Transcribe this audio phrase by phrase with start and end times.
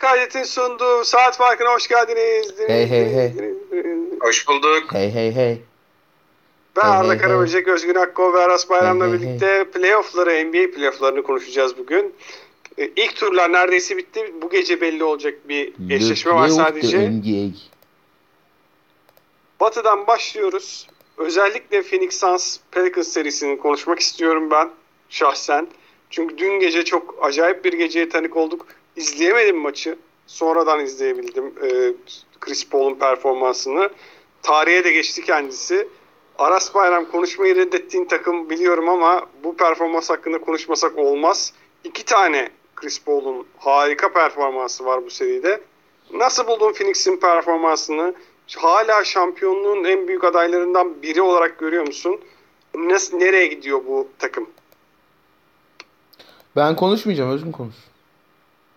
[0.00, 2.52] Kaydet'in sunduğu saat farkına hoş geldiniz.
[2.66, 3.32] Hey hey hey.
[4.20, 4.84] Hoş bulduk.
[4.92, 5.58] Hey hey hey.
[6.76, 10.74] Ben Hey, Arda hey, Karaböcek, Özgün Akko ve Aras Bayram'la Hey, hey, birlikte playoff'ları, NBA
[10.76, 12.14] playoff'larını konuşacağız bugün.
[12.78, 14.34] E, İlk turlar neredeyse bitti.
[14.42, 17.10] Bu gece belli olacak bir eşleşme var sadece.
[17.10, 17.54] NBA.
[19.60, 20.86] Batı'dan başlıyoruz.
[21.18, 24.70] Özellikle Phoenix Suns Pelicans serisini konuşmak istiyorum ben
[25.08, 25.68] şahsen.
[26.10, 28.66] Çünkü dün gece çok acayip bir geceye tanık olduk.
[28.96, 29.98] İzleyemedim maçı.
[30.26, 31.92] Sonradan izleyebildim e,
[32.40, 33.90] Chris Paul'un performansını.
[34.42, 35.88] Tarihe de geçti kendisi.
[36.38, 41.52] Aras Bayram konuşmayı reddettiğin takım biliyorum ama bu performans hakkında konuşmasak olmaz.
[41.84, 45.60] İki tane Chris Paul'un harika performansı var bu seride.
[46.14, 48.14] Nasıl buldun Phoenix'in performansını?
[48.56, 52.20] Hala şampiyonluğun en büyük adaylarından biri olarak görüyor musun?
[52.74, 54.50] Nasıl, nereye gidiyor bu takım?
[56.56, 57.30] Ben konuşmayacağım.
[57.30, 57.74] Özgün konuş.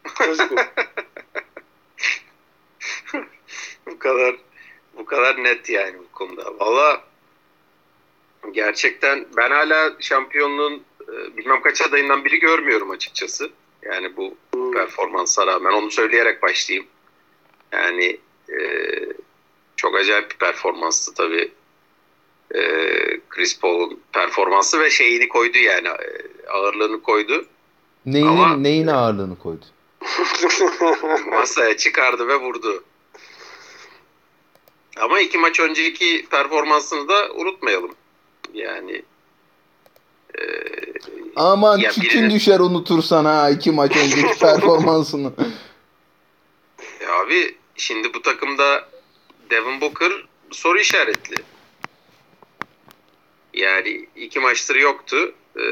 [3.88, 4.36] Bu kadar
[4.98, 6.60] bu kadar net yani bu konuda.
[6.60, 7.04] Valla
[8.52, 13.52] gerçekten ben hala şampiyonluğun e, bilmem kaç adayından biri görmüyorum açıkçası.
[13.84, 14.36] Yani bu
[14.74, 16.88] performansa rağmen onu söyleyerek başlayayım.
[17.72, 18.18] Yani
[18.50, 18.60] e,
[19.76, 21.52] çok acayip bir performanstı tabii.
[22.56, 22.62] E,
[23.30, 27.46] Chris Paul'un performansı ve şeyini koydu yani e, ağırlığını koydu.
[28.06, 29.66] Neyin, Ama- neyin ağırlığını koydu?
[31.32, 32.84] Masaya çıkardı ve vurdu.
[34.98, 37.96] Ama iki maç önceki performansını da unutmayalım.
[38.54, 39.02] Yani
[40.40, 40.42] e,
[41.36, 45.34] Aman Ya çikin birinin- düşer unutursan ha iki maç önceki performansını.
[47.02, 48.90] e abi şimdi bu takımda
[49.50, 50.12] Devin Booker
[50.52, 51.36] soru işaretli.
[53.54, 55.34] Yani iki maçtır yoktu.
[55.60, 55.64] E,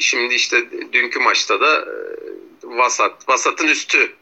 [0.00, 2.15] şimdi işte dünkü maçta da e,
[2.64, 4.12] vasat, vasatın üstü.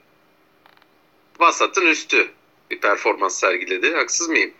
[1.38, 2.30] Vasatın üstü
[2.70, 3.94] bir performans sergiledi.
[3.94, 4.52] Haksız mıyım?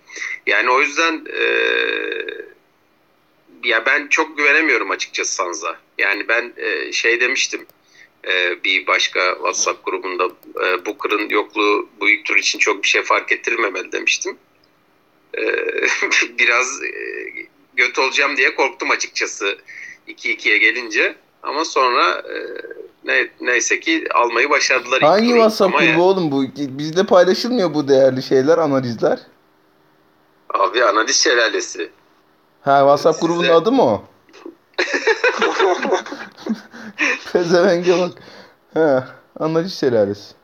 [0.46, 1.44] Yani o yüzden e,
[3.64, 5.78] ya ben çok güvenemiyorum açıkçası Sanza.
[5.98, 7.66] Yani ben e, şey demiştim
[8.28, 10.24] e, bir başka WhatsApp grubunda
[10.64, 14.38] e, Booker'ın yokluğu bu ilk tur için çok bir şey fark ettirmemeli demiştim.
[15.38, 15.42] E,
[16.38, 17.30] biraz e,
[17.74, 19.58] göt olacağım diye korktum açıkçası
[20.08, 21.16] 2-2'ye gelince.
[21.42, 22.22] Ama sonra
[23.04, 25.00] ne, neyse ki almayı başardılar.
[25.02, 25.28] Hangi.
[25.28, 26.44] WhatsApp grubu yani- oğlum bu?
[26.56, 29.18] Bizde paylaşılmıyor bu değerli şeyler, analizler.
[30.54, 31.90] Abi analiz şelalesi.
[32.62, 34.02] Ha WhatsApp Size- grubunun adı mı o?
[37.32, 38.12] Pezevenge bak.
[38.74, 39.08] Ha,
[39.40, 40.34] analiz şelalesi.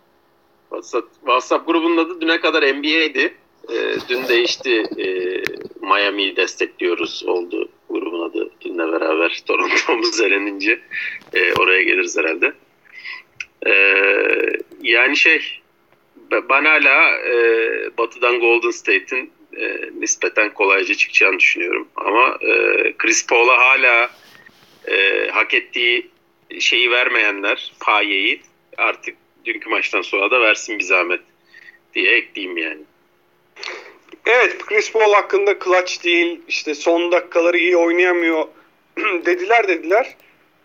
[0.71, 3.35] WhatsApp, WhatsApp grubunun adı düne kadar NBA'ydi.
[3.73, 4.83] Ee, dün değişti.
[4.99, 5.43] Ee,
[5.87, 8.51] Miami'yi destekliyoruz oldu grubun adı.
[8.61, 10.81] Dünle beraber Toronto'muz elenince
[11.35, 12.53] ee, oraya geliriz herhalde.
[13.67, 13.73] Ee,
[14.83, 15.61] yani şey
[16.33, 17.35] ben hala e,
[17.99, 21.89] batıdan Golden State'in e, nispeten kolayca çıkacağını düşünüyorum.
[21.97, 22.53] Ama e,
[22.99, 24.11] Chris Paul'a hala
[24.89, 26.11] e, hak ettiği
[26.61, 28.41] şeyi vermeyenler, payeyi
[28.77, 31.21] artık dünkü maçtan sonra da versin bir zahmet
[31.95, 32.81] diye ekleyeyim yani.
[34.27, 38.45] Evet Chris Paul hakkında clutch değil işte son dakikaları iyi oynayamıyor
[39.27, 40.17] dediler dediler.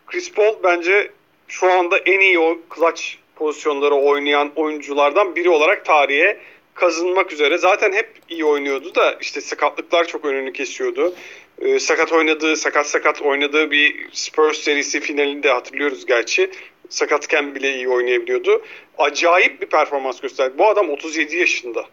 [0.08, 1.12] Chris Paul bence
[1.48, 3.04] şu anda en iyi o clutch
[3.36, 6.40] pozisyonları oynayan oyunculardan biri olarak tarihe
[6.74, 7.58] kazınmak üzere.
[7.58, 11.16] Zaten hep iyi oynuyordu da işte sakatlıklar çok önünü kesiyordu.
[11.60, 16.52] Ee, sakat oynadığı, sakat sakat oynadığı bir Spurs serisi finalinde hatırlıyoruz gerçi.
[16.90, 18.62] Sakatken bile iyi oynayabiliyordu.
[18.98, 20.54] Acayip bir performans gösterdi.
[20.58, 21.86] Bu adam 37 yaşında.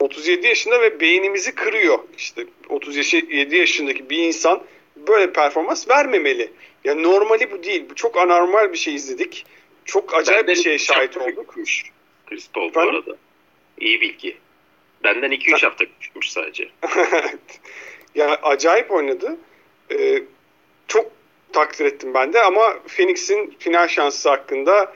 [0.00, 1.98] 37 yaşında ve beynimizi kırıyor.
[2.18, 4.62] İşte 37 yaşındaki bir insan
[4.96, 6.50] böyle performans vermemeli.
[6.84, 7.84] Yani normali bu değil.
[7.90, 9.46] Bu çok anormal bir şey izledik.
[9.84, 11.54] Çok acayip Benden bir şeye şahit olduk.
[12.52, 13.16] Paul bu arada.
[13.78, 14.36] İyi bilgi.
[15.04, 16.68] Benden 2-3 hafta küçükmüş sadece.
[18.14, 19.36] yani acayip oynadı.
[19.92, 20.22] Ee,
[20.88, 21.10] çok
[21.52, 24.94] takdir ettim ben de ama Phoenix'in final şansı hakkında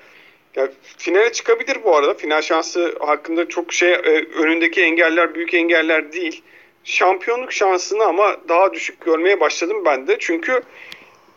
[0.56, 0.69] ya
[0.99, 2.14] finale çıkabilir bu arada.
[2.14, 6.43] Final şansı hakkında çok şey e, önündeki engeller büyük engeller değil.
[6.85, 10.17] Şampiyonluk şansını ama daha düşük görmeye başladım ben de.
[10.19, 10.62] Çünkü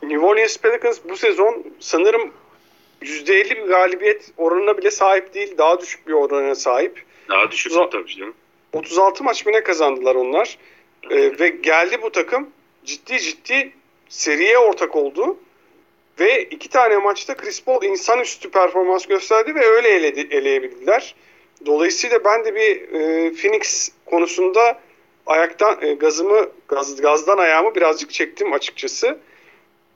[0.09, 2.31] New Orleans Pelicans bu sezon sanırım
[3.01, 5.57] %50 bir galibiyet oranına bile sahip değil.
[5.57, 7.03] Daha düşük bir orana sahip.
[7.29, 8.33] Daha düşük tabii canım.
[8.73, 10.57] 36 maç mı ne kazandılar onlar.
[11.09, 12.49] Ee, ve geldi bu takım
[12.85, 13.71] ciddi ciddi
[14.09, 15.37] seriye ortak oldu.
[16.19, 21.15] Ve iki tane maçta Chris Paul insanüstü performans gösterdi ve öyle eledi, eleyebildiler.
[21.65, 24.79] Dolayısıyla ben de bir e, Phoenix konusunda
[25.25, 29.19] ayaktan e, gazımı gaz, gazdan ayağımı birazcık çektim açıkçası.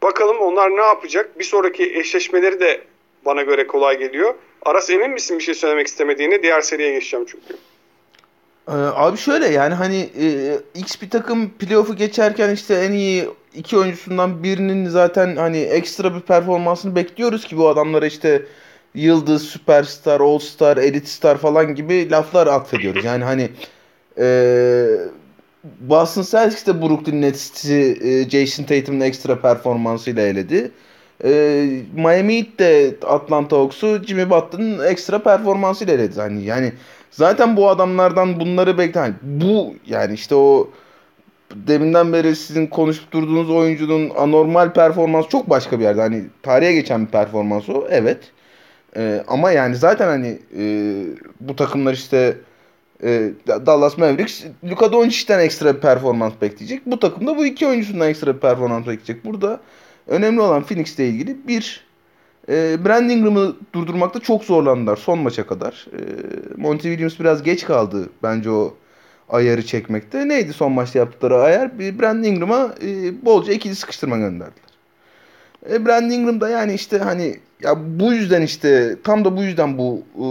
[0.02, 1.40] Bakalım onlar ne yapacak?
[1.40, 2.82] Bir sonraki eşleşmeleri de
[3.26, 4.34] bana göre kolay geliyor.
[4.66, 6.44] Aras emin misin bir şey söylemek istemediğini?
[6.44, 7.54] Diğer seriye geçeceğim çünkü.
[8.68, 13.78] Ee, abi şöyle yani hani e, X bir takım playoff'u geçerken işte en iyi iki
[13.78, 18.46] oyuncusundan birinin zaten hani ekstra bir performansını bekliyoruz ki bu adamlara işte
[18.96, 23.06] yıldız, süperstar, all star, elite star falan gibi laflar atfediyoruz.
[23.06, 23.50] Yani hani
[24.18, 24.26] e,
[25.64, 30.72] Boston Celtics de Brooklyn Nets'i e, Jason Tatum'un ekstra performansıyla eledi.
[31.24, 31.32] E,
[31.96, 36.20] Miami Heat de Atlanta Hawks'u Jimmy Butler'ın ekstra performansıyla eledi.
[36.20, 36.74] Hani yani
[37.12, 39.00] zaten bu adamlardan bunları bekle.
[39.00, 40.70] Hani bu yani işte o
[41.56, 46.02] deminden beri sizin konuşup durduğunuz oyuncunun anormal performans çok başka bir yerde.
[46.02, 47.88] Hani tarihe geçen bir performans o.
[47.90, 48.32] Evet.
[48.98, 50.64] E, ama yani zaten hani e,
[51.40, 52.38] bu takımlar işte
[53.04, 56.86] e, Dallas Mavericks Luka Doncic'ten ekstra bir performans bekleyecek.
[56.86, 59.26] Bu takımda bu iki oyuncusundan ekstra bir performans bekleyecek.
[59.26, 59.60] Burada
[60.08, 61.86] önemli olan Phoenix'le ilgili bir
[62.50, 65.88] e, Brandon Ingram'ı durdurmakta çok zorlandılar son maça kadar.
[65.94, 66.02] E,
[66.58, 68.76] Monty Williams biraz geç kaldı bence o
[69.30, 70.28] ayarı çekmekte.
[70.28, 71.80] Neydi son maçta yaptıkları ayar?
[71.80, 74.70] Bir Ingram'a e, bolca ikili sıkıştırma gönderdiler.
[75.72, 79.78] E, Brandon Ingram da yani işte hani ya bu yüzden işte tam da bu yüzden
[79.78, 80.24] bu e,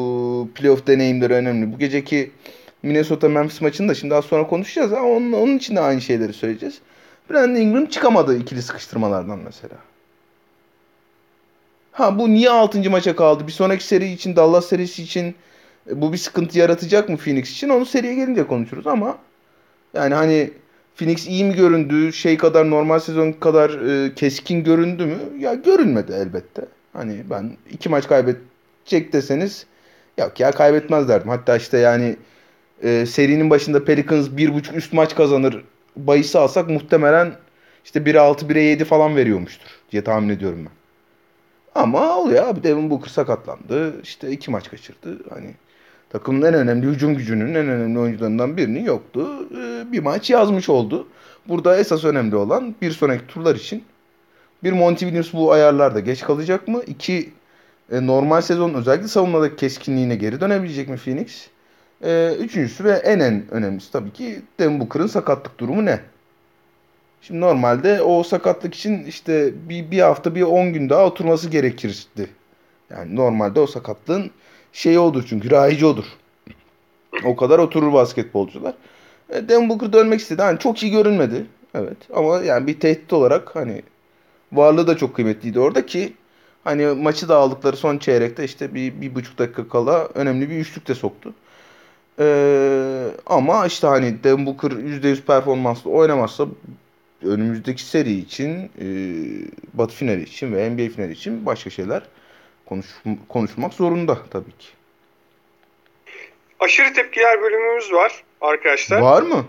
[0.54, 1.72] playoff deneyimleri önemli.
[1.72, 2.30] Bu geceki
[2.82, 6.32] Minnesota Memphis maçını da şimdi az sonra konuşacağız ama onun, onun için de aynı şeyleri
[6.32, 6.78] söyleyeceğiz.
[7.30, 9.74] Brandon Ingram çıkamadı ikili sıkıştırmalardan mesela.
[11.92, 12.90] Ha bu niye 6.
[12.90, 13.46] maça kaldı?
[13.46, 15.34] Bir sonraki seri için Dallas serisi için
[15.90, 17.68] e, bu bir sıkıntı yaratacak mı Phoenix için?
[17.68, 19.18] Onu seriye gelince konuşuruz ama
[19.94, 20.50] yani hani
[20.96, 22.12] Phoenix iyi mi göründü?
[22.12, 25.18] Şey kadar normal sezon kadar e, keskin göründü mü?
[25.38, 26.62] Ya görünmedi elbette.
[26.92, 29.66] Hani ben iki maç kaybedecek deseniz
[30.18, 31.28] yok ya kaybetmez derdim.
[31.28, 32.16] Hatta işte yani
[32.82, 35.64] e, serinin başında Pelicans bir buçuk üst maç kazanır
[35.96, 37.32] bahisi alsak muhtemelen
[37.84, 40.78] işte 1'e 6 1'e 7 falan veriyormuştur diye tahmin ediyorum ben.
[41.82, 44.02] Ama oluyor abi Devin Booker sakatlandı.
[44.02, 45.18] İşte iki maç kaçırdı.
[45.30, 45.54] Hani
[46.10, 49.48] takımın en önemli hücum gücünün en önemli oyuncularından birinin yoktu.
[49.56, 51.08] Ee, bir maç yazmış oldu.
[51.48, 53.84] Burada esas önemli olan bir sonraki turlar için
[54.62, 56.82] bir Monty Williams bu ayarlarda geç kalacak mı?
[56.86, 57.30] İki
[57.92, 61.48] e, normal sezon özellikle savunmadaki keskinliğine geri dönebilecek mi Phoenix?
[62.04, 66.00] E, üçüncüsü ve en en önemlisi tabii ki Devin Booker'ın sakatlık durumu ne?
[67.22, 72.30] Şimdi normalde o sakatlık için işte bir, bir hafta bir 10 gün daha oturması gerekirdi.
[72.90, 74.30] Yani normalde o sakatlığın
[74.72, 76.04] şey odur çünkü rahici odur.
[77.24, 78.74] O kadar oturur basketbolcular.
[79.30, 80.42] E, Devin Booker dönmek istedi.
[80.42, 81.46] Hani çok iyi görünmedi.
[81.74, 83.82] Evet ama yani bir tehdit olarak hani
[84.52, 86.12] varlığı da çok kıymetliydi orada ki
[86.64, 90.88] hani maçı da aldıkları son çeyrekte işte bir, bir buçuk dakika kala önemli bir üçlük
[90.88, 91.34] de soktu.
[92.20, 96.46] Ee, ama işte hani Devin Booker %100 performanslı oynamazsa
[97.22, 98.86] önümüzdeki seri için e,
[99.74, 102.02] Batı finali için ve NBA finali için başka şeyler
[102.66, 102.86] konuş,
[103.28, 104.68] konuşmak zorunda tabii ki.
[106.60, 109.00] Aşırı tepkiler bölümümüz var arkadaşlar.
[109.00, 109.46] Var mı?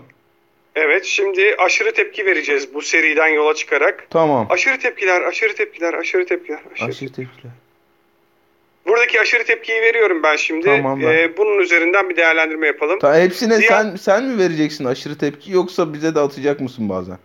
[0.74, 4.06] Evet şimdi aşırı tepki vereceğiz bu seriden yola çıkarak.
[4.10, 4.46] Tamam.
[4.50, 6.60] Aşırı tepkiler, aşırı tepkiler, aşırı tepkiler.
[6.72, 7.52] Aşırı, aşırı tepkiler.
[8.86, 10.66] Buradaki aşırı tepkiyi veriyorum ben şimdi.
[10.66, 11.06] Tamam ben.
[11.06, 12.98] Ee, bunun üzerinden bir değerlendirme yapalım.
[12.98, 13.68] Ta, hepsine Diğer...
[13.68, 17.18] sen sen mi vereceksin aşırı tepki yoksa bize de atacak mısın bazen?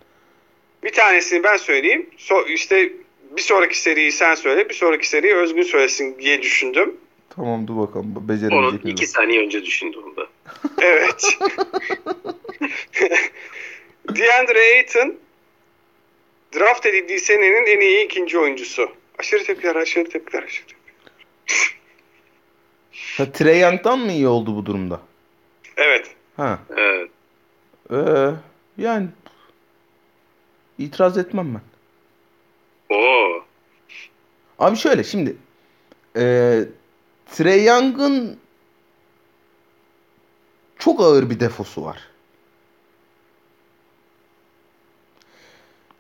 [0.84, 2.10] Bir tanesini ben söyleyeyim.
[2.18, 2.90] So, işte
[3.38, 6.98] bir sonraki seriyi sen söyle, bir sonraki seriyi Özgün söylesin diye düşündüm.
[7.36, 10.28] Tamam dur bakalım becerebilecek Onu iki saniye önce düşündüm da.
[10.82, 11.38] evet.
[14.16, 15.16] DeAndre Ayton
[16.56, 18.90] draft edildiği senenin en iyi ikinci oyuncusu.
[19.20, 20.75] Aşırı tepkiler, aşırı tepkiler, aşırı tepkiler.
[23.18, 25.00] Ha, Trey Young'dan mı iyi oldu bu durumda?
[25.78, 26.16] Evet.
[26.38, 26.60] Ha.
[26.78, 27.10] Evet.
[27.92, 28.32] Ee,
[28.78, 29.08] yani
[30.78, 31.62] itiraz etmem ben.
[32.96, 33.44] Oo.
[34.60, 35.38] Abi şöyle şimdi
[36.18, 36.60] e,
[37.32, 38.38] Trey Young'ın
[40.80, 41.98] çok ağır bir defosu var.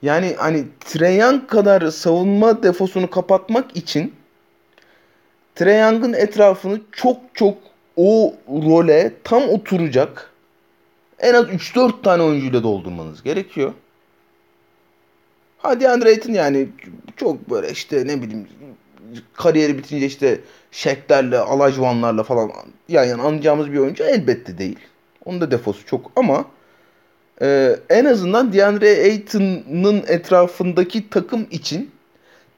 [0.01, 4.13] Yani hani Trey Young kadar savunma defosunu kapatmak için
[5.55, 7.57] Trey Young'ın etrafını çok çok
[7.95, 10.31] o role tam oturacak
[11.19, 13.73] en az 3-4 tane oyuncuyla doldurmanız gerekiyor.
[15.57, 16.67] Hadi Andre Ayton yani
[17.15, 18.47] çok böyle işte ne bileyim
[19.33, 20.39] kariyeri bitince işte
[20.71, 22.51] Şeklerle, Alajvanlarla falan
[22.89, 24.79] yan yana anlayacağımız bir oyuncu elbette değil.
[25.25, 26.45] Onun da defosu çok ama
[27.41, 31.91] e, en azından DeAndre Ayton'ın etrafındaki takım için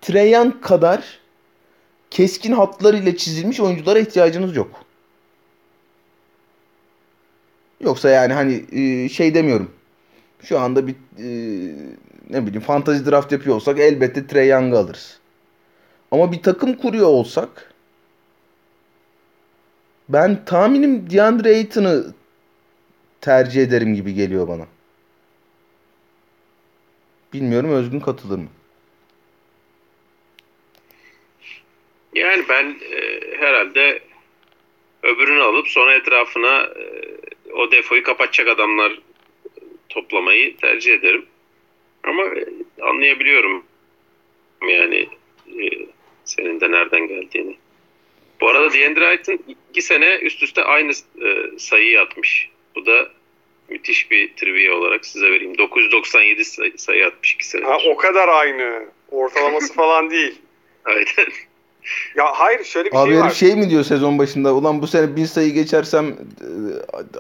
[0.01, 1.19] Treyan kadar
[2.11, 4.85] keskin hatlarıyla çizilmiş oyunculara ihtiyacınız yok.
[7.81, 9.71] Yoksa yani hani e, şey demiyorum.
[10.41, 11.27] Şu anda bir e,
[12.29, 15.19] ne bileyim fantazi draft yapıyor olsak elbette Trey Young'ı alırız.
[16.11, 17.73] Ama bir takım kuruyor olsak
[20.09, 22.13] ben tahminim DeAndre Ayton'ı
[23.21, 24.65] tercih ederim gibi geliyor bana.
[27.33, 28.47] Bilmiyorum Özgün katılır mı?
[32.17, 34.00] Yani ben e, herhalde
[35.03, 39.00] öbürünü alıp sonra etrafına e, o defoyu kapatacak adamlar
[39.89, 41.25] toplamayı tercih ederim.
[42.03, 42.45] Ama e,
[42.81, 43.63] anlayabiliyorum
[44.67, 45.07] yani
[45.47, 45.65] e,
[46.25, 47.57] senin de nereden geldiğini.
[48.41, 52.50] Bu arada DeAndre Ayton iki sene üst üste aynı e, sayıyı atmış.
[52.75, 53.09] Bu da
[53.69, 55.57] müthiş bir trivia olarak size vereyim.
[55.57, 57.65] 997 sayı, sayı atmış iki sene.
[57.65, 58.86] Ha, o kadar aynı.
[59.12, 60.36] Ortalaması falan değil.
[60.86, 61.05] Aynen.
[62.15, 63.29] Ya hayır şöyle bir Abi şey var.
[63.29, 64.53] şey mi diyor sezon başında?
[64.53, 66.48] Ulan bu sene bin sayı geçersem e,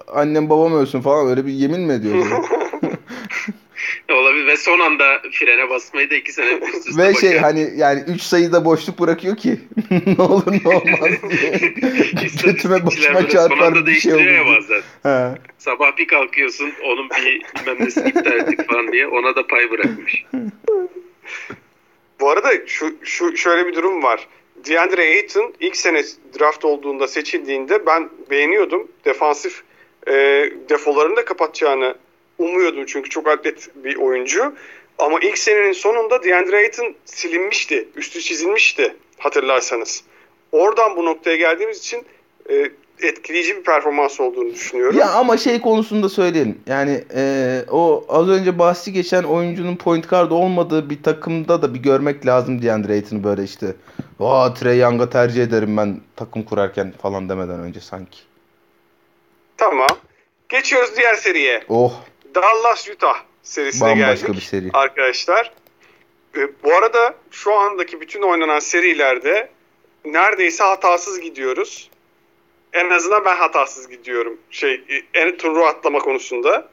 [0.07, 2.25] annem babam ölsün falan öyle bir yemin mi ediyor?
[4.11, 7.37] Olabilir ve son anda frene basmayı da iki sene üst üste Ve şey başardı.
[7.45, 9.59] hani yani 3 sayıda boşluk bırakıyor ki
[10.17, 11.51] ne olur ne olmaz diye.
[12.43, 14.21] Götüme başıma çarpar bir şey olur.
[14.21, 14.81] ya bazen.
[15.03, 15.35] Ha.
[15.57, 20.25] Sabah bir kalkıyorsun onun bir bilmem nesini iptal ettik falan diye ona da pay bırakmış.
[22.19, 24.27] Bu arada şu, şu şöyle bir durum var.
[24.69, 26.03] DeAndre Ayton ilk sene
[26.39, 28.87] draft olduğunda seçildiğinde ben beğeniyordum.
[29.05, 29.63] Defansif
[30.07, 30.13] e,
[30.69, 31.95] defolarını da kapatacağını
[32.37, 34.53] umuyordum çünkü çok atlet bir oyuncu.
[34.99, 37.87] Ama ilk senenin sonunda DeAndre Ayton silinmişti.
[37.95, 40.03] Üstü çizilmişti hatırlarsanız.
[40.51, 42.05] Oradan bu noktaya geldiğimiz için
[42.49, 42.71] e,
[43.01, 44.97] etkileyici bir performans olduğunu düşünüyorum.
[44.97, 46.59] Ya ama şey konusunda söyleyelim.
[46.67, 51.79] Yani e, o az önce bahsi geçen oyuncunun point guard olmadığı bir takımda da bir
[51.79, 53.75] görmek lazım DeAndre Ayton'u böyle işte.
[54.19, 58.17] Vaa Trey Young'a tercih ederim ben takım kurarken falan demeden önce sanki.
[59.57, 59.87] Tamam.
[60.49, 61.63] Geçiyoruz diğer seriye.
[61.69, 61.93] Oh
[62.35, 64.35] Dallas Utah serisine bambaşka geldik.
[64.35, 64.69] bir seri.
[64.73, 65.51] arkadaşlar.
[66.37, 69.49] E, bu arada şu andaki bütün oynanan serilerde
[70.05, 71.89] neredeyse hatasız gidiyoruz.
[72.73, 74.37] En azından ben hatasız gidiyorum.
[74.51, 74.83] Şey,
[75.13, 76.69] en turu atlama konusunda.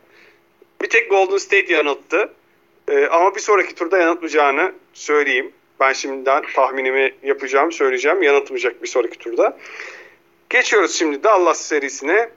[0.83, 2.33] Bir tek Golden State yanılttı.
[2.89, 5.53] E, ama bir sonraki turda yanıltmayacağını söyleyeyim.
[5.81, 8.23] Ben şimdiden tahminimi yapacağım, söyleyeceğim.
[8.23, 9.59] Yanıltmayacak bir sonraki turda.
[10.51, 12.29] Geçiyoruz şimdi Dallas serisine.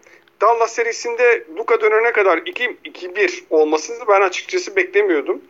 [0.42, 5.42] Dallas serisinde Luka dönene kadar 2-1 olmasını ben açıkçası beklemiyordum.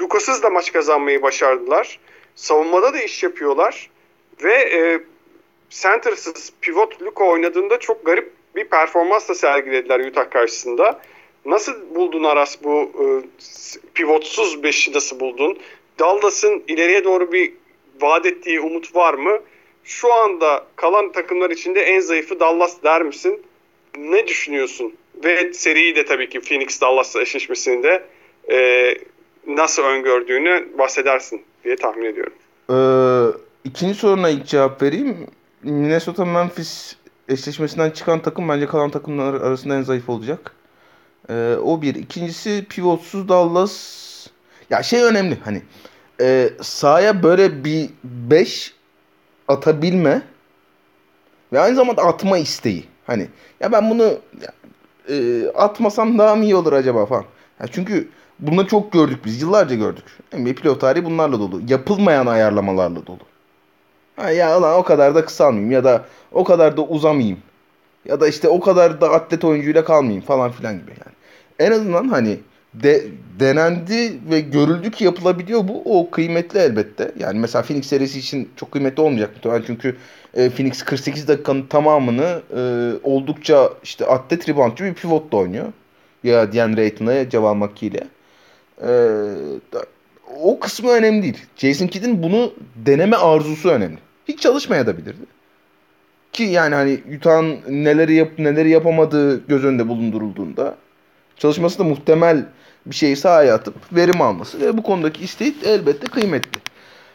[0.00, 1.98] Lukas'ız da maç kazanmayı başardılar.
[2.34, 3.90] Savunmada da iş yapıyorlar.
[4.42, 5.00] Ve e,
[5.70, 11.00] centersız pivot Luka oynadığında çok garip bir performans da sergilediler Utah karşısında.
[11.44, 13.04] Nasıl buldun Aras bu e,
[13.94, 15.58] pivotsuz beşi nasıl buldun?
[15.98, 17.52] Dallas'ın ileriye doğru bir
[18.00, 19.38] vaat ettiği umut var mı?
[19.84, 23.42] Şu anda kalan takımlar içinde en zayıfı Dallas der misin?
[23.98, 24.94] Ne düşünüyorsun?
[25.24, 28.04] Ve seriyi de tabii ki Phoenix-Dallas eşleşmesini de
[28.50, 28.58] e,
[29.46, 32.32] nasıl öngördüğünü bahsedersin diye tahmin ediyorum.
[32.70, 35.26] Ee, ikinci soruna ilk cevap vereyim.
[35.62, 36.96] Minnesota Memphis
[37.28, 40.52] eşleşmesinden çıkan takım bence kalan takımlar arasında en zayıf olacak.
[41.30, 41.94] Ee, o bir.
[41.94, 44.06] İkincisi pivotsuz Dallas.
[44.70, 45.62] Ya şey önemli hani
[46.20, 48.74] e, sahaya böyle bir 5
[49.48, 50.22] atabilme
[51.52, 52.84] ve aynı zamanda atma isteği.
[53.06, 53.28] Hani
[53.60, 54.18] ya ben bunu
[55.08, 57.24] e, atmasam daha mı iyi olur acaba falan.
[57.60, 58.08] Ya çünkü
[58.38, 59.42] bunu çok gördük biz.
[59.42, 60.04] Yıllarca gördük.
[60.32, 61.60] NBA playoff tarihi bunlarla dolu.
[61.68, 63.18] Yapılmayan ayarlamalarla dolu.
[64.16, 67.38] Ha ya ulan o kadar da kısalmayayım ya da o kadar da uzamayayım.
[68.04, 71.16] Ya da işte o kadar da atlet oyuncuyla kalmayayım falan filan gibi yani.
[71.58, 72.38] En azından hani
[72.82, 73.04] de,
[73.40, 75.82] denendi ve görüldü ki yapılabiliyor bu.
[75.84, 77.12] O kıymetli elbette.
[77.18, 79.96] Yani mesela Phoenix serisi için çok kıymetli olmayacak muhtemelen çünkü
[80.34, 82.60] e, Phoenix 48 dakikanın tamamını e,
[83.02, 85.72] oldukça işte atlet reboundçı bir pivotla oynuyor.
[86.24, 88.06] Ya DeAndre Ayton'la ya Javal ile.
[88.82, 88.88] E,
[89.72, 89.86] da-
[90.42, 91.38] o kısmı önemli değil.
[91.56, 93.98] Jason Kidd'in bunu deneme arzusu önemli.
[94.28, 95.36] Hiç çalışmayabilirdi.
[96.32, 100.74] Ki yani hani Utah'ın neleri yap neleri yapamadığı göz önünde bulundurulduğunda
[101.36, 102.44] çalışması da muhtemel
[102.86, 106.60] bir şeyi sahaya atıp verim alması ve bu konudaki isteği elbette kıymetli.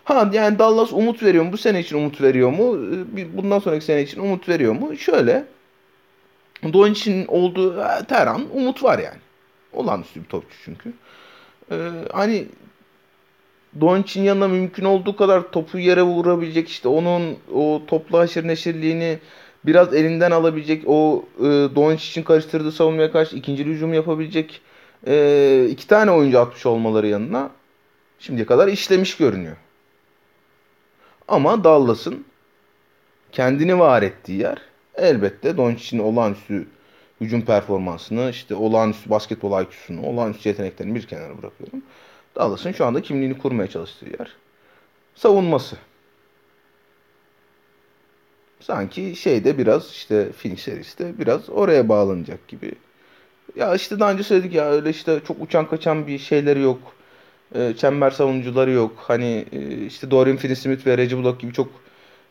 [0.04, 1.52] Ha yani Dallas umut veriyor mu?
[1.52, 2.78] Bu sene için umut veriyor mu?
[3.18, 4.98] Ee, Bundan sonraki sene için umut veriyor mu?
[4.98, 5.46] Şöyle.
[6.74, 9.20] Doncic'in olduğu her an umut var yani.
[9.74, 10.94] Olağanüstü bir topçu çünkü.
[11.72, 11.76] Ee,
[12.14, 12.48] hani
[13.82, 19.20] Doncic'in yanına mümkün olduğu kadar topu yere vurabilecek işte onun o toplu haşır neşirliğini
[19.66, 21.44] biraz elinden alabilecek o e,
[21.76, 24.62] Doncic için karıştırdığı savunmaya karşı ikinci hücum yapabilecek
[25.08, 27.50] e, iki tane oyuncu atmış olmaları yanına
[28.20, 29.58] şimdiye kadar işlemiş görünüyor.
[31.28, 32.26] Ama Dallas'ın
[33.32, 34.62] kendini var ettiği yer
[34.96, 36.68] elbette Doncic'in olağanüstü
[37.22, 41.82] hücum performansını, işte olağanüstü basketbol IQ'sunu, olağanüstü yeteneklerini bir kenara bırakıyorum.
[42.36, 44.36] Dallas'ın şu anda kimliğini kurmaya çalıştığı yer
[45.16, 45.78] savunması.
[48.60, 52.72] sanki şeyde biraz işte Phoenix serisi de biraz oraya bağlanacak gibi.
[53.56, 56.80] Ya işte daha önce söyledik ya öyle işte çok uçan kaçan bir şeyleri yok.
[57.56, 58.92] E, çember savunucuları yok.
[58.98, 61.68] Hani e, işte Dorian Finney-Smith ve Reggie Bullock gibi çok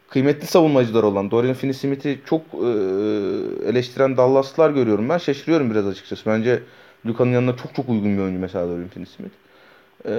[0.09, 2.69] kıymetli savunmacılar olan Dorian Finney-Smith'i çok e,
[3.69, 5.19] eleştiren Dallas'lar görüyorum ben.
[5.19, 6.31] Şaşırıyorum biraz açıkçası.
[6.31, 6.63] Bence
[7.07, 9.35] Luka'nın yanına çok çok uygun bir oyuncu mesela Dorian Finney-Smith.
[10.05, 10.13] E,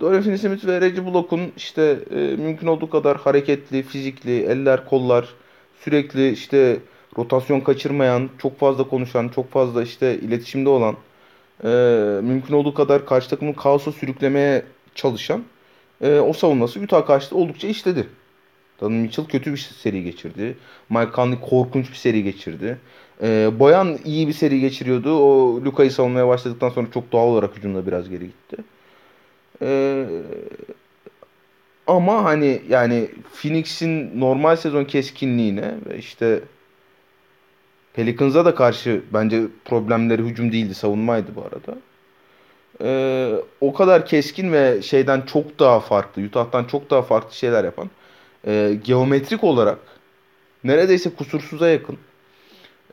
[0.00, 5.28] Dorian Finney-Smith ve Reggie Bullock'un işte e, mümkün olduğu kadar hareketli, fizikli, eller, kollar,
[5.80, 6.78] sürekli işte
[7.18, 10.96] rotasyon kaçırmayan, çok fazla konuşan, çok fazla işte iletişimde olan,
[11.64, 11.68] e,
[12.22, 14.62] mümkün olduğu kadar karşı takımı kaosa sürüklemeye
[14.94, 15.44] çalışan
[16.00, 18.08] e, o savunması Utah karşıtı oldukça işledi.
[18.80, 20.56] Donovan Mitchell kötü bir seri geçirdi.
[20.90, 22.78] Mike Conley korkunç bir seri geçirdi.
[23.22, 25.18] E, Boyan iyi bir seri geçiriyordu.
[25.18, 28.56] O Luka'yı savunmaya başladıktan sonra çok doğal olarak hücumda biraz geri gitti.
[29.62, 30.04] E,
[31.86, 36.40] ama hani yani Phoenix'in normal sezon keskinliğine ve işte
[37.96, 41.78] Pelicans'a da karşı bence problemleri hücum değildi, savunmaydı bu arada.
[42.82, 47.90] Ee, o kadar keskin ve şeyden çok daha farklı, Utah'tan çok daha farklı şeyler yapan,
[48.46, 49.78] e, geometrik olarak
[50.64, 51.98] neredeyse kusursuza yakın.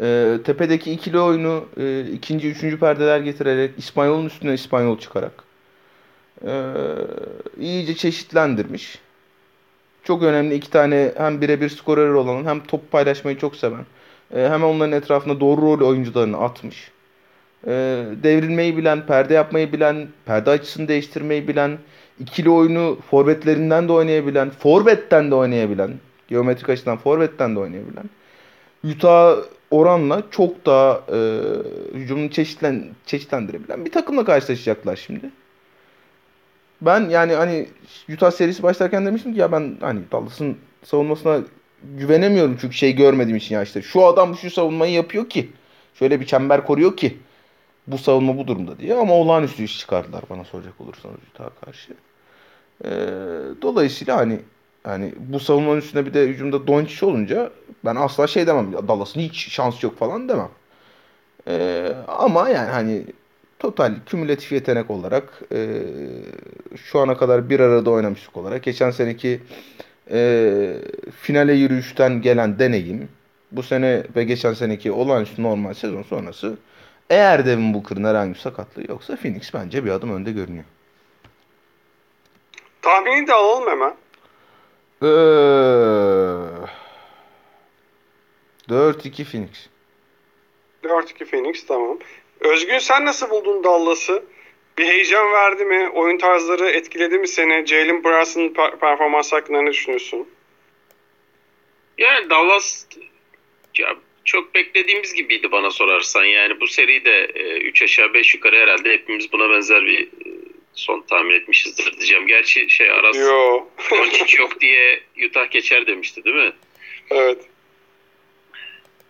[0.02, 5.44] E, tepedeki ikili oyunu e, ikinci, üçüncü perdeler getirerek, İspanyol'un üstüne İspanyol çıkarak
[6.48, 6.74] e,
[7.60, 9.00] iyice çeşitlendirmiş.
[10.04, 13.86] Çok önemli iki tane hem birebir skorer olan hem top paylaşmayı çok seven
[14.36, 16.92] e, hemen onların etrafına doğru rol oyuncularını atmış.
[17.68, 17.72] E,
[18.24, 21.78] devrilmeyi bilen, perde yapmayı bilen, perde açısını değiştirmeyi bilen,
[22.20, 25.92] ikili oyunu forvetlerinden de oynayabilen, forvetten de oynayabilen,
[26.28, 28.10] geometrik açıdan forvetten de oynayabilen.
[28.84, 29.36] Utah
[29.72, 31.40] oranla çok daha e,
[31.94, 35.30] hücumunu çeşitlen, çeşitlendirebilen bir takımla karşılaşacaklar şimdi.
[36.82, 37.68] Ben yani hani
[38.14, 41.42] Utah serisi başlarken demiştim ki ya ben hani Dallas'ın savunmasına
[41.98, 45.50] güvenemiyorum çünkü şey görmediğim için ya işte şu adam şu savunmayı yapıyor ki
[45.94, 47.18] şöyle bir çember koruyor ki
[47.88, 51.94] bu savunma bu durumda diye ama olağanüstü iş çıkardılar bana soracak olursanız Utah'a karşı.
[52.86, 52.90] Ee,
[53.62, 54.40] dolayısıyla hani
[54.88, 57.52] yani bu savunmanın üstüne bir de hücumda Doncic olunca
[57.86, 58.74] ben asla şey demem.
[58.88, 60.50] Dallas'ın hiç şans yok falan demem.
[61.48, 63.04] Ee, ama yani hani
[63.60, 65.84] total kümülatif yetenek olarak e,
[66.76, 69.42] şu ana kadar bir arada oynamışlık olarak geçen seneki
[70.14, 70.74] e,
[71.22, 73.10] finale yürüyüşten gelen deneyim
[73.52, 76.58] bu sene ve geçen seneki olağanüstü normal sezon sonrası
[77.10, 80.66] eğer Devin Booker'ın herhangi bir sakatlığı yoksa Phoenix bence bir adım önde görünüyor.
[82.82, 83.96] Tahmini de alalım hemen.
[85.02, 85.06] Ee,
[88.70, 89.68] 4-2 Phoenix.
[90.84, 92.00] 4-2 Phoenix tamam.
[92.40, 94.24] Özgün sen nasıl buldun Dallas'ı?
[94.78, 95.90] Bir heyecan verdi mi?
[95.90, 97.68] Oyun tarzları etkiledi mi seni?
[97.68, 100.30] Jalen Brunson'ın per- performansı hakkında ne düşünüyorsun?
[101.98, 102.86] Yani Dallas
[103.78, 106.24] ya çok beklediğimiz gibiydi bana sorarsan.
[106.24, 107.26] Yani bu seri de
[107.60, 110.10] 3 e, aşağı 5 yukarı herhalde hepimiz buna benzer bir e,
[110.74, 112.28] son tahmin etmişizdir diyeceğim.
[112.28, 113.68] Gerçi şey Aras Yo.
[114.38, 116.52] Yok diye Utah geçer demişti değil mi?
[117.10, 117.38] evet.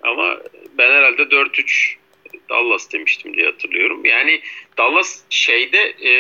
[0.03, 0.39] Ama
[0.77, 1.95] ben herhalde 4-3
[2.49, 4.05] Dallas demiştim diye hatırlıyorum.
[4.05, 4.41] Yani
[4.77, 6.11] Dallas şeyde e,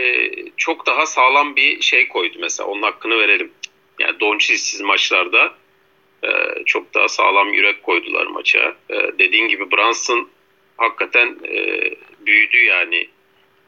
[0.57, 2.69] çok daha sağlam bir şey koydu mesela.
[2.69, 3.51] Onun hakkını verelim.
[3.99, 5.53] Yani Doncic'siz maçlarda
[6.23, 6.29] e,
[6.65, 8.75] çok daha sağlam yürek koydular maça.
[8.89, 10.29] E, dediğin gibi Brunson
[10.77, 13.07] hakikaten e, büyüdü yani.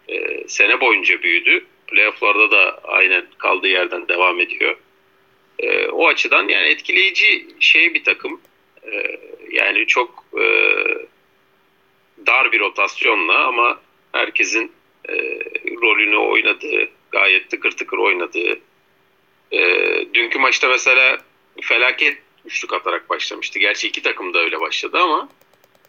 [0.07, 1.65] E, sene boyunca büyüdü.
[1.87, 4.77] Playoff'larda da aynen kaldığı yerden devam ediyor.
[5.59, 8.41] E, o açıdan yani etkileyici şey bir takım.
[8.91, 9.19] E,
[9.51, 10.45] yani çok e,
[12.27, 13.79] dar bir rotasyonla ama
[14.11, 14.71] herkesin
[15.09, 15.13] e,
[15.81, 18.59] rolünü oynadığı, gayet tıkır tıkır oynadığı.
[19.51, 19.61] E,
[20.13, 21.17] dünkü maçta mesela
[21.61, 23.59] felaket üçlük atarak başlamıştı.
[23.59, 25.29] Gerçi iki takım da öyle başladı ama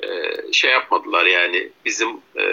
[0.03, 0.09] e,
[0.53, 2.45] şey yapmadılar yani bizim e,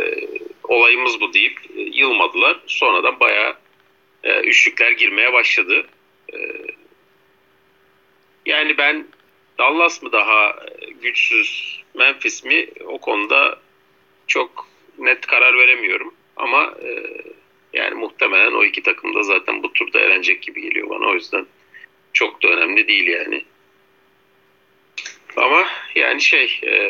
[0.63, 2.59] olayımız bu deyip e, yılmadılar.
[2.67, 3.55] Sonradan bayağı
[4.23, 5.87] e, üçlükler girmeye başladı.
[6.33, 6.37] E,
[8.45, 9.07] yani ben
[9.57, 10.55] Dallas mı daha
[11.01, 13.59] güçsüz Memphis mi o konuda
[14.27, 16.13] çok net karar veremiyorum.
[16.35, 17.03] Ama e,
[17.73, 21.05] yani muhtemelen o iki takım da zaten bu turda elenecek gibi geliyor bana.
[21.05, 21.45] O yüzden
[22.13, 23.45] çok da önemli değil yani.
[25.35, 26.89] Ama yani şey e,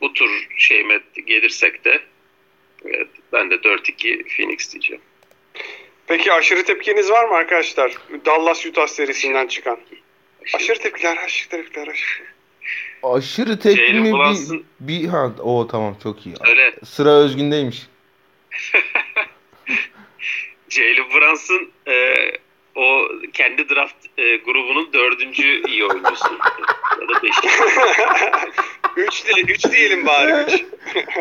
[0.00, 2.00] bu tur şeyime gelirsek de
[2.84, 5.02] evet, ben de 4-2 Phoenix diyeceğim.
[6.06, 7.92] Peki aşırı tepkiniz var mı arkadaşlar?
[8.24, 9.80] Dallas Utah serisinden çıkan.
[10.54, 12.24] Aşırı tepkiler, aşırı tepkiler, aşırı.
[13.02, 16.34] Aşırı tepkimi bir, bir ha o tamam çok iyi.
[16.48, 16.74] Öyle.
[16.84, 17.82] Sıra Özgün'deymiş.
[20.68, 22.14] Jalen Brunson e,
[22.74, 26.34] o kendi draft e, grubunun dördüncü iyi oyuncusu.
[27.00, 27.48] ya da beşinci.
[28.96, 30.54] üç, değil, üç diyelim bari.
[30.54, 30.64] Üç.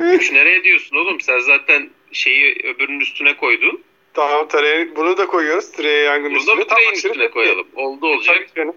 [0.02, 1.22] Üç nereye diyorsun oğlum?
[1.22, 3.84] Sen zaten şeyi öbürünün üstüne koydun.
[4.14, 5.72] tamam Trey, bunu da koyuyoruz.
[5.72, 6.56] Trey Young'un Bunu da üstüne.
[6.56, 7.68] mı Trey'in üstüne koyalım?
[7.76, 8.36] Oldu olacak.
[8.38, 8.76] Tabii canım.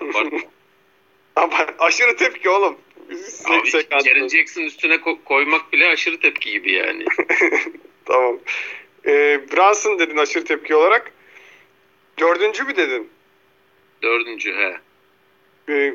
[1.36, 2.76] Ama aşırı tepki oğlum.
[3.44, 7.04] Abi Jackson üstüne ko- koymak bile aşırı tepki gibi yani.
[8.04, 8.38] Tamam.
[9.06, 11.12] Ee, Brunson dedin aşırı tepki olarak.
[12.18, 13.10] Dördüncü mü dedin?
[14.02, 14.76] Dördüncü he.
[15.68, 15.94] Ee,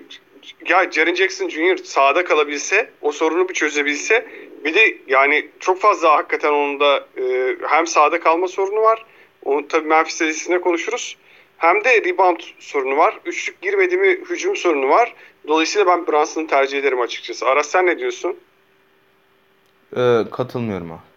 [0.67, 1.77] ya Jaren Jackson Jr.
[1.77, 4.27] sahada kalabilse, o sorunu bir çözebilse
[4.65, 9.05] bir de yani çok fazla hakikaten onun da e, hem sahada kalma sorunu var.
[9.43, 11.17] Onu tabii Memphis serisinde konuşuruz.
[11.61, 13.19] Hem de rebound sorunu var.
[13.25, 15.13] Üçlük girmedi mi hücum sorunu var.
[15.47, 17.45] Dolayısıyla ben Brunson'ı tercih ederim açıkçası.
[17.45, 18.35] Aras sen ne diyorsun?
[19.97, 20.99] Ee, katılmıyorum abi.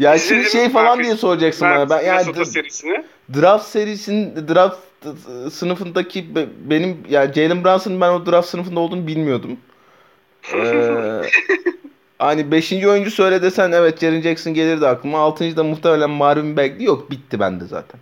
[0.00, 1.90] Ya şimdi şey falan Memphis- diye soracaksın bana.
[1.90, 3.04] Ben Memphis yani Minnesota serisini.
[3.34, 4.78] draft serisinin draft
[5.52, 9.60] sınıfındaki be- benim ya Jalen Brunson'ın ben o draft sınıfında olduğunu bilmiyordum.
[10.54, 11.22] Ee,
[12.18, 12.72] hani 5.
[12.72, 15.18] oyuncu söyle desen evet Jaren Jackson gelirdi aklıma.
[15.18, 15.56] 6.
[15.56, 18.00] da muhtemelen Marvin Bagley yok bitti bende zaten.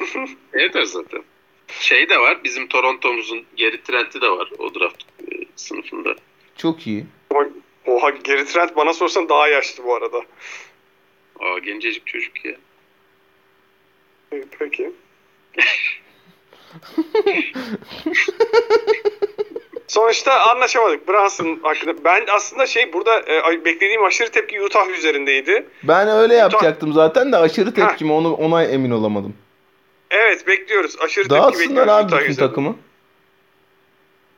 [0.52, 1.22] Evet zaten.
[1.68, 2.44] Şey de var.
[2.44, 5.24] Bizim Toronto'muzun geri Trent'i de var o draft e,
[5.56, 6.14] sınıfında.
[6.56, 7.06] Çok iyi.
[7.86, 10.18] Oha Gary Trent bana sorsan daha yaşlı bu arada.
[11.40, 12.56] Aa gencecik çocuk ya.
[14.32, 14.92] Evet, Peki.
[19.92, 22.04] Sonuçta anlaşamadık Brunson hakkında.
[22.04, 25.66] Ben aslında şey burada e, beklediğim aşırı tepki Utah üzerindeydi.
[25.82, 29.34] Ben öyle yapacaktım zaten de aşırı tepkime onu ona emin olamadım.
[30.10, 30.96] Evet bekliyoruz.
[31.00, 32.48] Aşırı tepki Dağıtsınlar bekliyoruz abi Utah bütün üzerinde.
[32.50, 32.76] takımı.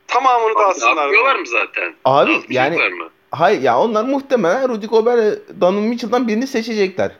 [0.07, 0.95] Tamamını dağıtsınlar.
[0.95, 1.93] Dağıtmıyorlar mı zaten?
[2.05, 3.09] Abi yani mı?
[3.31, 7.11] hayır ya onlar muhtemelen Rudy Gobert Donovan Mitchell'dan birini seçecekler.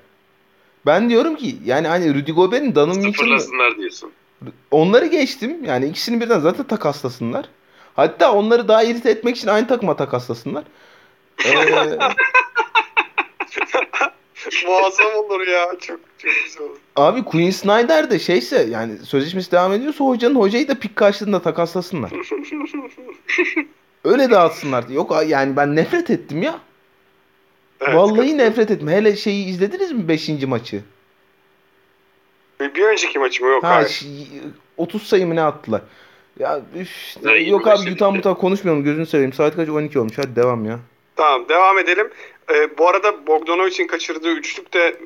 [0.86, 4.12] Ben diyorum ki yani hani Rudy Gobert'in Donovan Mitchell'ı Sıfırlasınlar diyorsun.
[4.72, 5.66] onları geçtim.
[5.66, 7.46] Yani ikisini birden zaten takaslasınlar.
[7.96, 10.64] Hatta onları daha irite etmek için aynı takıma takaslasınlar.
[11.46, 11.52] Ee,
[14.68, 15.66] Muazzam olur ya.
[15.82, 16.78] Çok çok güzel olur.
[16.96, 22.12] abi Quinn Snyder de şeyse yani sözleşmesi devam ediyorsa hocanın hocayı da pik karşılığında takaslasınlar.
[24.04, 24.88] Öyle dağıtsınlar.
[24.90, 26.60] Yok yani ben nefret ettim ya.
[27.82, 28.88] Evet, Vallahi nefret ettim.
[28.88, 30.30] Hele şeyi izlediniz mi 5.
[30.48, 30.82] maçı?
[32.60, 33.64] Bir, bir önceki maçım yok.
[33.64, 33.90] Ha hayır.
[33.90, 34.06] ş-
[34.78, 35.82] 30 sayı mı ne attılar?
[36.40, 36.90] Ya üf,
[37.24, 39.34] Ya, yok 25 abi yutan mutan konuşmayalım gözünü seveyim.
[39.34, 40.18] Saat kaç 12 olmuş.
[40.18, 40.80] Hadi devam ya.
[41.16, 42.10] Tamam devam edelim.
[42.54, 44.98] Ee, bu arada Bogdanovic'in kaçırdığı üçlük de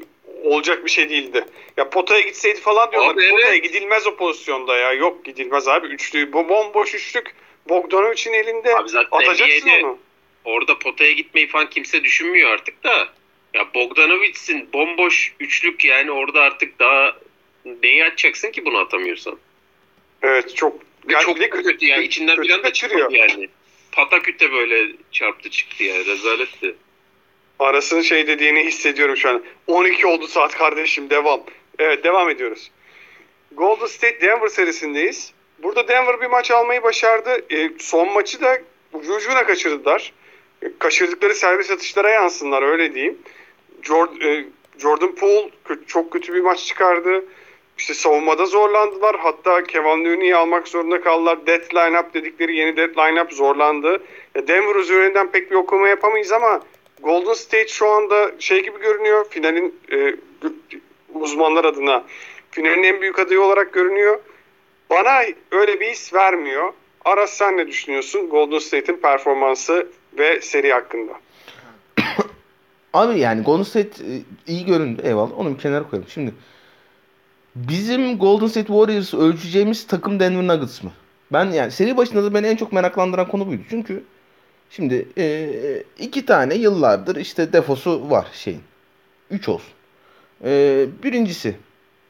[0.44, 1.46] olacak bir şey değildi.
[1.78, 3.14] Ya potaya gitseydi falan diyorlar.
[3.14, 3.32] Abi, evet.
[3.32, 4.94] Potaya gidilmez o pozisyonda ya.
[4.94, 5.88] Yok gidilmez abi.
[5.88, 7.36] Üçlü, bu bomboş üçlük
[7.70, 8.76] Bogdanovic'in elinde.
[8.76, 9.98] Abi zaten Atacaksın NBA'de onu.
[10.46, 13.08] orada potaya gitmeyi falan kimse düşünmüyor artık da.
[13.54, 17.16] Ya Bogdanovic'sin bomboş üçlük yani orada artık daha
[17.84, 19.38] neyi atacaksın ki bunu atamıyorsan?
[20.22, 20.89] Evet çok.
[21.08, 23.50] Ve Yani çok de kötü, yani içinden kötü bir anda çıkmadı yani.
[23.92, 26.76] Pataküte böyle çarptı çıktı yani rezaletti.
[27.60, 29.44] Aras'ın şey dediğini hissediyorum şu an.
[29.68, 31.44] 12 oldu saat kardeşim devam.
[31.80, 32.72] Evet devam ediyoruz.
[33.52, 35.34] Golden State Denver serisindeyiz.
[35.60, 37.46] Burada Denver bir maç almayı başardı.
[37.50, 38.58] E, son maçı da
[38.94, 40.14] ucu ucuna kaçırdılar.
[40.62, 43.18] E, kaçırdıkları serbest atışlara yansınlar öyle diyeyim.
[43.84, 44.46] Jordan, e,
[44.78, 45.50] Jordan Poole
[45.88, 47.26] çok kötü bir maç çıkardı.
[47.80, 49.16] İşte savunmada zorlandılar.
[49.20, 51.48] Hatta Kevin Looney'i almak zorunda kaldılar.
[51.48, 54.04] Death lineup dedikleri yeni death lineup zorlandı.
[54.36, 56.62] Denver üzerinden pek bir okuma yapamayız ama
[57.02, 59.26] Golden State şu anda şey gibi görünüyor.
[59.30, 60.16] Finalin e,
[61.14, 62.04] uzmanlar adına
[62.52, 64.20] finalin en büyük adayı olarak görünüyor.
[64.90, 66.74] Bana öyle bir his vermiyor.
[67.06, 69.88] Aras sen ne düşünüyorsun Golden State'in performansı
[70.18, 71.14] ve seri hakkında?
[72.94, 75.02] Abi yani Golden State e, iyi göründü.
[75.06, 75.40] Eyvallah.
[75.40, 76.10] Onu bir kenara koyalım.
[76.10, 76.34] Şimdi
[77.56, 80.92] bizim Golden State Warriors'ı ölçeceğimiz takım Denver Nuggets mı?
[81.34, 83.62] Ben yani seri başında da beni en çok meraklandıran konu buydu.
[83.70, 84.04] Çünkü
[84.70, 85.50] şimdi e,
[86.00, 88.62] iki tane yıllardır işte defosu var şeyin.
[89.32, 89.74] Üç olsun.
[90.46, 91.56] E, birincisi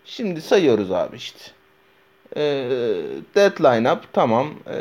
[0.05, 1.39] şimdi sayıyoruz abi işte.
[2.35, 2.41] E,
[3.35, 4.53] deadline up tamam.
[4.67, 4.75] E,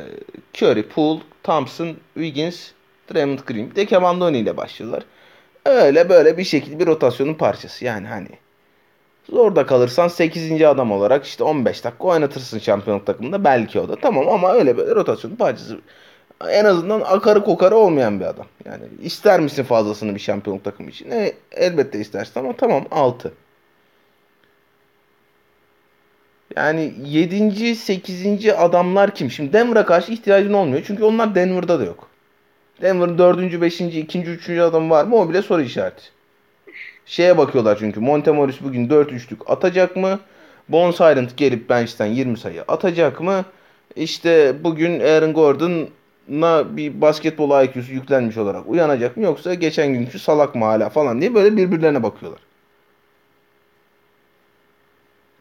[0.55, 2.71] Curry, Poole, Thompson, Wiggins,
[3.15, 3.71] Draymond Green.
[3.71, 5.03] Bir de Kevin ile başlıyorlar.
[5.65, 7.85] Öyle böyle bir şekilde bir rotasyonun parçası.
[7.85, 8.29] Yani hani
[9.31, 10.63] zorda kalırsan 8.
[10.63, 13.97] adam olarak işte 15 dakika oynatırsın şampiyonluk takımında belki o da.
[13.97, 15.79] Tamam ama öyle böyle rotasyonun parçası.
[16.49, 18.47] En azından akarı kokarı olmayan bir adam.
[18.65, 21.11] Yani ister misin fazlasını bir şampiyonluk takımı için?
[21.11, 23.33] E, elbette istersin ama tamam 6.
[26.57, 27.77] Yani 7.
[27.77, 28.49] 8.
[28.49, 29.31] adamlar kim?
[29.31, 30.83] Şimdi Denver'a karşı ihtiyacın olmuyor.
[30.87, 32.09] Çünkü onlar Denver'da da yok.
[32.83, 33.61] Denver'ın 4.
[33.61, 33.81] 5.
[33.81, 34.21] 2.
[34.21, 34.51] 3.
[34.51, 35.17] adamı var mı?
[35.17, 36.18] O bile soru işareti.
[37.09, 40.21] Şeye bakıyorlar çünkü Montemoris bugün 4-3'lük atacak mı?
[40.69, 43.45] Bones Silent gelip bench'ten 20 sayı atacak mı?
[43.97, 49.23] İşte bugün Aaron Gordon'a bir basketbol IQ'su yüklenmiş olarak uyanacak mı?
[49.25, 52.41] Yoksa geçen günkü salak mı hala falan diye böyle birbirlerine bakıyorlar.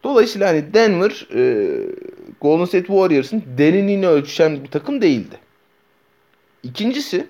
[0.04, 1.66] Dolayısıyla hani Denver e,
[2.40, 5.36] Golden State Warriors'ın derinliğini ölçüşen bir takım değildi.
[6.62, 7.26] İkincisi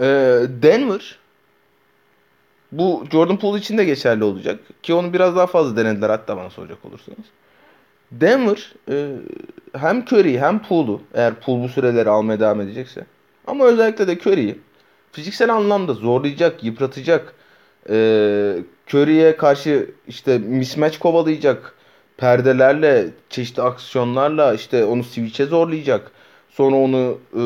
[0.00, 0.06] e,
[0.62, 1.23] Denver
[2.78, 4.60] bu Jordan Poole için de geçerli olacak.
[4.82, 7.26] Ki onu biraz daha fazla denediler hatta bana soracak olursanız.
[8.12, 9.08] Denver e,
[9.76, 13.06] hem Curry'i hem Poole'u eğer Poole bu süreleri almaya devam edecekse
[13.46, 14.58] ama özellikle de Curry'i
[15.12, 17.34] fiziksel anlamda zorlayacak, yıpratacak,
[17.90, 17.94] e,
[18.88, 21.74] Curry'e karşı işte mismatch kovalayacak,
[22.16, 26.10] perdelerle, çeşitli aksiyonlarla işte onu switch'e zorlayacak.
[26.50, 27.42] Sonra onu e,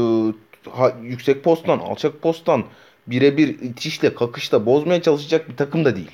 [0.71, 2.65] ha, yüksek posttan, alçak posttan
[3.11, 6.11] birebir itişle, kakışla bozmaya çalışacak bir takım da değil.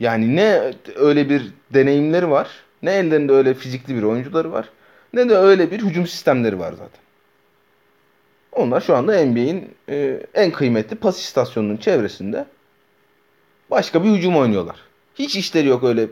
[0.00, 2.48] Yani ne öyle bir deneyimleri var,
[2.82, 4.68] ne ellerinde öyle fizikli bir oyuncuları var,
[5.12, 7.02] ne de öyle bir hücum sistemleri var zaten.
[8.52, 12.46] Onlar şu anda NBA'in e, en kıymetli pas istasyonunun çevresinde
[13.70, 14.76] başka bir hücum oynuyorlar.
[15.14, 16.08] Hiç işleri yok öyle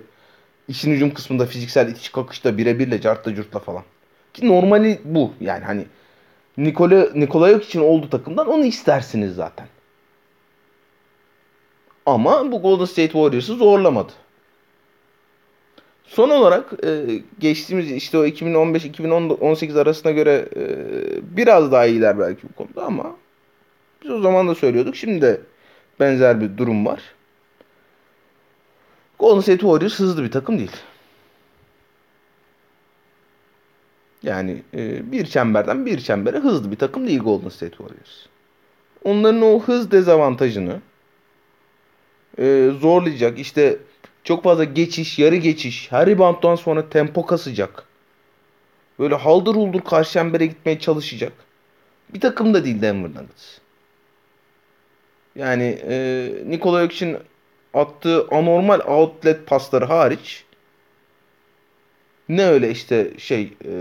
[0.68, 3.82] işin hücum kısmında fiziksel itiş kakışta birebirle cartla curtla falan.
[4.34, 5.32] Ki normali bu.
[5.40, 5.86] Yani hani
[6.56, 9.66] Nikola Nikolayok için oldu takımdan onu istersiniz zaten.
[12.06, 14.12] Ama bu Golden State Warriors'ı zorlamadı.
[16.04, 20.66] Son olarak e, geçtiğimiz işte o 2015-2018 arasına göre e,
[21.36, 23.16] biraz daha iyiler belki bu konuda ama
[24.04, 24.96] biz o zaman da söylüyorduk.
[24.96, 25.40] Şimdi de
[26.00, 27.00] benzer bir durum var.
[29.18, 30.70] Golden State Warriors hızlı bir takım değil.
[34.22, 38.26] Yani e, bir çemberden bir çembere hızlı bir takım değil Golden State Warriors.
[39.04, 40.80] Onların o hız dezavantajını
[42.38, 43.38] e, zorlayacak.
[43.38, 43.78] İşte
[44.24, 47.84] çok fazla geçiş, yarı geçiş, her rebounddan sonra tempo kasacak.
[48.98, 51.32] Böyle haldır huldur karşı çembere gitmeye çalışacak.
[52.14, 53.58] Bir takım da değil Denver Nuggets.
[55.36, 57.16] Yani e, Nikola Jokic'in
[57.74, 60.44] attığı anormal outlet pasları hariç
[62.36, 63.72] ne öyle işte şey e,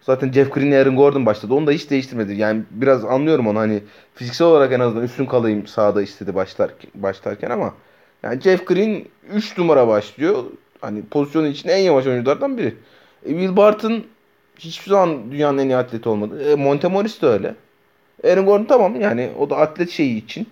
[0.00, 1.54] zaten Jeff Green Aaron Gordon başladı.
[1.54, 2.34] Onu da hiç değiştirmedi.
[2.34, 3.82] Yani biraz anlıyorum onu hani
[4.14, 7.74] fiziksel olarak en azından üstün kalayım sahada istedi başlar başlarken ama
[8.22, 10.44] yani Jeff Green 3 numara başlıyor.
[10.80, 12.74] Hani pozisyonu için en yavaş oyunculardan biri.
[13.26, 14.04] E, Will Barton
[14.58, 16.50] hiçbir zaman dünyanın en iyi atleti olmadı.
[16.50, 17.54] E, Montemoris de öyle.
[18.24, 20.46] Aaron Gordon tamam yani o da atlet şeyi için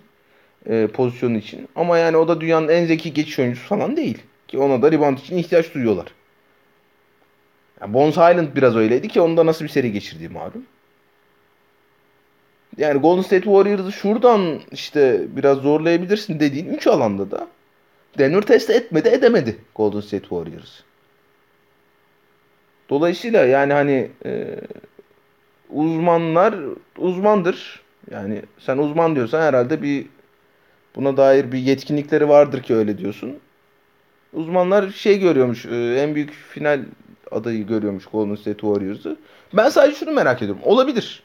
[0.69, 1.67] e, pozisyonu için.
[1.75, 4.17] Ama yani o da dünyanın en zeki geçiş oyuncusu falan değil.
[4.53, 6.07] Ki ona da rebound için ihtiyaç duyuyorlar.
[7.81, 10.65] Yani Bones Island biraz öyleydi ki onda nasıl bir seri geçirdiği malum.
[12.77, 17.47] Yani Golden State Warriors'ı şuradan işte biraz zorlayabilirsin dediğin 3 alanda da
[18.17, 20.79] Denver test etmedi edemedi Golden State Warriors.
[22.89, 24.59] Dolayısıyla yani hani e,
[25.69, 26.55] uzmanlar
[26.97, 27.81] uzmandır.
[28.11, 30.05] Yani sen uzman diyorsan herhalde bir
[30.95, 33.39] buna dair bir yetkinlikleri vardır ki öyle diyorsun.
[34.33, 35.65] Uzmanlar şey görüyormuş.
[35.65, 36.79] E, en büyük final
[37.31, 39.17] adayı görüyormuş Golden State Warriors'ı.
[39.53, 40.61] Ben sadece şunu merak ediyorum.
[40.65, 41.23] Olabilir.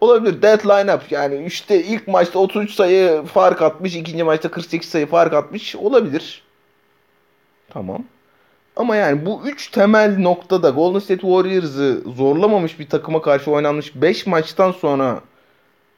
[0.00, 0.42] Olabilir.
[0.42, 1.00] Dead line-up.
[1.10, 3.96] Yani işte ilk maçta 33 sayı fark atmış.
[3.96, 5.76] ikinci maçta 48 sayı fark atmış.
[5.76, 6.42] Olabilir.
[7.68, 8.04] Tamam.
[8.76, 14.26] Ama yani bu üç temel noktada Golden State Warriors'ı zorlamamış bir takıma karşı oynanmış 5
[14.26, 15.20] maçtan sonra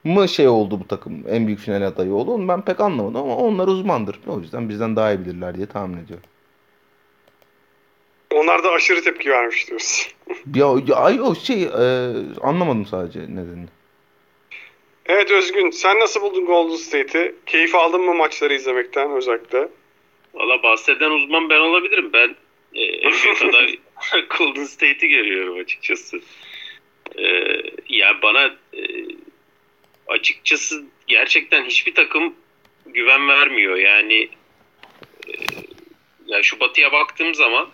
[0.04, 3.36] mı şey oldu bu takım en büyük final adayı oldu onu ben pek anlamadım ama
[3.36, 4.18] onlar uzmandır.
[4.26, 6.24] O yüzden bizden daha iyi bilirler diye tahmin ediyorum.
[8.34, 10.12] Onlar da aşırı tepki vermiş diyorsun.
[10.54, 13.68] ya, ay o şey e, anlamadım sadece nedenini.
[15.06, 17.34] Evet Özgün sen nasıl buldun Golden State'i?
[17.46, 19.68] Keyif aldın mı maçları izlemekten özellikle?
[20.34, 22.10] Valla bahseden uzman ben olabilirim.
[22.12, 22.36] Ben
[22.74, 23.08] e,
[23.48, 23.78] aday
[24.38, 26.20] Golden State'i görüyorum açıkçası.
[27.18, 27.24] E,
[27.88, 28.82] ya bana e,
[30.08, 32.34] açıkçası gerçekten hiçbir takım
[32.86, 33.76] güven vermiyor.
[33.76, 34.28] Yani
[35.28, 35.32] e,
[36.26, 37.68] ya şu batıya baktığım zaman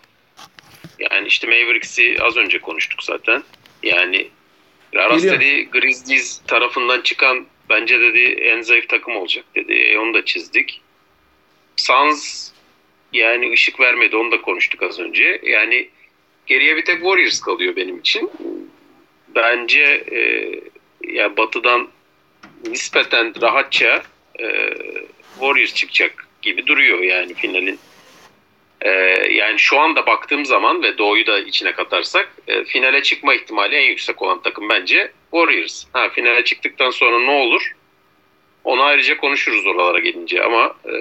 [0.99, 3.43] yani işte Mavericks'i az önce konuştuk zaten.
[3.83, 4.29] Yani
[4.95, 9.73] Raras dedi Grizzlies tarafından çıkan bence dedi en zayıf takım olacak dedi.
[9.73, 10.81] E, onu da çizdik.
[11.77, 12.51] Suns
[13.13, 15.41] yani ışık vermedi onu da konuştuk az önce.
[15.43, 15.89] Yani
[16.47, 18.31] geriye bir tek Warriors kalıyor benim için.
[19.29, 20.51] Bence e,
[21.13, 21.89] ya batıdan
[22.67, 24.03] nispeten rahatça
[24.41, 24.75] e,
[25.35, 27.79] Warriors çıkacak gibi duruyor yani finalin
[28.85, 28.91] Ee,
[29.31, 33.89] yani şu anda baktığım zaman ve Doğu'yu da içine katarsak e, finale çıkma ihtimali en
[33.89, 35.85] yüksek olan takım bence Warriors.
[35.93, 37.73] Ha, finale çıktıktan sonra ne olur?
[38.65, 40.93] Onu ayrıca konuşuruz oralara gelince ama e,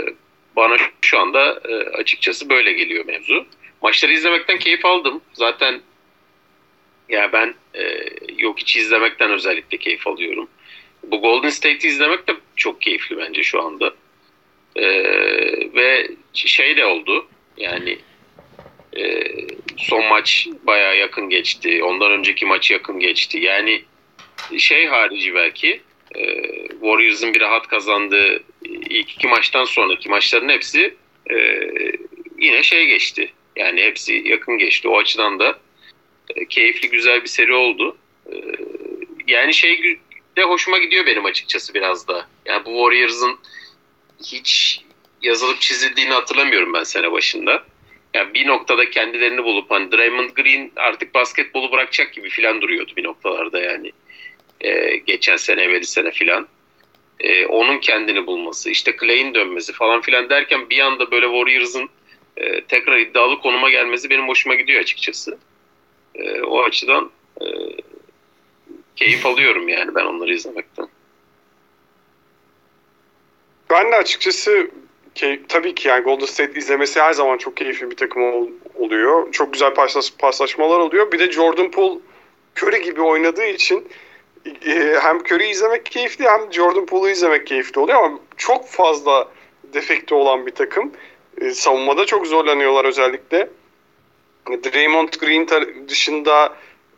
[0.56, 3.46] bana şu anda e, açıkçası böyle geliyor mevzu.
[3.82, 5.22] Maçları izlemekten keyif aldım.
[5.34, 5.82] Zaten
[7.10, 10.50] ya ben e, yok hiç izlemekten özellikle keyif alıyorum.
[11.04, 13.94] Bu Golden State'i izlemek de çok keyifli bence şu anda.
[14.76, 14.86] E,
[15.76, 17.28] ve şey de oldu.
[17.58, 17.98] Yani
[18.98, 19.24] e,
[19.78, 21.84] son maç baya yakın geçti.
[21.84, 23.40] Ondan önceki maç yakın geçti.
[23.40, 23.84] Yani
[24.58, 25.82] şey harici belki
[26.16, 28.44] e, Warriors'ın bir rahat kazandığı
[28.90, 30.96] ilk iki maçtan sonraki maçların hepsi
[31.32, 31.38] e,
[32.40, 33.32] yine şey geçti.
[33.56, 34.88] Yani hepsi yakın geçti.
[34.88, 35.60] O açıdan da
[36.36, 37.98] e, keyifli güzel bir seri oldu.
[38.32, 38.36] E,
[39.28, 40.00] yani şey
[40.38, 42.28] de hoşuma gidiyor benim açıkçası biraz da.
[42.46, 43.40] Yani bu Warriors'ın
[44.26, 44.82] hiç
[45.22, 47.64] yazılıp çizildiğini hatırlamıyorum ben sene başında.
[48.14, 53.04] Yani bir noktada kendilerini bulup hani Draymond Green artık basketbolu bırakacak gibi filan duruyordu bir
[53.04, 53.92] noktalarda yani.
[54.62, 56.48] Ee, geçen sene, evveli sene filan.
[57.20, 61.90] Ee, onun kendini bulması, işte Clay'in dönmesi falan filan derken bir anda böyle Warriors'ın
[62.38, 65.38] e, tekrar iddialı konuma gelmesi benim hoşuma gidiyor açıkçası.
[66.16, 67.12] E, o açıdan
[68.96, 70.88] keyif alıyorum yani ben onları izlemekten.
[73.70, 74.72] Ben de açıkçası
[75.16, 79.32] ki, tabii ki yani Golden State izlemesi her zaman çok keyifli bir takım ol, oluyor.
[79.32, 81.12] Çok güzel paslas, paslaşmalar oluyor.
[81.12, 82.00] Bir de Jordan Poole
[82.58, 83.88] Curry gibi oynadığı için
[84.66, 89.32] e, hem Curry izlemek keyifli hem Jordan Poole'u izlemek keyifli oluyor ama çok fazla
[89.74, 90.92] defekti olan bir takım.
[91.42, 93.50] E, savunmada çok zorlanıyorlar özellikle.
[94.48, 95.48] Draymond Green
[95.88, 96.56] dışında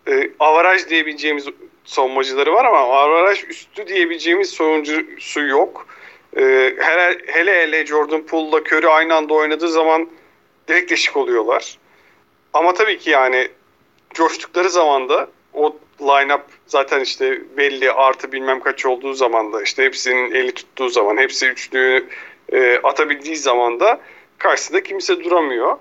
[0.08, 1.48] e, avaraj diyebileceğimiz
[1.86, 5.88] savunmacıları var ama avaraj üstü diyebileceğimiz savuncusu yok.
[6.38, 6.41] E,
[6.80, 10.10] hele, hele hele Jordan Poole'la Curry aynı anda oynadığı zaman
[10.67, 11.78] direkt deşik oluyorlar.
[12.54, 13.48] Ama tabii ki yani
[14.13, 19.84] coştukları zaman da o line-up zaten işte belli artı bilmem kaç olduğu zaman da işte
[19.84, 22.08] hepsinin eli tuttuğu zaman hepsi üçlüğü
[22.52, 24.02] e, atabildiği zaman da
[24.38, 25.78] karşısında kimse duramıyor.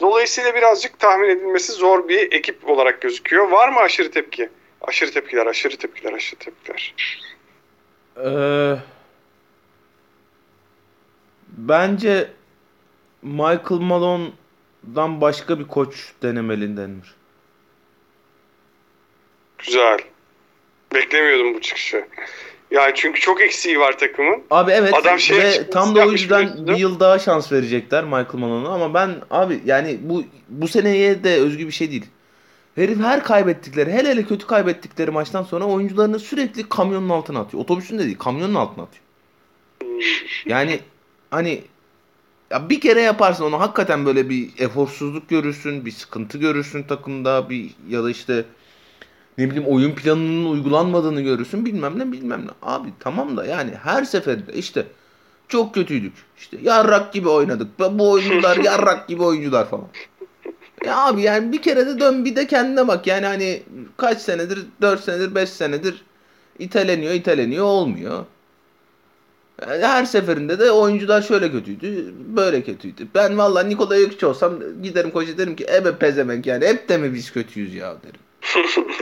[0.00, 3.48] Dolayısıyla birazcık tahmin edilmesi zor bir ekip olarak gözüküyor.
[3.48, 4.48] Var mı aşırı tepki?
[4.80, 6.94] Aşırı tepkiler, aşırı tepkiler, aşırı tepkiler.
[8.24, 8.76] Ee,
[11.48, 12.30] bence
[13.22, 17.14] Michael Malone'dan başka bir koç denemeli Denver.
[19.58, 19.98] Güzel.
[20.94, 22.06] Beklemiyordum bu çıkışı.
[22.70, 24.42] Yani çünkü çok eksiği var takımın.
[24.50, 28.34] Abi evet Adam şey ve tam da o yüzden bir yıl daha şans verecekler Michael
[28.34, 32.06] Malone'a ama ben abi yani bu bu seneye de özgü bir şey değil.
[32.76, 37.62] Herif her kaybettikleri hele hele kötü kaybettikleri maçtan sonra oyuncularını sürekli kamyonun altına atıyor.
[37.62, 39.04] Otobüsün de değil kamyonun altına atıyor.
[40.46, 40.80] Yani
[41.30, 41.64] hani
[42.50, 47.70] ya bir kere yaparsın onu hakikaten böyle bir eforsuzluk görürsün, bir sıkıntı görürsün takımda bir
[47.88, 48.44] ya da işte
[49.38, 52.50] ne bileyim oyun planının uygulanmadığını görürsün bilmem ne bilmem ne.
[52.62, 54.86] Abi tamam da yani her seferinde işte
[55.48, 56.14] çok kötüydük.
[56.38, 57.68] İşte yarrak gibi oynadık.
[57.78, 59.86] Bu oyuncular yarrak gibi oyuncular falan.
[60.84, 63.06] Ya abi yani bir kere de dön bir de kendine bak.
[63.06, 63.62] Yani hani
[63.96, 66.04] kaç senedir 4 senedir 5 senedir
[66.58, 68.24] iteleniyor iteleniyor olmuyor.
[69.62, 73.08] Yani her seferinde de oyuncular şöyle kötüydü, böyle kötüydü.
[73.14, 77.14] Ben valla Nikola Jokic olsam giderim koca derim ki ebe pezemek yani hep de mi
[77.14, 78.20] biz kötüyüz ya derim.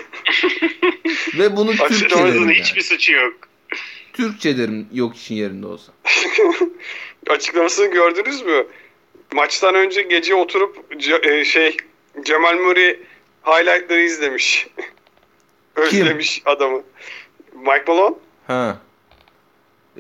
[1.38, 2.54] Ve bunu Türkçe derim yani.
[2.54, 3.34] hiçbir suçu yok.
[4.12, 5.92] Türkçe derim yok için yerinde olsa.
[7.30, 8.66] Açıklamasını gördünüz mü?
[9.34, 10.76] Maçtan önce gece oturup
[11.26, 11.76] e, şey
[12.22, 12.98] Cemal Murray
[13.46, 14.66] highlightları izlemiş.
[15.76, 16.52] Özlemiş Kim?
[16.52, 16.82] adamı.
[17.52, 18.14] Mike Malone.
[18.46, 18.80] Ha.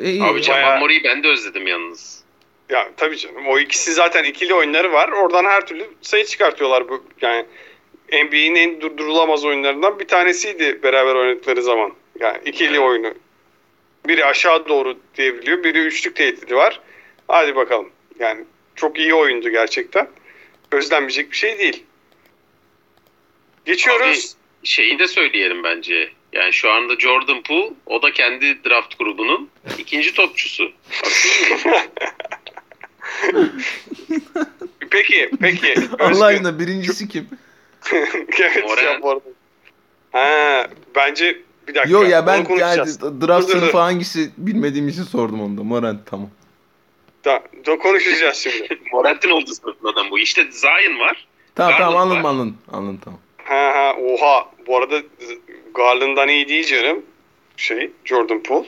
[0.00, 0.80] E, Abi Cemal bayağı...
[0.80, 2.24] Murray'i ben de özledim yalnız.
[2.70, 3.46] Ya tabii canım.
[3.46, 5.08] O ikisi zaten ikili oyunları var.
[5.08, 7.46] Oradan her türlü sayı çıkartıyorlar bu yani
[8.12, 11.92] NBA'nin en durdurulamaz oyunlarından bir tanesiydi beraber oynadıkları zaman.
[12.20, 13.14] Yani ikili oyunu.
[14.06, 16.80] Biri aşağı doğru diyebiliyor, biri üçlük tehdidi var.
[17.28, 17.90] Hadi bakalım.
[18.18, 20.08] Yani çok iyi oyundu gerçekten.
[20.72, 21.84] Özlenmeyecek bir şey değil.
[23.64, 24.36] Geçiyoruz.
[24.60, 26.10] Abi, şeyi de söyleyelim bence.
[26.32, 30.72] Yani şu anda Jordan Poole, o da kendi draft grubunun ikinci topçusu.
[34.90, 35.74] peki, peki.
[35.98, 37.28] Allah aşkına birincisi kim?
[38.40, 39.02] evet Moran.
[39.02, 39.24] bu arada.
[40.12, 40.66] Ha,
[40.96, 41.92] bence bir dakika.
[41.92, 42.86] Yok ya ben yani
[43.20, 45.62] draft sınıfı hangisi bilmediğim için sordum onu da.
[45.62, 46.30] Morant tamam.
[47.24, 47.78] Tamam.
[47.78, 48.80] konuşacağız şimdi.
[48.92, 50.18] Morant'in olduğu sınıfın adam bu.
[50.18, 51.26] İşte Zion var.
[51.54, 52.30] Tamam Garland tamam anladım var.
[52.30, 52.58] anladım.
[52.72, 53.20] Anladım tamam.
[53.44, 54.48] Ha ha oha.
[54.66, 55.02] Bu arada
[55.74, 57.02] Garland'dan iyi değil canım.
[57.56, 58.66] Şey Jordan Poole.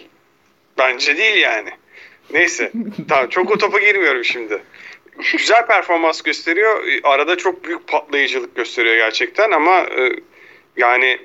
[0.79, 1.71] Bence değil yani.
[2.31, 2.73] Neyse.
[3.09, 4.63] tamam çok o topa girmiyorum şimdi.
[5.33, 6.85] güzel performans gösteriyor.
[7.03, 10.13] Arada çok büyük patlayıcılık gösteriyor gerçekten ama e,
[10.77, 11.19] yani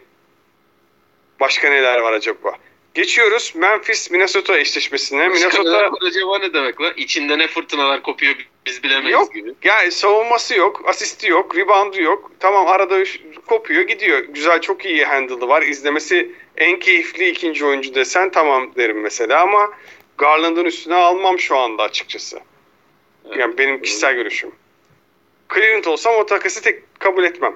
[1.39, 2.53] başka neler var acaba?
[2.93, 5.27] Geçiyoruz Memphis Minnesota eşleşmesine.
[5.27, 6.93] Minnesota acaba ne demek lan?
[6.97, 8.35] İçinde ne fırtınalar kopuyor
[8.65, 9.33] biz bilemeyiz yok.
[9.33, 9.53] gibi.
[9.63, 12.31] Yani savunması yok, asisti yok, reboundu yok.
[12.39, 13.03] Tamam arada
[13.47, 14.19] kopuyor gidiyor.
[14.19, 15.61] Güzel çok iyi handle'ı var.
[15.61, 19.71] İzlemesi en keyifli ikinci oyuncu desen tamam derim mesela ama
[20.17, 22.39] Garland'ın üstüne almam şu anda açıkçası.
[23.25, 23.37] Evet.
[23.37, 24.51] Yani benim kişisel görüşüm.
[25.53, 27.55] Cleveland olsam o takası tek kabul etmem.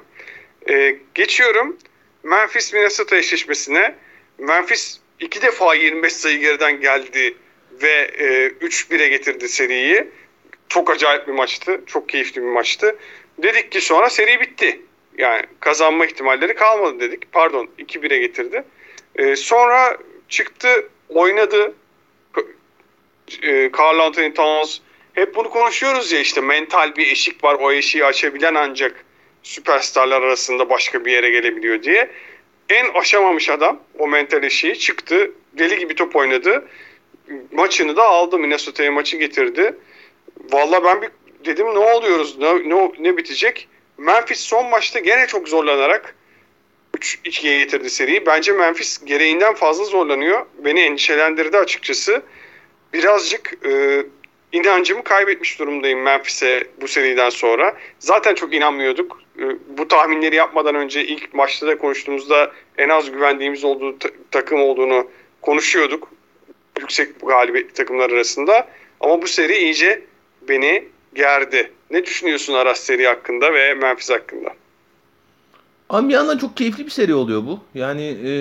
[0.70, 1.78] Ee, geçiyorum
[2.24, 3.96] Memphis Minnesota eşleşmesine.
[4.38, 7.36] Memphis iki defa 25 sayı geriden geldi
[7.82, 10.08] ve e, 3-1'e getirdi seriyi.
[10.70, 11.82] Çok acayip bir maçtı.
[11.86, 12.98] Çok keyifli bir maçtı.
[13.38, 14.82] Dedik ki sonra seri bitti.
[15.18, 17.32] Yani kazanma ihtimalleri kalmadı dedik.
[17.32, 18.64] Pardon 2-1'e getirdi.
[19.16, 19.98] E, sonra
[20.30, 21.74] çıktı oynadı.
[23.42, 24.80] E, Carl Anthony Towns
[25.14, 27.58] hep bunu konuşuyoruz ya işte mental bir eşik var.
[27.60, 29.06] O eşiği açabilen ancak
[29.44, 32.12] süperstarlar arasında başka bir yere gelebiliyor diye.
[32.70, 35.32] En aşamamış adam o mental eşiği çıktı.
[35.54, 36.68] Deli gibi top oynadı.
[37.52, 38.40] Maçını da aldı.
[38.40, 39.76] Minnesota'ya maçı getirdi.
[40.52, 41.10] Valla ben bir
[41.46, 42.38] dedim ne oluyoruz?
[42.38, 43.68] Ne, ne, ne bitecek?
[43.98, 46.16] Memphis son maçta gene çok zorlanarak
[46.98, 48.26] 3-2'ye getirdi seriyi.
[48.26, 50.46] Bence Memphis gereğinden fazla zorlanıyor.
[50.58, 52.22] Beni endişelendirdi açıkçası.
[52.94, 54.04] Birazcık e,
[54.52, 57.78] inancımı kaybetmiş durumdayım Memphis'e bu seriden sonra.
[58.00, 59.25] Zaten çok inanmıyorduk.
[59.40, 63.96] Ee, bu tahminleri yapmadan önce ilk maçta da konuştuğumuzda en az güvendiğimiz olduğu
[64.32, 65.08] takım olduğunu
[65.42, 66.08] konuşuyorduk.
[66.80, 68.68] Yüksek galibiyetli takımlar arasında.
[69.00, 70.02] Ama bu seri iyice
[70.50, 70.84] beni
[71.16, 71.72] gerdi.
[71.92, 74.50] Ne düşünüyorsun Aras seri hakkında ve Memphis hakkında?
[75.90, 77.60] Abi bir yandan çok keyifli bir seri oluyor bu.
[77.74, 78.32] Yani e,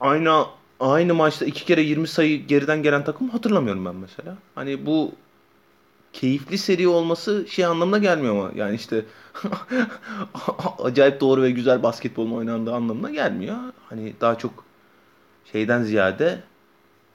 [0.00, 0.44] aynı
[0.80, 4.36] aynı maçta iki kere 20 sayı geriden gelen takım hatırlamıyorum ben mesela.
[4.54, 5.12] Hani bu
[6.12, 9.04] keyifli seri olması şey anlamına gelmiyor ama yani işte
[10.78, 13.56] acayip doğru ve güzel basketbolun oynandığı anlamına gelmiyor.
[13.88, 14.64] Hani daha çok
[15.52, 16.42] şeyden ziyade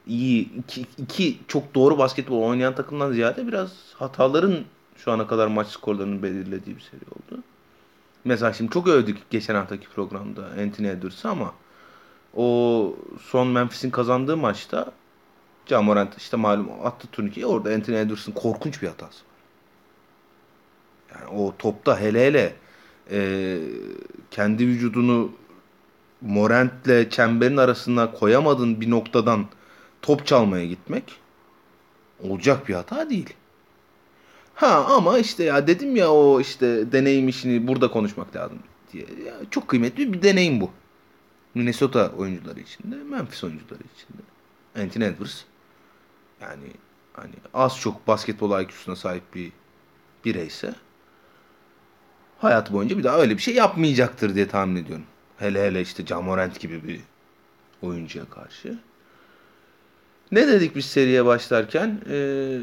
[0.08, 4.56] iyi iki, iki çok doğru basketbol oynayan takımdan ziyade biraz hataların
[4.98, 7.44] şu ana kadar maç skorlarını belirlediği bir seri oldu.
[8.26, 11.54] Mesela şimdi çok övdük geçen haftaki programda Anthony Edwards'ı ama
[12.36, 14.92] o son Memphis'in kazandığı maçta
[15.66, 17.46] Camorant işte malum attı turnikeyi.
[17.46, 19.24] Orada Anthony Edwards'ın korkunç bir hatası.
[21.16, 22.56] Yani o topta hele hele
[23.12, 23.60] e,
[24.32, 25.32] kendi vücudunu
[26.22, 29.46] Morant'le çemberin arasına koyamadığın bir noktadan
[30.02, 31.04] top çalmaya gitmek
[32.24, 33.34] olacak bir hata değil.
[34.56, 38.60] Ha ama işte ya dedim ya o işte deneyim işini burada konuşmak lazım
[38.94, 39.06] diye.
[39.26, 40.72] Ya çok kıymetli bir deneyim bu.
[41.56, 44.22] Minnesota oyuncuları içinde, Memphis oyuncuları içinde.
[44.84, 45.44] Anthony Edwards
[46.42, 46.72] yani
[47.14, 49.52] hani az çok basketbol IQ'suna sahip bir
[50.26, 50.76] bireyse
[52.44, 55.06] hayatı boyunca bir daha öyle bir şey yapmayacaktır diye tahmin ediyorum.
[55.38, 57.00] Hele hele işte Jamorant gibi bir
[57.82, 58.80] oyuncuya karşı.
[60.32, 62.02] Ne dedik biz seriye başlarken?
[62.10, 62.60] Ee,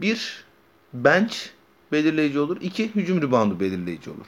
[0.00, 0.44] bir,
[0.92, 1.34] bench
[1.92, 2.56] belirleyici olur.
[2.60, 4.26] İki, hücum ribandı belirleyici olur.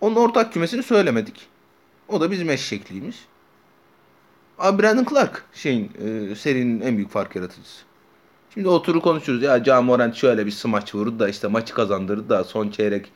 [0.00, 1.46] Onun ortak kümesini söylemedik.
[2.08, 3.16] O da bizim eşekliğimiz.
[4.58, 7.82] Abi Brandon Clark şeyin e, serinin en büyük fark yaratıcısı.
[8.54, 9.42] Şimdi oturur konuşuruz.
[9.42, 13.12] Ya Can Morant şöyle bir smaç vurdu da işte maçı kazandırdı da son çeyrek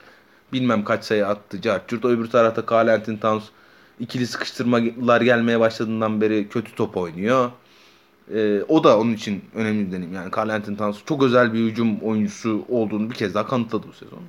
[0.53, 1.61] bilmem kaç sayı attı.
[1.61, 3.45] Cartçurt öbür tarafta Anthony Towns
[4.01, 7.51] ikili sıkıştırmalar gelmeye başladığından beri kötü top oynuyor.
[8.35, 10.15] Ee, o da onun için önemli deneyim.
[10.15, 14.23] Yani Carl Towns çok özel bir hücum oyuncusu olduğunu bir kez daha kanıtladı bu sezon.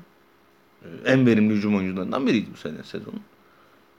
[0.84, 3.22] Ee, en verimli hücum oyuncularından biriydi bu sene sezonun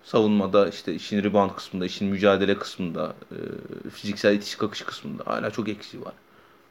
[0.05, 5.69] savunmada işte işin rebound kısmında, işin mücadele kısmında, e, fiziksel itiş kakış kısmında hala çok
[5.69, 6.13] eksiği var.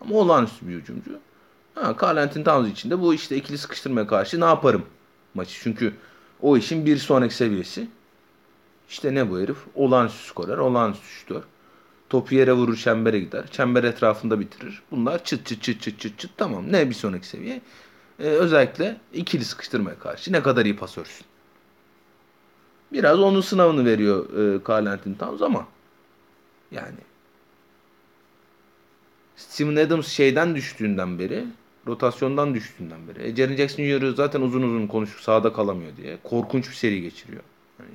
[0.01, 1.11] Ama olağanüstü bir hücumcu.
[1.75, 4.85] Ha, Carl Anthony Towns için de bu işte ikili sıkıştırmaya karşı ne yaparım
[5.37, 5.59] maçı.
[5.61, 5.93] Çünkü
[6.41, 7.87] o işin bir sonraki seviyesi.
[8.89, 9.57] İşte ne bu herif?
[9.75, 11.43] Olağanüstü skorer, olağanüstü şütör.
[12.09, 13.47] Topu yere vurur, çembere gider.
[13.51, 14.81] Çember etrafında bitirir.
[14.91, 16.71] Bunlar çıt çıt çıt çıt çıt çıt tamam.
[16.71, 17.61] Ne bir sonraki seviye?
[18.19, 21.25] Ee, özellikle ikili sıkıştırmaya karşı ne kadar iyi pasörsün.
[22.93, 25.67] Biraz onun sınavını veriyor e, Carl Anthony Towns ama
[26.71, 26.97] yani
[29.35, 31.45] Steven Adams şeyden düştüğünden beri
[31.87, 33.27] rotasyondan düştüğünden beri.
[33.27, 34.15] E, Jaren Jackson Jr.
[34.15, 36.17] zaten uzun uzun konuşup sahada kalamıyor diye.
[36.23, 37.43] Korkunç bir seri geçiriyor.
[37.79, 37.91] Yani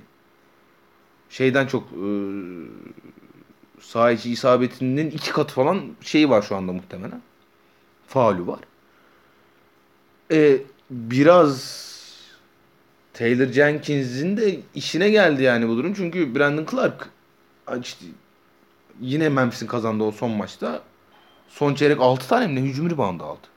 [1.30, 2.11] şeyden çok e,
[3.80, 7.22] saha içi isabetinin iki katı falan şeyi var şu anda muhtemelen.
[8.07, 8.61] Faulü var.
[10.32, 10.59] E,
[10.90, 11.82] biraz
[13.12, 15.95] Taylor Jenkins'in de işine geldi yani bu durum.
[15.95, 17.09] Çünkü Brandon Clark
[17.82, 18.07] işte
[19.01, 20.82] yine Memphis'in kazandığı o son maçta
[21.49, 23.53] son çeyrek 6 tane mi ne hücum reboundu aldı.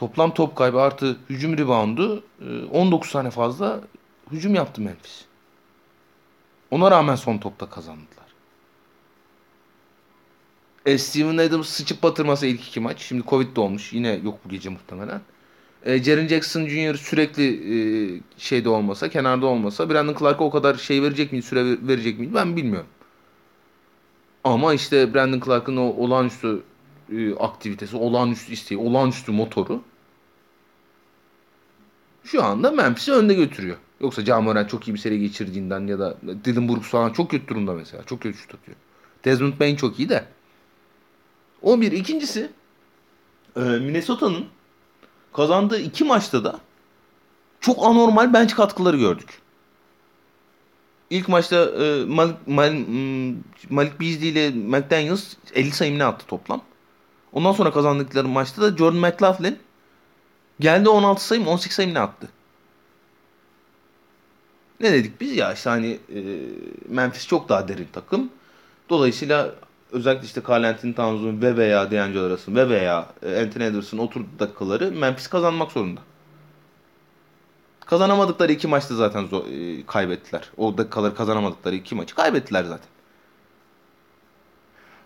[0.00, 3.80] Toplam top kaybı artı hücum reboundu e, 19 tane fazla
[4.32, 5.24] hücum yaptı Memphis.
[6.70, 8.26] Ona rağmen son topta kazandılar.
[10.86, 13.00] E, Steven Adams sıçıp batırmasa ilk iki maç.
[13.00, 13.92] Şimdi Covid de olmuş.
[13.92, 15.20] Yine yok bu gece muhtemelen.
[15.84, 16.94] E, Jaren Jackson Jr.
[16.94, 21.88] sürekli e, şeyde olmasa, kenarda olmasa Brandon Clark'a o kadar şey verecek miydi, süre ver-
[21.88, 22.90] verecek miydi ben bilmiyorum.
[24.44, 26.62] Ama işte Brandon Clark'ın o olağanüstü
[27.12, 29.82] e, aktivitesi, olağanüstü isteği, olağanüstü motoru
[32.24, 33.76] şu anda Memphis'i önde götürüyor.
[34.00, 37.48] Yoksa Ja Morant çok iyi bir seri geçirdiğinden ya da Dylan Brooks falan çok kötü
[37.48, 38.02] durumda mesela.
[38.04, 38.76] Çok kötü şut atıyor.
[39.24, 40.24] Desmond Bain çok iyi de.
[41.62, 41.92] O bir.
[41.92, 42.50] İkincisi
[43.56, 44.46] e, Minnesota'nın
[45.32, 46.60] kazandığı iki maçta da
[47.60, 49.40] çok anormal bench katkıları gördük.
[51.10, 53.34] İlk maçta e, Mal- m,
[53.70, 56.62] Malik Beasley ile McDaniels 50 sayı mı ne attı toplam.
[57.32, 59.58] Ondan sonra kazandıkları maçta da Jordan McLaughlin
[60.60, 62.28] geldi 16 sayı mı 18 sayı mı ne attı.
[64.80, 66.20] Ne dedik biz ya işte hani e,
[66.88, 68.30] Memphis çok daha derin takım.
[68.88, 69.54] Dolayısıyla
[69.92, 74.38] özellikle işte Carl Anthony Towns'un ve veya D'Angelo Russell ve veya e, Anthony Edwards'ın oturduğu
[74.38, 76.00] dakikaları Memphis kazanmak zorunda.
[77.86, 80.50] Kazanamadıkları iki maçta zaten zor, e, kaybettiler.
[80.56, 82.88] O dakikaları kazanamadıkları iki maçı kaybettiler zaten.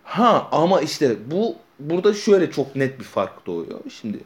[0.05, 3.81] Ha ama işte bu burada şöyle çok net bir fark doğuyor.
[3.91, 4.19] Şimdi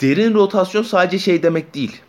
[0.00, 2.02] derin rotasyon sadece şey demek değil.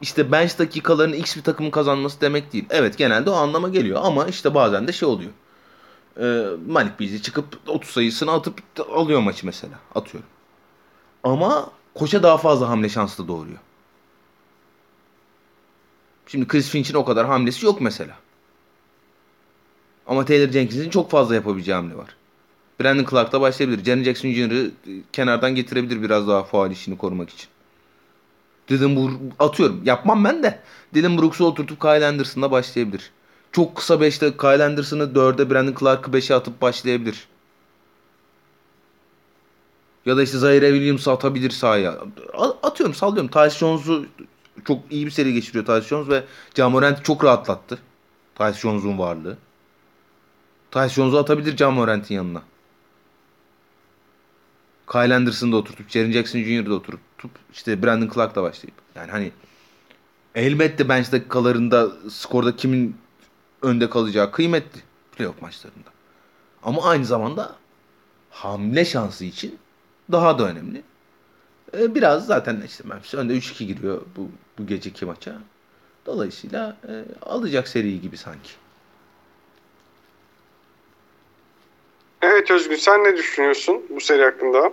[0.00, 2.64] İşte bench dakikalarını X bir takımın kazanması demek değil.
[2.70, 5.30] Evet genelde o anlama geliyor ama işte bazen de şey oluyor.
[6.20, 8.60] Ee, Malik Beasley çıkıp 30 sayısını atıp
[8.92, 9.74] alıyor maçı mesela.
[9.94, 10.28] Atıyorum.
[11.22, 13.58] Ama koça daha fazla hamle şansı da doğuruyor.
[16.26, 18.16] Şimdi Chris Finch'in o kadar hamlesi yok mesela.
[20.06, 22.16] Ama Taylor Jenkins'in çok fazla yapabileceği hamle var.
[22.80, 23.84] Brandon Clark'la başlayabilir.
[23.84, 24.70] Jaren Jackson Jr.'ı
[25.12, 27.48] kenardan getirebilir biraz daha faal işini korumak için.
[28.68, 29.80] Dylan Brooks atıyorum.
[29.84, 30.60] Yapmam ben de.
[30.94, 33.10] Dylan Brooks'u oturtup Kyle Anderson'la başlayabilir.
[33.52, 37.28] Çok kısa 5'te Kyle Anderson'ı 4'e Brandon Clark'ı 5'e atıp başlayabilir.
[40.06, 41.98] Ya da işte Zaire Williams'ı atabilir sahaya.
[42.62, 43.30] Atıyorum sallıyorum.
[43.30, 44.06] Tyus Jones'u
[44.64, 46.24] çok iyi bir seri geçiriyor Tyus Jones ve
[46.56, 47.78] Ja Morant'i çok rahatlattı.
[48.34, 49.36] Tyus Jones'un varlığı.
[50.70, 52.42] Tyus Jones'u atabilir Ja Morant'in yanına.
[54.92, 58.74] Kyle Anderson'ı da oturtup, Jaren Jackson Jr.'da oturtup, işte Brandon Clark'la başlayıp.
[58.94, 59.32] Yani hani
[60.34, 62.96] elbette bench dakikalarında skorda kimin
[63.62, 64.80] önde kalacağı kıymetli
[65.16, 65.90] playoff maçlarında.
[66.62, 67.56] Ama aynı zamanda
[68.30, 69.58] hamle şansı için
[70.12, 70.82] daha da önemli.
[71.76, 74.28] Ee, biraz zaten işte Memphis önde 3-2 giriyor bu,
[74.58, 75.38] bu geceki maça.
[76.06, 78.50] Dolayısıyla e, alacak seriyi gibi sanki.
[82.24, 84.72] Evet Özgün sen ne düşünüyorsun bu seri hakkında?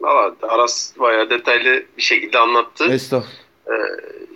[0.00, 2.92] Valla Aras bayağı detaylı bir şekilde anlattı.
[2.92, 3.44] Estağfurullah.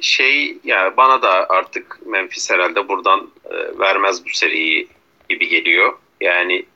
[0.01, 4.89] Şey ya bana da artık Memphis herhalde buradan e, vermez bu seriyi
[5.29, 5.99] gibi geliyor.
[6.21, 6.67] Yani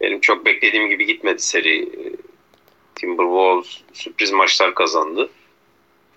[0.00, 1.82] benim çok beklediğim gibi gitmedi seri.
[1.82, 2.16] E,
[2.94, 5.30] Timberwolves sürpriz maçlar kazandı.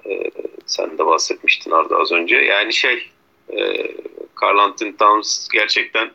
[0.06, 0.32] E,
[0.66, 2.36] sen de bahsetmiştin Arda az önce.
[2.36, 3.12] Yani şey
[3.50, 3.92] e,
[4.36, 6.12] Karl Anthony Towns gerçekten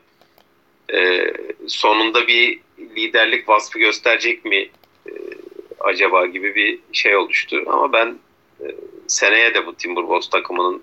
[0.92, 1.32] e,
[1.66, 4.68] sonunda bir liderlik vasfı gösterecek mi
[5.06, 5.12] e,
[5.80, 7.62] acaba gibi bir şey oluştu.
[7.66, 8.18] Ama ben
[8.60, 8.66] e,
[9.06, 10.82] seneye de bu Timberwolves takımının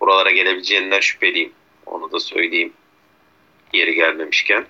[0.00, 1.52] buralara gelebileceğinden şüpheliyim.
[1.86, 2.72] Onu da söyleyeyim.
[3.72, 4.66] Yeri gelmemişken.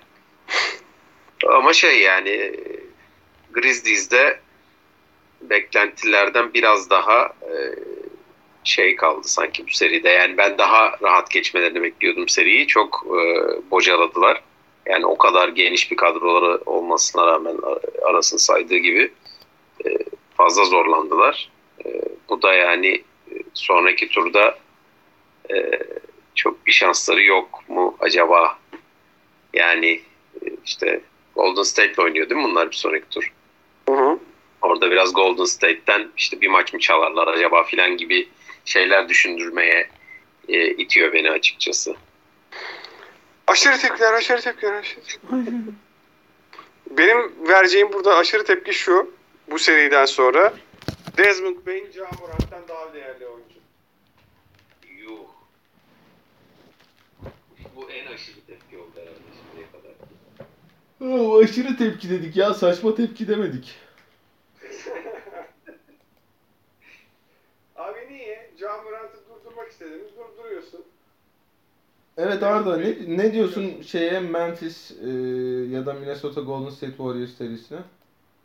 [1.47, 2.53] Ama şey yani
[3.51, 4.39] Grizzlies'de
[5.41, 7.53] beklentilerden biraz daha e,
[8.63, 10.09] şey kaldı sanki bu seride.
[10.09, 12.67] Yani ben daha rahat geçmelerini bekliyordum seriyi.
[12.67, 13.21] Çok e,
[13.71, 14.41] bocaladılar.
[14.85, 17.57] Yani o kadar geniş bir kadroları olmasına rağmen
[18.01, 19.11] arasını saydığı gibi
[19.85, 19.89] e,
[20.37, 21.51] fazla zorlandılar.
[21.85, 24.57] E, bu da yani e, sonraki turda
[26.35, 28.57] çok bir şansları yok mu acaba?
[29.53, 30.01] Yani
[30.65, 31.01] işte
[31.35, 33.33] Golden State'le oynuyor değil mi bunlar bir sonraki tur?
[33.89, 34.19] Hı hı.
[34.61, 38.29] Orada biraz Golden State'ten işte bir maç mı çalarlar acaba filan gibi
[38.65, 39.89] şeyler düşündürmeye
[40.47, 41.95] e, itiyor beni açıkçası.
[43.47, 45.43] Aşırı tepkiler, aşırı tepkiler, aşırı tepkiler.
[46.89, 49.13] Benim vereceğim burada aşırı tepki şu.
[49.51, 50.53] Bu seriden sonra
[51.17, 53.59] Desmond Bain, Ja Morant'tan daha değerli oyuncu.
[54.97, 55.27] Yuh.
[57.75, 59.91] Bu en aşırı tepki oldu herhalde şimdiye kadar.
[61.19, 62.53] Oo, aşırı tepki dedik ya.
[62.53, 63.75] Saçma tepki demedik.
[67.75, 68.51] Abi niye?
[68.59, 70.85] Ja Morant'ı durdurmak istediniz, durduruyorsun.
[72.17, 75.09] Evet Arda ne, ne diyorsun şeye Memphis e,
[75.75, 77.79] ya da Minnesota Golden State Warriors serisine?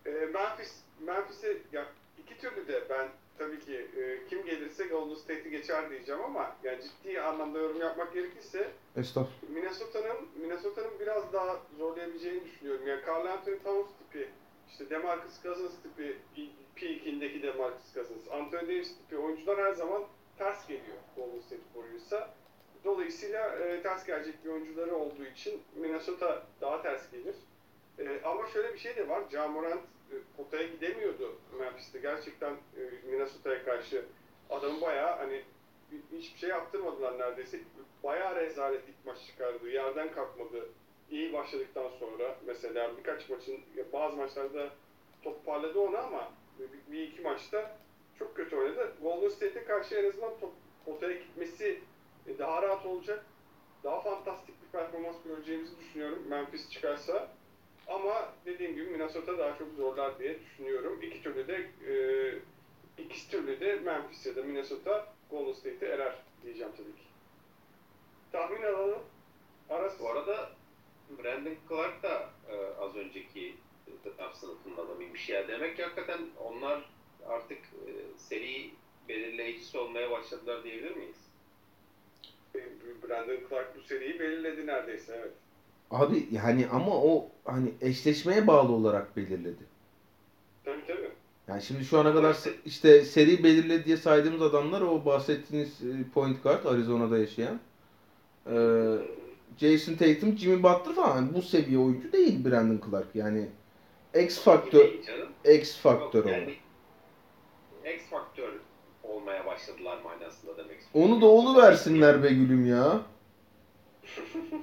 [0.07, 0.75] Ee, Memphis
[1.07, 1.87] Memphis'i ya
[2.19, 3.09] iki türlü de ben
[3.39, 8.15] tabii ki e, kim gelirse Golden State'i geçer diyeceğim ama yani ciddi anlamda yorum yapmak
[8.15, 9.55] gerekirse Estağfurullah.
[9.55, 12.87] Minnesota'nın Minnesota'nın biraz daha zorlayabileceğini düşünüyorum.
[12.87, 14.29] Yani Carl Anthony Towns tipi,
[14.71, 16.17] işte DeMarcus Cousins tipi,
[16.77, 20.03] peak'indeki DeMarcus Cousins, Anthony Davis tipi oyuncular her zaman
[20.39, 22.38] ters geliyor Golden State Warriors'a.
[22.85, 27.35] Dolayısıyla e, ters gelecek bir oyuncuları olduğu için Minnesota daha ters gelir.
[27.99, 29.23] E, ama şöyle bir şey de var.
[29.33, 29.81] Ja Morant
[30.13, 31.99] e, potaya gidemiyordu Memphis'te.
[31.99, 34.05] Gerçekten e, Minnesota'ya karşı
[34.51, 35.43] adamı bayağı hani
[36.13, 37.61] hiçbir şey yaptırmadılar neredeyse.
[38.05, 39.69] Bayağı rezalet ilk maç çıkardı.
[39.69, 40.69] Yerden kalkmadı.
[41.11, 43.61] İyi başladıktan sonra mesela birkaç maçın
[43.93, 44.71] bazı maçlarda
[45.23, 47.79] toparladı onu ama bir, bir iki maçta
[48.19, 48.93] çok kötü oynadı.
[49.03, 50.53] Golden State'e karşı en azından top,
[50.85, 51.81] potaya gitmesi
[52.39, 53.25] daha rahat olacak.
[53.85, 57.29] Daha fantastik bir performans göreceğimizi düşünüyorum Memphis çıkarsa.
[57.89, 61.03] Ama dediğim gibi Minnesota daha çok zorlar diye düşünüyorum.
[61.03, 61.95] İki türlü de e,
[63.03, 67.09] ikisi türlü de Memphis ya da Minnesota Golden State'e erer diyeceğim tabii ki.
[68.33, 69.03] Tahmin alalım.
[69.71, 70.01] Aras.
[70.01, 70.51] Bu arada
[71.11, 73.55] Brandon Clark da e, az önceki
[74.05, 75.49] F sınıfının adamıymış ya.
[75.49, 76.91] Demek ki hakikaten onlar
[77.29, 78.71] artık e, seri
[79.09, 81.28] belirleyicisi olmaya başladılar diyebilir miyiz?
[82.59, 85.33] E, Brandon Clark bu seriyi belirledi neredeyse evet.
[85.91, 89.63] Abi yani ama o hani eşleşmeye bağlı olarak belirledi.
[90.65, 91.11] Tabii tabii.
[91.49, 96.43] Yani şimdi şu ana kadar işte seri belirledi diye saydığımız adamlar o bahsettiğiniz e, point
[96.43, 97.61] guard Arizona'da yaşayan.
[98.47, 98.99] Ee,
[99.59, 103.07] Jason Tatum, Jimmy Butler falan bu seviye oyuncu değil Brandon Clark.
[103.15, 103.49] Yani
[104.21, 104.89] X faktör.
[105.45, 106.29] X faktör o.
[106.29, 106.55] yani
[107.97, 108.53] X faktör
[109.19, 111.13] olmaya başladılar manasında demek istiyorum.
[111.13, 113.01] Onu da olu versinler be gülüm ya.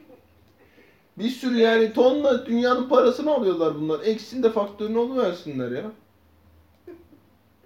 [1.17, 4.05] Bir sürü yani tonla dünyanın parasını alıyorlar bunlar.
[4.05, 5.91] X'in de faktörünü olu versinler ya.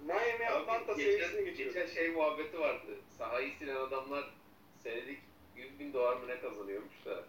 [0.06, 2.92] Miami Atlanta serisini Geçen, geçen şey muhabbeti vardı.
[3.18, 4.24] Sahayı silen adamlar
[4.82, 5.18] senelik
[5.56, 7.24] 100 bin dolar mı ne kazanıyormuş da.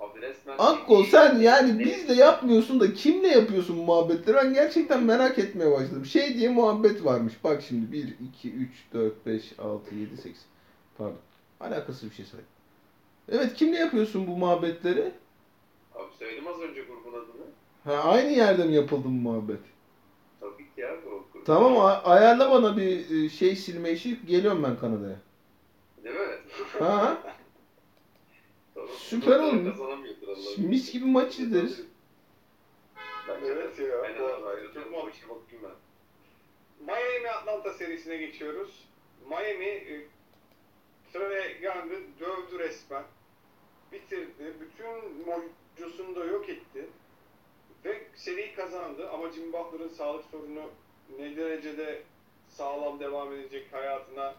[0.00, 0.26] Abi.
[0.58, 4.36] Akko sen yani Ne- bizle yapmıyorsun da kimle yapıyorsun muhabbetleri?
[4.36, 6.04] Ben gerçekten merak etmeye başladım.
[6.06, 7.34] Şey diye muhabbet varmış.
[7.44, 10.40] Bak şimdi 1, 2, 3, 4, 5, 6, 7, 8.
[10.98, 11.16] Pardon.
[11.60, 12.44] Alakası bir şey söyle.
[13.32, 15.12] Evet kimle yapıyorsun bu muhabbetleri?
[15.94, 17.42] Abi söyledim az önce grubun adını.
[17.84, 19.60] Ha, aynı yerde mi yapıldı bu muhabbet?
[20.40, 20.88] Tabii ki ya.
[21.06, 21.46] O grup.
[21.46, 24.26] Tamam a- ayarla bana bir e, şey silme işi.
[24.26, 25.16] Geliyorum ben Kanada'ya.
[26.04, 26.26] Değil mi?
[26.78, 27.18] Ha?
[28.98, 29.74] Süper Allah'ım.
[30.58, 31.82] Mis gibi maç izleriz.
[33.44, 34.00] Evet ya.
[34.46, 35.76] Ayrıca çok bu işe bakayım ben.
[36.86, 38.84] Miami Atlanta serisine geçiyoruz.
[39.28, 40.06] Miami e,
[41.12, 43.04] Trae Young'ı dövdü resmen.
[43.92, 44.54] Bitirdi.
[44.60, 46.86] Bütün mocusunu da yok etti.
[47.84, 50.70] Ve seriyi kazandı ama Jimmy Butler'ın sağlık sorunu
[51.18, 52.02] ne derecede
[52.48, 54.34] sağlam devam edecek hayatına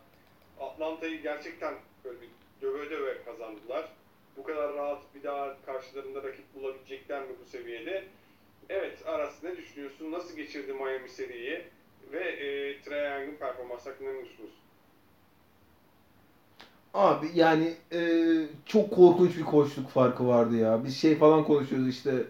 [0.59, 1.75] Atlanta'yı gerçekten
[2.05, 2.29] böyle bir
[2.61, 3.89] döve döve kazandılar.
[4.37, 8.03] Bu kadar rahat bir daha karşılarında rakip bulabilecekler mi bu seviyede?
[8.69, 10.11] Evet Aras ne düşünüyorsun?
[10.11, 11.63] Nasıl geçirdi Miami seriyi?
[12.11, 14.59] Ve e, Trae Young'ın performansı hakkında ne düşünüyorsun?
[16.93, 17.99] Abi yani e,
[18.65, 20.83] çok korkunç bir koçluk farkı vardı ya.
[20.83, 22.23] Biz şey falan konuşuyoruz işte.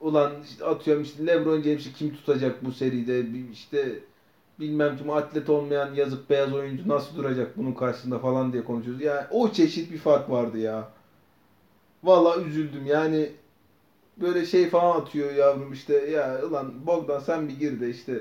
[0.00, 3.24] Ulan işte atıyorum işte LeBron James'i kim tutacak bu seride?
[3.52, 3.98] İşte
[4.60, 9.02] bilmem kim atlet olmayan yazık beyaz oyuncu nasıl duracak bunun karşısında falan diye konuşuyoruz.
[9.02, 10.88] Yani o çeşit bir fark vardı ya.
[12.04, 13.28] Vallahi üzüldüm yani
[14.16, 18.20] böyle şey falan atıyor yavrum işte ya ulan Bogdan sen bir gir de işte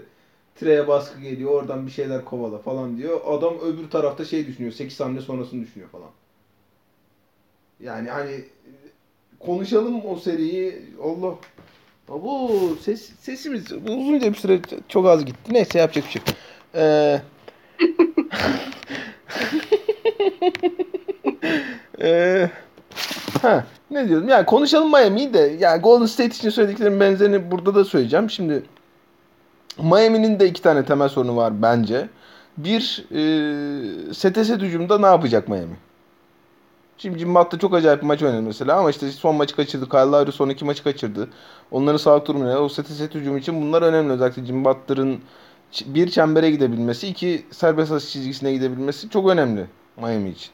[0.56, 3.22] Tre'ye baskı geliyor oradan bir şeyler kovala falan diyor.
[3.26, 6.10] Adam öbür tarafta şey düşünüyor 8 hamle sonrasını düşünüyor falan.
[7.80, 8.46] Yani hani
[9.40, 10.82] konuşalım o seriyi.
[11.04, 11.36] Allah.
[12.08, 15.54] Bu ses sesimiz bu uzunca bir süre çok az gitti.
[15.54, 16.22] Neyse yapacak bir şey.
[16.76, 17.22] Ee,
[22.02, 22.50] ee,
[23.42, 24.28] ha, ne diyorum?
[24.30, 25.58] Yani konuşalım Miami'yi de.
[25.60, 28.30] Yani Golden State için söylediklerimin benzerini burada da söyleyeceğim.
[28.30, 28.64] Şimdi
[29.78, 32.10] Miami'nin de iki tane temel sorunu var bence.
[32.58, 35.76] Bir, e, STS hücumda ne yapacak Miami?
[36.98, 39.90] Şimdi Butler çok acayip bir maç oynadı mesela ama işte son maçı kaçırdı.
[39.90, 41.30] Kyle Lowry son iki maçı kaçırdı.
[41.72, 42.58] Onların sağlık durumu ne?
[42.58, 44.14] O STS hücumu için bunlar önemli.
[44.14, 44.42] Özellikle
[45.74, 49.66] ç- bir çembere gidebilmesi, iki serbest atış çizgisine gidebilmesi çok önemli
[49.98, 50.52] Miami için.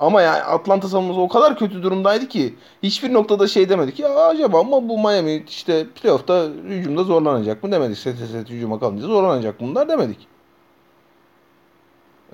[0.00, 3.98] Ama yani Atlanta savunması o kadar kötü durumdaydı ki hiçbir noktada şey demedik.
[3.98, 7.98] Ya acaba ama bu Miami işte playoff'ta hücumda zorlanacak mı demedik.
[7.98, 10.26] Set set hücuma kalınca zorlanacak bunlar demedik.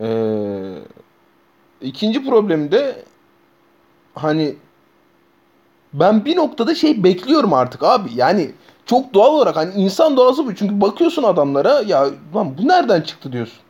[0.01, 0.75] Ee,
[1.81, 3.05] ikinci problemi de
[4.15, 4.57] hani
[5.93, 8.09] ben bir noktada şey bekliyorum artık abi.
[8.15, 8.53] Yani
[8.87, 10.55] çok doğal olarak hani insan doğası bu.
[10.55, 13.66] Çünkü bakıyorsun adamlara ya lan bu nereden çıktı diyorsun.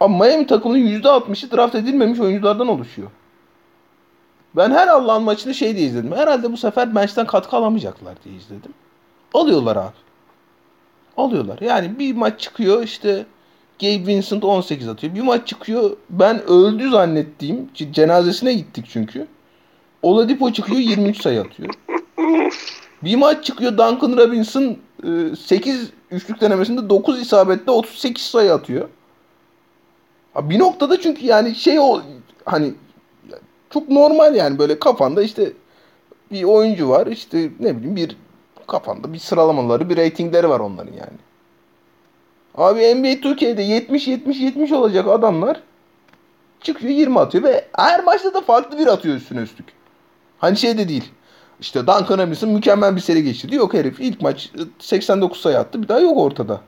[0.00, 3.10] Ama Miami takımının %60'ı draft edilmemiş oyunculardan oluşuyor.
[4.56, 6.12] Ben her Allah'ın maçını şey diye izledim.
[6.12, 8.72] Herhalde bu sefer bench'ten katkı alamayacaklar diye izledim.
[9.34, 9.96] Alıyorlar abi.
[11.16, 11.58] Alıyorlar.
[11.60, 13.26] Yani bir maç çıkıyor işte
[13.80, 15.14] Gabe Vincent 18 atıyor.
[15.14, 19.26] Bir maç çıkıyor ben öldü zannettiğim cenazesine gittik çünkü.
[20.02, 21.74] Oladipo çıkıyor 23 sayı atıyor.
[23.02, 24.76] Bir maç çıkıyor Duncan Robinson
[25.36, 28.88] 8 e, üçlük denemesinde 9 isabetle 38 sayı atıyor.
[30.42, 32.02] Bir noktada çünkü yani şey o
[32.44, 32.74] hani
[33.70, 35.52] çok normal yani böyle kafanda işte
[36.32, 38.16] bir oyuncu var işte ne bileyim bir
[38.66, 41.18] kafanda bir sıralamaları bir reytingleri var onların yani.
[42.54, 45.60] Abi NBA Türkiye'de 70 70 70 olacak adamlar
[46.60, 49.66] çıkıyor 20 atıyor ve her maçta da farklı bir atıyor üstüne üstlük.
[50.38, 51.12] Hani şey de değil.
[51.60, 53.54] İşte Duncan Robinson mükemmel bir seri geçirdi.
[53.54, 55.82] Yok herif ilk maç 89 sayı attı.
[55.82, 56.60] Bir daha yok ortada.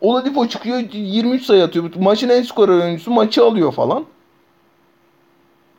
[0.00, 1.94] Oladipo çıkıyor 23 sayı atıyor.
[2.00, 4.04] Maçın en skor oyuncusu maçı alıyor falan.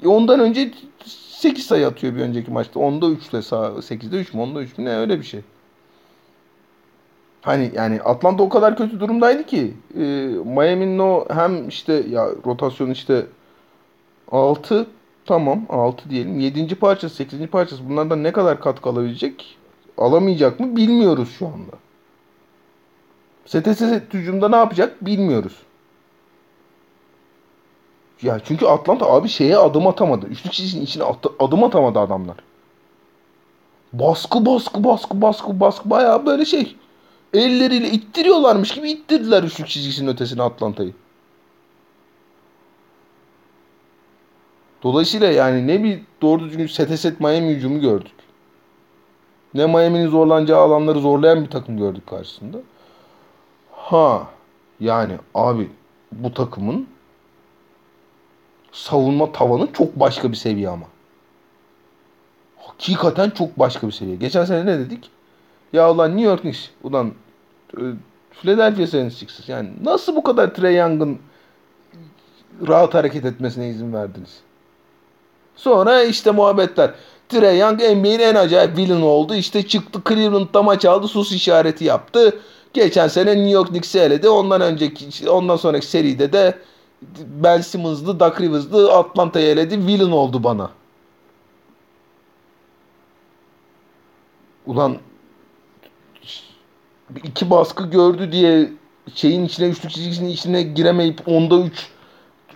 [0.04, 0.72] E ondan önce
[1.06, 2.80] 8 sayı atıyor bir önceki maçta.
[2.80, 5.42] 10'da 3'te 8'de 3 mü 10'da 3 mü ne öyle bir şey.
[7.42, 10.02] Hani yani Atlanta o kadar kötü durumdaydı ki e,
[10.46, 13.26] Miami'nin o hem işte ya rotasyon işte
[14.32, 14.88] 6
[15.26, 16.76] tamam 6 diyelim 7.
[16.76, 17.48] parçası 8.
[17.48, 19.58] parçası bunlardan ne kadar katkı alabilecek
[19.98, 21.72] alamayacak mı bilmiyoruz şu anda.
[23.46, 23.82] STS
[24.14, 25.54] hücumda ne yapacak bilmiyoruz.
[28.22, 30.26] Ya çünkü Atlanta abi şeye adım atamadı.
[30.26, 32.38] Üçlük çizginin içine at, adım atamadı adamlar.
[33.94, 36.76] Baskı baskı baskı baskı baskı bayağı böyle şey.
[37.34, 40.94] Elleriyle ittiriyorlarmış gibi ittirdiler üçlük çizgisinin ötesine Atlanta'yı.
[44.84, 48.16] Dolayısıyla yani ne bir doğru düzgün sete set Miami hücumu gördük.
[49.54, 52.58] Ne Miami'nin zorlanacağı alanları zorlayan bir takım gördük karşısında.
[53.92, 54.28] Ha
[54.80, 55.70] yani abi
[56.12, 56.88] bu takımın
[58.72, 60.86] savunma tavanı çok başka bir seviye ama.
[62.58, 64.16] Hakikaten çok başka bir seviye.
[64.16, 65.10] Geçen sene ne dedik?
[65.74, 67.14] Ya ulan New York Knicks, ulan
[67.78, 67.82] e,
[68.32, 69.52] Philadelphia 76ers.
[69.52, 71.20] Yani nasıl bu kadar Trey Young'ın
[72.68, 74.40] rahat hareket etmesine izin verdiniz?
[75.56, 76.94] Sonra işte muhabbetler.
[77.30, 79.36] Trey Young NBA'nin en acayip villain oldu.
[79.36, 81.08] İşte çıktı Cleveland'da maç aldı.
[81.08, 82.40] Sus işareti yaptı.
[82.74, 84.30] Geçen sene New York Knicks'i eledi.
[84.30, 86.60] Ondan önceki ondan sonraki seride de
[87.28, 89.88] Ben Simmons'lı, Doug Rivers'lı Atlanta'yı eledi.
[89.88, 90.72] Villain oldu bana.
[94.66, 94.98] Ulan
[97.24, 98.70] iki baskı gördü diye
[99.16, 101.90] şeyin içine üçlük çizgisinin içine giremeyip onda üç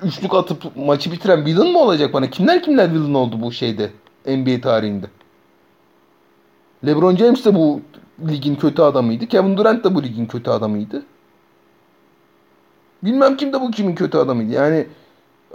[0.03, 2.29] üçlük atıp maçı bitiren villain mı olacak bana?
[2.29, 3.89] Kimler kimler villain oldu bu şeyde
[4.25, 5.05] NBA tarihinde?
[6.85, 7.81] LeBron James de bu
[8.19, 9.27] ligin kötü adamıydı.
[9.27, 11.03] Kevin Durant da bu ligin kötü adamıydı.
[13.03, 14.51] Bilmem kim de bu kimin kötü adamıydı.
[14.51, 14.87] Yani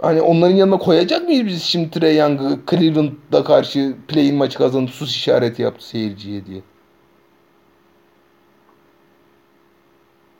[0.01, 5.15] hani onların yanına koyacak mıyız biz şimdi Trey Young'ı Cleveland'da karşı play-in maçı kazanıp sus
[5.15, 6.61] işareti yaptı seyirciye diye.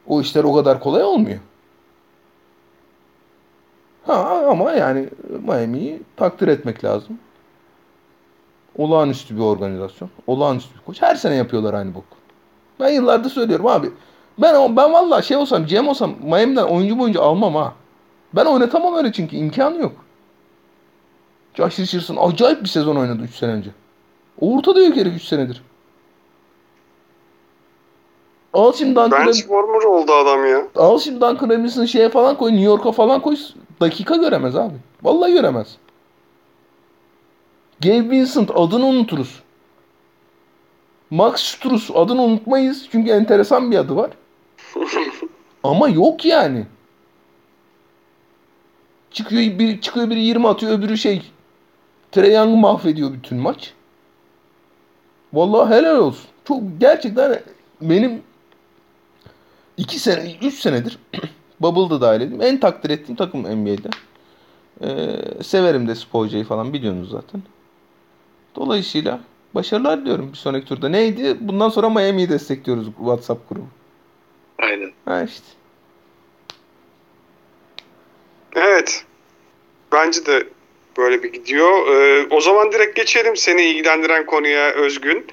[0.08, 1.40] O işler o kadar kolay olmuyor.
[4.04, 5.10] Ha ama yani
[5.48, 7.20] Miami'yi takdir etmek lazım.
[8.78, 10.10] Olağanüstü bir organizasyon.
[10.28, 11.02] Olağanüstü bir koç.
[11.02, 12.04] Her sene yapıyorlar aynı bok.
[12.80, 13.92] Ben yıllardır söylüyorum abi.
[14.38, 17.74] Ben ben vallahi şey olsam, GM olsam Miami'den oyuncu boyunca almam ha.
[18.34, 19.94] Ben oynatamam öyle çünkü imkanı yok.
[21.54, 23.70] Josh Richardson acayip bir sezon oynadı 3 sene önce.
[24.42, 25.64] Ortada yok herif 3 senedir.
[28.54, 30.68] Al şimdi Duncan Bench warmer oldu adam ya.
[30.76, 33.36] Al şimdi Duncan Robinson'ı şeye falan koy, New York'a falan koy.
[33.82, 34.76] Dakika göremez abi.
[35.04, 35.78] Vallahi göremez.
[37.82, 39.40] Gabe Vincent adını unuturuz.
[41.10, 42.88] Max Strus adını unutmayız.
[42.92, 44.12] Çünkü enteresan bir adı var.
[45.64, 46.66] Ama yok yani.
[49.12, 51.32] Çıkıyor bir çıkıyor biri 20 atıyor öbürü şey
[52.12, 53.74] Trey Young'ı mahvediyor bütün maç.
[55.34, 56.30] Vallahi helal olsun.
[56.46, 57.42] Çok gerçekten
[57.82, 58.22] benim
[59.78, 60.98] iki sene, üç senedir
[61.60, 62.42] Bubble'da dahil edeyim.
[62.42, 63.90] En takdir ettiğim takım NBA'de.
[64.84, 67.42] Ee, severim de Spoja'yı falan biliyorsunuz zaten.
[68.56, 69.20] Dolayısıyla
[69.56, 70.90] başarılar diliyorum bir sonraki turda.
[70.90, 71.38] Neydi?
[71.40, 73.68] Bundan sonra Miami'yi destekliyoruz WhatsApp grubu.
[74.60, 74.92] Aynen.
[75.06, 75.46] Ha işte.
[78.56, 79.06] Evet.
[79.92, 80.48] Bence de
[80.98, 81.88] böyle bir gidiyor.
[81.88, 85.26] Ee, o zaman direkt geçelim seni ilgilendiren konuya Özgün.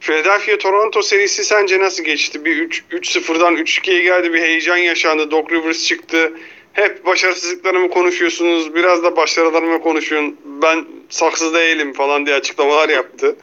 [0.00, 2.44] Philadelphia Toronto serisi sence nasıl geçti?
[2.44, 4.32] Bir 3-0'dan 3-2'ye geldi.
[4.32, 5.30] Bir heyecan yaşandı.
[5.30, 6.32] Doc Rivers çıktı.
[6.76, 8.74] Hep başarısızlıklarımı konuşuyorsunuz.
[8.74, 10.36] Biraz da başarılarımı konuşun.
[10.44, 13.36] Ben saksız değilim falan diye açıklamalar yaptı.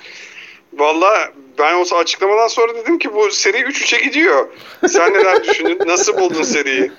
[0.73, 4.47] Valla ben o açıklamadan sonra dedim ki bu seri 3-3'e gidiyor.
[4.87, 5.79] Sen neler düşündün?
[5.87, 6.91] Nasıl buldun seriyi?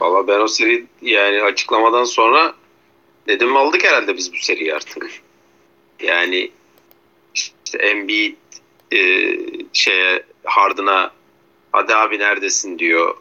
[0.00, 2.54] Valla ben o seri yani açıklamadan sonra
[3.28, 5.10] dedim aldık herhalde biz bu seriyi artık.
[6.02, 6.50] Yani
[7.34, 8.36] işte Embiid
[8.92, 8.98] e,
[9.72, 11.10] şeye Harden'a
[11.72, 13.16] hadi abi neredesin diyor.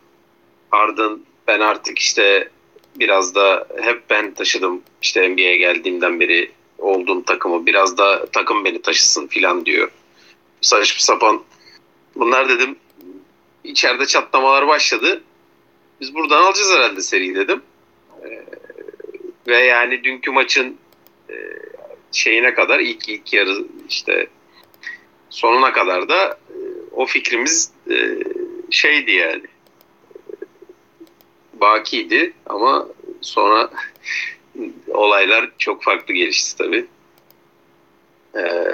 [0.70, 1.20] Harden
[1.50, 2.50] ben artık işte
[2.96, 8.82] biraz da hep ben taşıdım işte NBA'ye geldiğimden beri olduğum takımı biraz da takım beni
[8.82, 9.92] taşısın filan diyor.
[10.62, 11.44] Saçma sapan
[12.16, 12.76] bunlar dedim
[13.64, 15.24] içeride çatlamalar başladı.
[16.02, 17.62] Biz buradan alacağız herhalde seriyi dedim.
[18.24, 18.46] Ee,
[19.48, 20.78] ve yani dünkü maçın
[21.30, 21.36] e,
[22.12, 24.28] şeyine kadar ilk ilk yarı işte
[25.30, 26.58] sonuna kadar da e,
[26.92, 28.18] o fikrimiz e,
[28.72, 29.42] şeydi yani
[31.62, 32.88] bakiydi ama
[33.22, 33.70] sonra
[34.88, 36.86] olaylar çok farklı gelişti tabii.
[38.36, 38.66] Ee,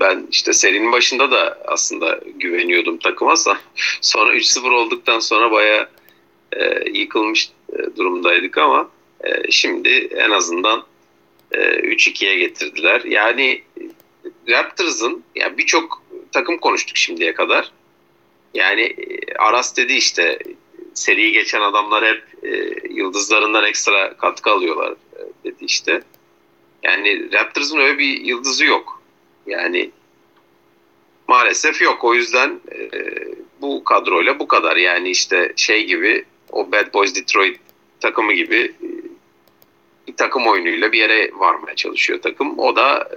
[0.00, 3.34] ben işte serinin başında da aslında güveniyordum takıma.
[4.00, 5.90] Sonra 3-0 olduktan sonra baya
[6.52, 8.90] e, yıkılmış e, durumdaydık ama
[9.24, 10.84] e, şimdi en azından
[11.52, 13.04] e, 3-2'ye getirdiler.
[13.04, 13.62] Yani
[14.48, 17.72] Raptors'ın yani birçok takım konuştuk şimdiye kadar.
[18.54, 20.38] Yani e, Aras dedi işte
[20.94, 26.02] seriyi geçen adamlar hep e, yıldızlarından ekstra katkı alıyorlar e, dedi işte.
[26.82, 29.02] Yani Raptors'ın öyle bir yıldızı yok.
[29.46, 29.90] Yani
[31.28, 32.04] maalesef yok.
[32.04, 32.88] O yüzden e,
[33.60, 34.76] bu kadroyla bu kadar.
[34.76, 37.60] Yani işte şey gibi o Bad Boys Detroit
[38.00, 38.88] takımı gibi e,
[40.08, 42.58] bir takım oyunuyla bir yere varmaya çalışıyor takım.
[42.58, 43.10] O da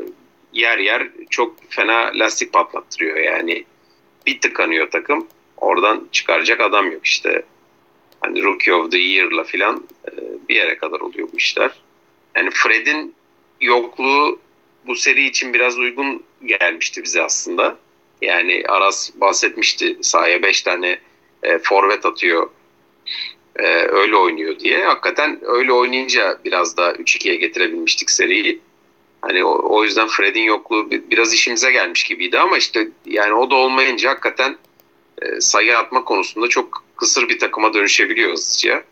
[0.53, 3.17] yer yer çok fena lastik patlattırıyor.
[3.17, 3.65] Yani
[4.25, 5.27] bir tıkanıyor takım.
[5.57, 7.43] Oradan çıkaracak adam yok işte.
[8.23, 10.11] Hani Rookie of the Year'la filan e,
[10.49, 11.71] bir yere kadar oluyor bu işler.
[12.35, 13.15] Yani Fred'in
[13.61, 14.39] yokluğu
[14.87, 17.77] bu seri için biraz uygun gelmişti bize aslında.
[18.21, 20.99] Yani Aras bahsetmişti sahaya 5 tane
[21.43, 22.49] e, forvet atıyor
[23.55, 24.85] e, öyle oynuyor diye.
[24.85, 28.59] Hakikaten öyle oynayınca biraz da 3-2'ye getirebilmiştik seriyi.
[29.21, 33.55] Hani o, o yüzden Fred'in yokluğu biraz işimize gelmiş gibiydi ama işte yani o da
[33.55, 34.57] olmayınca hakikaten
[35.21, 38.83] e, sayı atma konusunda çok kısır bir takıma dönüşebiliyor hızlıca.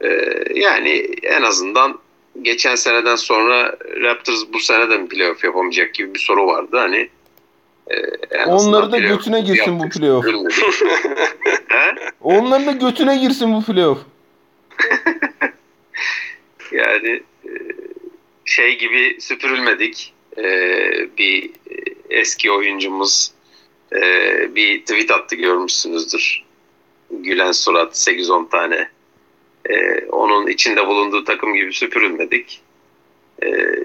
[0.00, 0.08] E,
[0.54, 0.90] yani
[1.22, 1.98] en azından
[2.42, 6.76] geçen seneden sonra Raptors bu sene de mi playoff yapamayacak gibi bir soru vardı.
[6.78, 7.08] Hani
[7.90, 10.26] e, Onları da götüne girsin bu playoff.
[12.20, 13.98] Onların da götüne girsin bu playoff.
[16.72, 17.50] yani e,
[18.44, 20.14] şey gibi süpürülmedik.
[20.36, 20.44] E,
[21.18, 21.50] bir
[22.10, 23.32] eski oyuncumuz
[23.92, 24.00] e,
[24.54, 26.47] bir tweet attı görmüşsünüzdür.
[27.10, 28.88] Gülen surat 8-10 tane.
[30.10, 32.60] Onun içinde bulunduğu takım gibi süpürülmedik.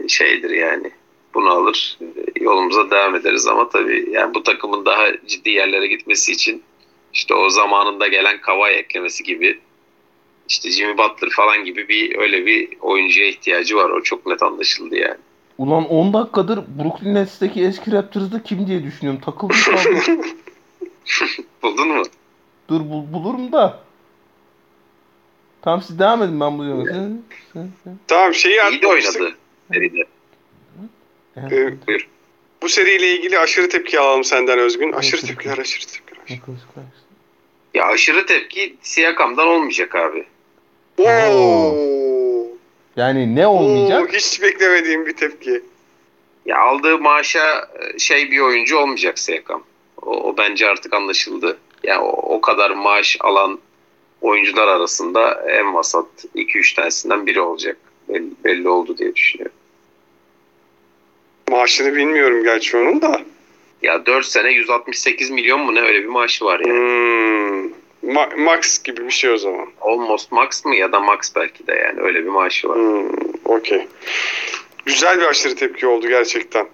[0.08, 0.92] Şeydir yani
[1.34, 1.98] bunu alır
[2.42, 6.64] yolumuza devam ederiz ama tabii yani bu takımın daha ciddi yerlere gitmesi için
[7.14, 9.60] işte o zamanında gelen Kavay eklemesi gibi
[10.50, 13.90] işte Jimmy Butler falan gibi bir öyle bir oyuncuya ihtiyacı var.
[13.90, 15.18] O çok net anlaşıldı yani.
[15.58, 19.22] Ulan 10 dakikadır Brooklyn Nets'teki eski Raptors'da kim diye düşünüyorum.
[19.26, 19.56] Takıldım.
[21.64, 22.04] Buldun mu?
[22.74, 23.80] Dur bul, bulurum da.
[25.62, 26.86] Tamam siz devam edin ben buluyorum.
[26.86, 27.22] Sen,
[27.54, 27.98] sen, sen.
[28.08, 29.36] Tamam şeyi İyi de oynadı
[29.74, 30.04] seride.
[31.38, 31.74] Ee,
[32.62, 34.92] bu seriyle ilgili aşırı tepki alalım senden Özgün.
[34.92, 36.22] Aşırı tepkiler, aşırı tepkiler.
[37.74, 40.26] Ya aşırı tepki Siakam'dan olmayacak abi.
[40.98, 41.76] Oo.
[42.96, 44.02] Yani ne olmayacak?
[44.02, 45.64] Oo, hiç beklemediğim bir tepki.
[46.46, 49.64] Ya aldığı maaşa e, şey bir oyuncu olmayacak Siakam.
[50.02, 51.58] O, o bence artık anlaşıldı.
[51.84, 53.60] Ya yani o, o kadar maaş alan
[54.22, 56.06] oyuncular arasında en vasat
[56.36, 57.78] 2-3 tanesinden biri olacak.
[58.10, 59.56] Belli, belli oldu diye düşünüyorum.
[61.50, 63.22] Maaşını bilmiyorum gerçi onun da.
[63.82, 66.74] Ya 4 sene 168 milyon mu ne öyle bir maaşı var yani.
[66.74, 67.84] Hmm.
[68.04, 69.68] Ma- max gibi bir şey o zaman.
[69.82, 72.78] Almost max mı ya da max belki de yani öyle bir maaşı var.
[72.78, 73.10] Hmm.
[73.46, 73.88] Okey.
[74.86, 76.68] Güzel bir aşırı tepki oldu gerçekten.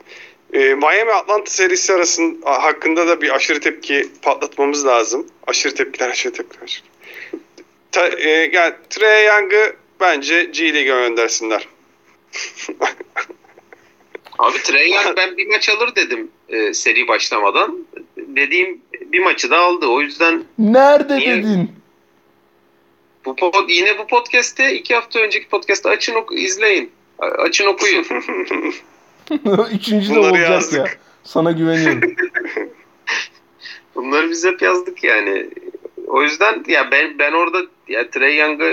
[0.54, 5.28] Ee, Miami Atlanta serisi arasında hakkında da bir aşırı tepki patlatmamız lazım.
[5.48, 6.64] Aşırı tepkiler, aşırı tepkiler.
[6.64, 6.86] Aşırı.
[7.92, 11.68] Ta, e, yani Trey Young'ı bence G League'e göndersinler.
[14.40, 17.88] Abi Trey Young ben bir maç alır dedim e, seri başlamadan.
[18.18, 19.88] Dediğim bir maçı da aldı.
[19.88, 21.38] O yüzden Nerede niye...
[21.38, 21.72] dedin?
[23.26, 26.92] Bu pod, yine bu podcast'te iki hafta önceki podcast'te açın oku, izleyin.
[27.20, 28.06] Açın okuyun.
[29.74, 30.80] Üçüncü de olacak yazdık.
[30.80, 30.86] ya.
[31.24, 32.02] Sana güveniyorum.
[33.96, 35.50] Bunları biz hep yazdık yani.
[36.08, 38.66] O yüzden ya ben ben orada ya Trey Young'a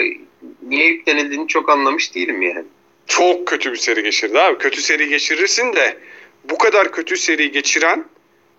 [0.62, 2.64] niye yüklenildiğini çok anlamış değilim yani
[3.06, 4.58] çok kötü bir seri geçirdi abi.
[4.58, 5.98] Kötü seri geçirirsin de
[6.44, 8.04] bu kadar kötü seri geçiren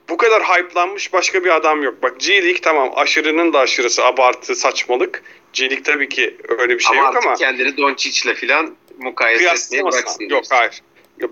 [0.09, 2.03] bu kadar hype'lanmış başka bir adam yok.
[2.03, 5.23] Bak G League tamam aşırının da aşırısı abartı saçmalık.
[5.53, 9.45] G League tabii ki öyle bir şey ama yok artık ama kendini Doncic'le falan mukayese
[9.45, 10.29] etmeye bıraksın.
[10.29, 10.81] Yok hayır.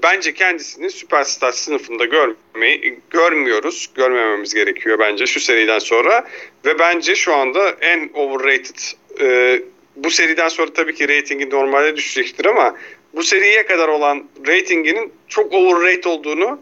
[0.04, 3.90] Bence kendisini süperstar sınıfında görmeyi görmüyoruz.
[3.96, 6.28] Görmememiz gerekiyor bence şu seriden sonra.
[6.66, 8.76] Ve bence şu anda en overrated
[9.22, 9.62] e,
[9.96, 12.76] bu seriden sonra tabii ki reytingi normalde düşecektir ama
[13.14, 16.60] bu seriye kadar olan reytinginin çok overrated olduğunu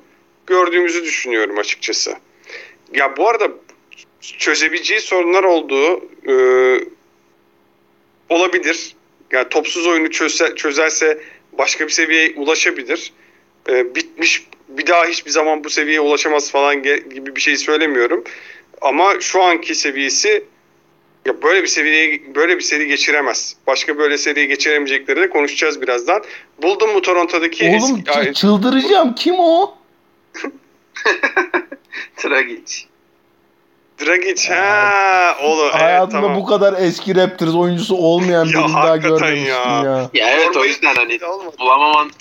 [0.47, 2.15] gördüğümüzü düşünüyorum açıkçası.
[2.93, 3.47] Ya bu arada
[4.21, 6.35] çözebileceği sorunlar olduğu e,
[8.29, 8.95] olabilir.
[9.31, 11.21] Yani topsuz oyunu çözse, çözerse
[11.57, 13.13] başka bir seviyeye ulaşabilir.
[13.69, 18.23] E, bitmiş bir daha hiçbir zaman bu seviyeye ulaşamaz falan gibi bir şey söylemiyorum.
[18.81, 20.43] Ama şu anki seviyesi
[21.25, 23.55] ya böyle bir seviyeye böyle bir seri geçiremez.
[23.67, 26.23] Başka böyle seri geçiremeyecekleri de konuşacağız birazdan.
[26.61, 29.15] Buldum mu Toronto'daki Oğlum eski- çıldıracağım.
[29.15, 29.77] Kim o?
[32.17, 32.85] Tragic.
[34.05, 36.35] Dragic ha oğlum evet, Hayatımda tamam.
[36.37, 39.81] bu kadar eski Raptors oyuncusu olmayan Ya birini daha görmemiştim ya.
[39.85, 40.09] ya.
[40.13, 41.19] Ya evet o yüzden hani
[41.59, 42.11] bulamaman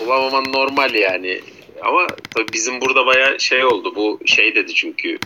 [0.00, 1.40] bulamaman normal yani.
[1.82, 3.92] Ama tabii bizim burada baya şey oldu.
[3.96, 5.18] Bu şey dedi çünkü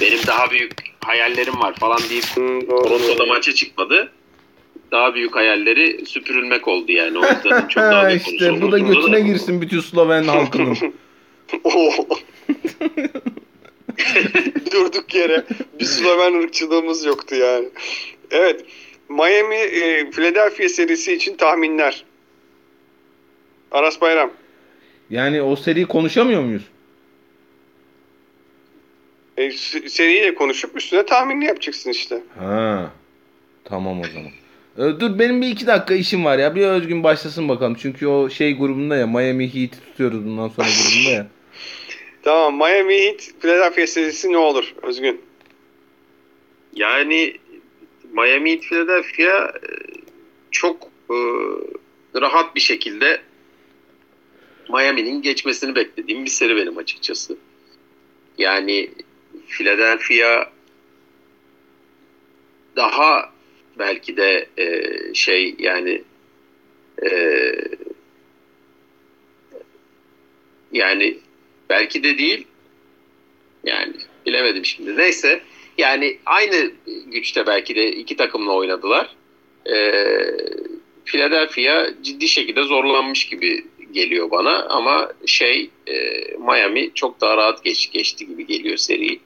[0.00, 0.72] benim daha büyük
[1.04, 2.24] hayallerim var falan deyip.
[2.68, 4.12] Toronto'da maça çıkmadı.
[4.92, 7.18] Daha büyük hayalleri süpürülmek oldu yani.
[7.18, 10.76] O yüzden çok daha Ha büyük işte bu da götüne girsin bütün Sloven halkının.
[14.72, 15.44] Durduk yere
[15.80, 17.68] bir Sloven ırkçılığımız yoktu yani.
[18.30, 18.64] Evet.
[19.08, 22.04] Miami e, Philadelphia serisi için tahminler.
[23.70, 24.30] Aras Bayram.
[25.10, 26.62] Yani o seriyi konuşamıyor muyuz?
[29.36, 29.50] E,
[29.88, 32.22] seriyle konuşup üstüne tahminini yapacaksın işte.
[32.38, 32.90] Ha.
[33.64, 34.30] Tamam o zaman.
[34.78, 36.54] Ee, dur benim bir iki dakika işim var ya.
[36.54, 37.76] Bir Özgün başlasın bakalım.
[37.80, 41.26] Çünkü o şey grubunda ya Miami Heat'i tutuyoruz bundan sonra grubunda ya.
[42.26, 42.56] Tamam.
[42.56, 45.20] Miami Heat Philadelphia serisi ne olur Özgün?
[46.72, 47.36] Yani
[48.12, 49.70] Miami Heat Philadelphia e,
[50.50, 51.16] çok e,
[52.20, 53.20] rahat bir şekilde
[54.68, 57.36] Miami'nin geçmesini beklediğim bir seri benim açıkçası.
[58.38, 58.90] Yani
[59.48, 60.50] Philadelphia
[62.76, 63.32] daha
[63.78, 66.02] belki de e, şey yani
[67.02, 67.10] e,
[70.72, 71.25] yani
[71.70, 72.46] belki de değil
[73.64, 73.92] yani
[74.26, 74.96] bilemedim şimdi.
[74.96, 75.42] Neyse
[75.78, 76.70] yani aynı
[77.06, 79.16] güçte belki de iki takımla oynadılar.
[79.70, 80.02] Ee,
[81.04, 85.94] Philadelphia ciddi şekilde zorlanmış gibi geliyor bana ama şey e,
[86.38, 89.20] Miami çok daha rahat geç, geçti gibi geliyor seri.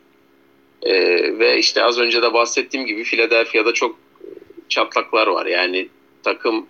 [0.82, 3.99] Ee, ve işte az önce de bahsettiğim gibi Philadelphia'da çok
[4.68, 5.47] çatlaklar var.
[5.47, 5.88] Yani
[6.22, 6.66] takım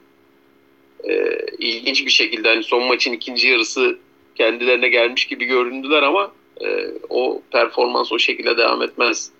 [1.05, 3.99] e, ilginç bir şekilde hani son maçın ikinci yarısı
[4.41, 6.67] kendilerine gelmiş gibi göründüler ama e,
[7.09, 9.31] o performans o şekilde devam etmez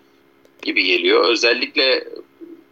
[0.63, 1.29] gibi geliyor.
[1.29, 2.09] Özellikle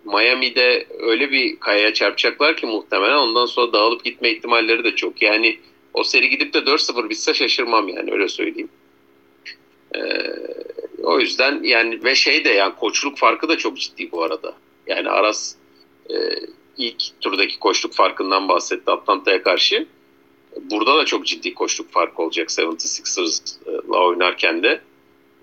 [0.05, 5.23] Miami'de öyle bir kayaya çarpacaklar ki muhtemelen ondan sonra dağılıp gitme ihtimalleri de çok.
[5.23, 5.59] Yani
[5.95, 8.69] o seri gidip de 4-0 bitse şaşırmam yani öyle söyleyeyim.
[9.95, 10.01] Ee,
[11.03, 14.55] o yüzden yani ve şey de yani koçluk farkı da çok ciddi bu arada.
[14.87, 15.55] Yani Aras
[16.11, 16.15] e,
[16.77, 19.87] ilk turdaki koçluk farkından bahsetti Atlanta'ya karşı.
[20.71, 24.81] Burada da çok ciddi koçluk farkı olacak 76ers'la oynarken de.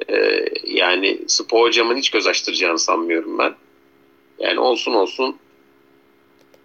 [0.09, 3.55] Ee, yani Spo hocamın hiç göz açtıracağını sanmıyorum ben.
[4.39, 5.37] Yani olsun olsun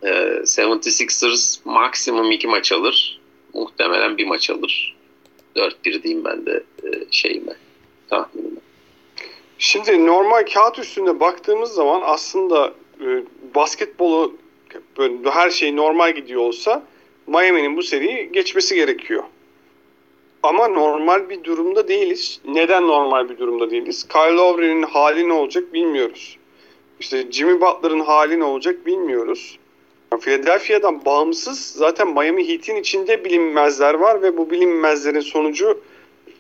[0.03, 3.21] e, 76ers maksimum iki maç alır.
[3.55, 4.97] Muhtemelen bir maç alır.
[5.57, 7.53] 4-1 diyeyim ben de e, şeyime
[8.11, 8.61] tahminime.
[9.59, 13.25] Şimdi normal kağıt üstünde baktığımız zaman aslında e,
[13.55, 14.37] basketbolu
[14.99, 16.83] böyle her şey normal gidiyor olsa
[17.31, 19.23] Miami'nin bu seriyi geçmesi gerekiyor.
[20.43, 22.41] Ama normal bir durumda değiliz.
[22.45, 24.09] Neden normal bir durumda değiliz?
[24.09, 26.39] Kyle Lowry'nin hali ne olacak bilmiyoruz.
[27.01, 29.59] İşte Jimmy Butler'ın hali ne olacak bilmiyoruz.
[30.21, 35.81] Philadelphia'dan bağımsız zaten Miami Heat'in içinde bilinmezler var ve bu bilinmezlerin sonucu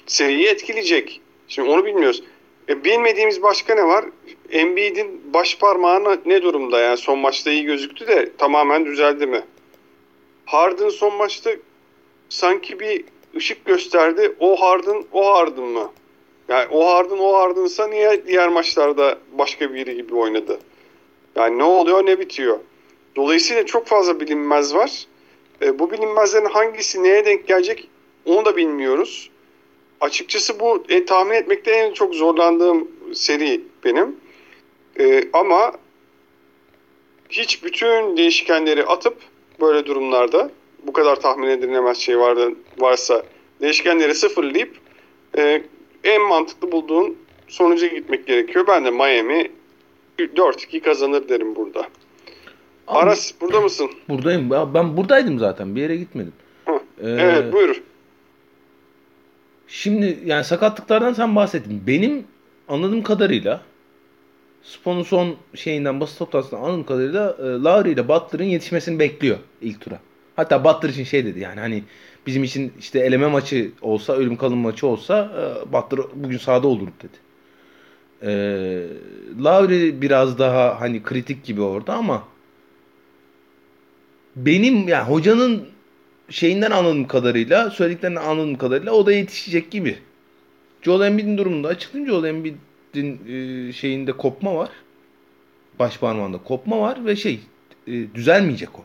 [0.06, 1.20] seriyi etkileyecek.
[1.48, 2.22] Şimdi onu bilmiyoruz.
[2.68, 4.04] E, bilmediğimiz başka ne var?
[4.50, 6.80] Embiid'in baş parmağına ne durumda?
[6.80, 9.42] Yani son maçta iyi gözüktü de tamamen düzeldi mi?
[10.50, 11.50] Harden son maçta
[12.28, 13.04] sanki bir
[13.36, 14.34] ışık gösterdi.
[14.40, 15.92] O Harden, o Harden mı?
[16.48, 20.58] Yani o Harden, o Harden'sa niye diğer maçlarda başka biri gibi oynadı?
[21.36, 22.58] Yani ne oluyor, ne bitiyor?
[23.16, 25.06] Dolayısıyla çok fazla bilinmez var.
[25.62, 27.88] E, bu bilinmezlerin hangisi neye denk gelecek
[28.24, 29.30] onu da bilmiyoruz.
[30.00, 34.16] Açıkçası bu e, tahmin etmekte en çok zorlandığım seri benim.
[34.98, 35.72] E, ama
[37.28, 39.16] hiç bütün değişkenleri atıp
[39.60, 40.50] böyle durumlarda
[40.86, 43.22] bu kadar tahmin edilemez şey vardı, varsa
[43.60, 44.76] değişkenleri sıfırlayıp
[45.38, 45.62] e,
[46.04, 47.16] en mantıklı bulduğun
[47.48, 48.64] sonuca gitmek gerekiyor.
[48.68, 49.50] Ben de Miami
[50.18, 51.80] 4-2 kazanır derim burada.
[51.80, 51.88] Abi-
[52.98, 53.90] Aras burada mısın?
[54.08, 54.50] Buradayım.
[54.74, 55.76] Ben buradaydım zaten.
[55.76, 56.32] Bir yere gitmedim.
[56.66, 56.72] Hı.
[56.72, 57.82] Ee, Evet buyur.
[59.68, 61.82] Şimdi yani sakatlıklardan sen bahsettin.
[61.86, 62.24] Benim
[62.68, 63.60] anladığım kadarıyla
[64.62, 70.00] Spon'un son şeyinden basın toplantısından anladığım kadarıyla e, Lowry ile Butler'ın yetişmesini bekliyor ilk tura.
[70.36, 71.84] Hatta Butler için şey dedi yani hani
[72.26, 76.88] bizim için işte eleme maçı olsa, ölüm kalım maçı olsa e, Butler bugün sahada olur
[77.02, 77.16] dedi.
[78.22, 78.30] E,
[79.44, 82.24] Lowry biraz daha hani kritik gibi orada ama
[84.36, 85.68] benim yani hocanın
[86.30, 89.98] şeyinden anladığım kadarıyla, söylediklerinden anladığım kadarıyla o da yetişecek gibi.
[90.82, 92.24] Joel Embiid'in durumunda açıklayınca Joel
[92.94, 94.70] Embiid'in e, şeyinde kopma var.
[95.78, 97.40] Baş parmağında kopma var ve şey
[97.86, 98.84] e, düzelmeyecek o.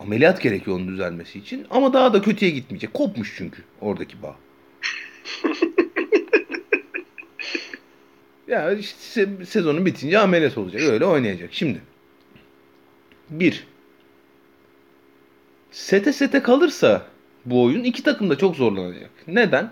[0.00, 2.94] Ameliyat gerekiyor onun düzelmesi için ama daha da kötüye gitmeyecek.
[2.94, 4.36] Kopmuş çünkü oradaki bağ.
[8.48, 10.82] ya işte se- sezonun bitince ameliyat olacak.
[10.82, 11.48] Öyle oynayacak.
[11.52, 11.80] Şimdi
[13.30, 13.66] bir
[15.70, 17.06] sete sete kalırsa
[17.44, 19.10] bu oyun iki takım da çok zorlanacak.
[19.26, 19.70] Neden?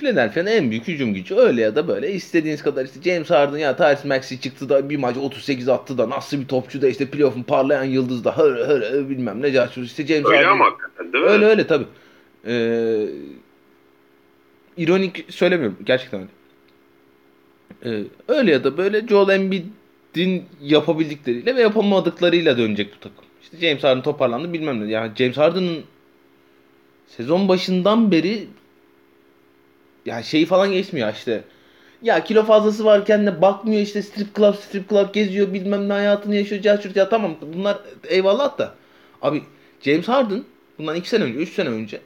[0.00, 3.76] Philadelphia'nın en büyük hücum gücü öyle ya da böyle istediğiniz kadar işte James Harden ya
[3.76, 7.42] Tyrese Maxey çıktı da bir maç 38 attı da nasıl bir topçu da işte playoff'un
[7.42, 10.50] parlayan yıldız da hır hır hır bilmem ne carçur işte James Öyle Harden.
[10.50, 11.30] ama hakikaten değil mi?
[11.30, 11.84] Öyle öyle tabi.
[12.46, 13.06] Ee,
[14.76, 15.76] ironik söylemiyorum.
[15.84, 16.30] Gerçekten öyle.
[17.84, 23.24] Ee, öyle ya da böyle Joel Embiid'in yapabildikleriyle ve yapamadıklarıyla dönecek bu takım.
[23.42, 24.90] İşte James Harden toparlandı bilmem ne.
[24.90, 25.78] Yani James Harden'ın
[27.16, 28.46] sezon başından beri
[30.06, 31.44] yani şeyi falan geçmiyor işte.
[32.02, 36.36] Ya kilo fazlası varken de bakmıyor işte strip club strip club geziyor bilmem ne hayatını
[36.36, 36.62] yaşıyor.
[36.62, 37.78] Cahçurt ya tamam bunlar
[38.08, 38.74] eyvallah da.
[39.22, 39.42] Abi
[39.80, 40.44] James Harden
[40.78, 42.00] bundan 2 sene önce 3 sene önce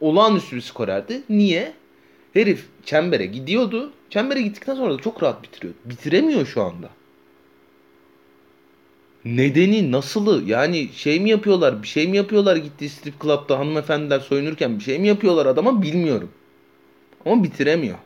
[0.00, 1.22] olağanüstü bir skorerdi.
[1.28, 1.72] Niye?
[2.32, 3.92] Herif çembere gidiyordu.
[4.10, 5.74] Çembere gittikten sonra da çok rahat bitiriyor.
[5.84, 6.88] Bitiremiyor şu anda.
[9.24, 10.42] Nedeni, nasılı?
[10.46, 11.82] Yani şey mi yapıyorlar?
[11.82, 16.30] Bir şey mi yapıyorlar gittiği strip club'da hanımefendiler soyunurken bir şey mi yapıyorlar adama bilmiyorum.
[17.28, 17.98] Ama bitiremiyor.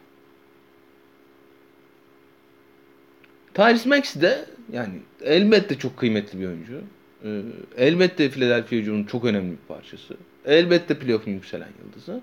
[3.55, 6.81] Tyrese Maxey de yani elbette çok kıymetli bir oyuncu.
[7.25, 7.43] Ee,
[7.77, 10.17] elbette Philadelphia hücumunun çok önemli bir parçası.
[10.45, 12.21] Elbette playoff'un yükselen yıldızı.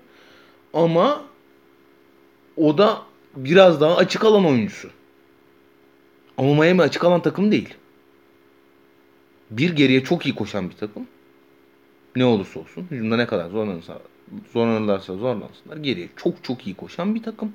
[0.74, 1.24] Ama
[2.56, 3.02] o da
[3.36, 4.90] biraz daha açık alan oyuncusu.
[6.36, 7.74] Ama Miami açık alan takım değil.
[9.50, 11.06] Bir geriye çok iyi koşan bir takım.
[12.16, 12.86] Ne olursa olsun.
[12.90, 14.00] Hücumda ne kadar zorlanırsa,
[14.52, 15.76] zorlanırlarsa zorlansınlar.
[15.76, 17.52] Geriye çok çok iyi koşan bir takım.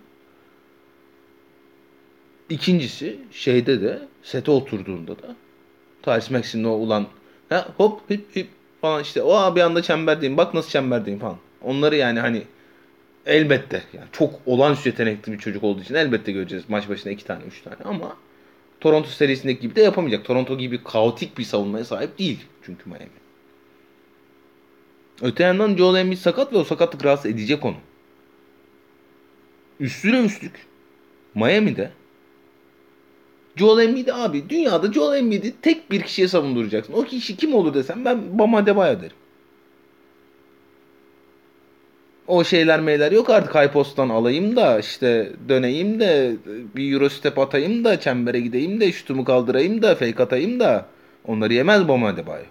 [2.50, 5.36] İkincisi şeyde de sete oturduğunda da
[6.02, 7.08] Tyrese Maxey'nin o ulan
[7.50, 8.48] ha, hop hip hip
[8.82, 11.38] falan işte o bir anda çemberdeyim bak nasıl çemberdeyim falan.
[11.62, 12.44] Onları yani hani
[13.26, 17.44] elbette yani çok olağanüstü yetenekli bir çocuk olduğu için elbette göreceğiz maç başına iki tane
[17.44, 18.18] üç tane ama
[18.82, 20.26] Toronto serisindeki gibi de yapamayacak.
[20.26, 23.25] Toronto gibi kaotik bir savunmaya sahip değil çünkü Miami.
[25.22, 27.76] Öte yandan Joel Embiid sakat ve o sakatlık rahatsız edecek onu.
[29.80, 30.68] Üstüne üstlük
[31.36, 31.91] Miami'de
[33.55, 36.93] Joel Embiid abi dünyada Joel Embiid'i tek bir kişiye savunduracaksın.
[36.93, 39.18] O kişi kim olur desem ben Bam Adebayo derim.
[42.28, 46.36] O şeyler meyler yok artık high post'tan alayım da işte döneyim de
[46.75, 50.86] bir euro step atayım da çembere gideyim de şutumu kaldırayım da fake atayım da
[51.25, 52.46] onları yemez Bam Adebayo.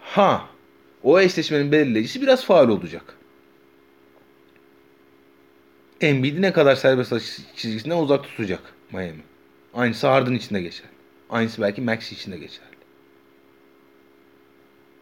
[0.00, 0.53] Ha
[1.04, 3.16] o eşleşmenin belirleyicisi biraz faal olacak.
[6.00, 8.60] Embiid'i ne kadar serbest atış çizgisinden uzak tutacak
[8.92, 9.22] Miami.
[9.74, 10.86] Aynısı Harden için de geçer.
[11.30, 12.74] Aynısı belki Maxey için de geçerli.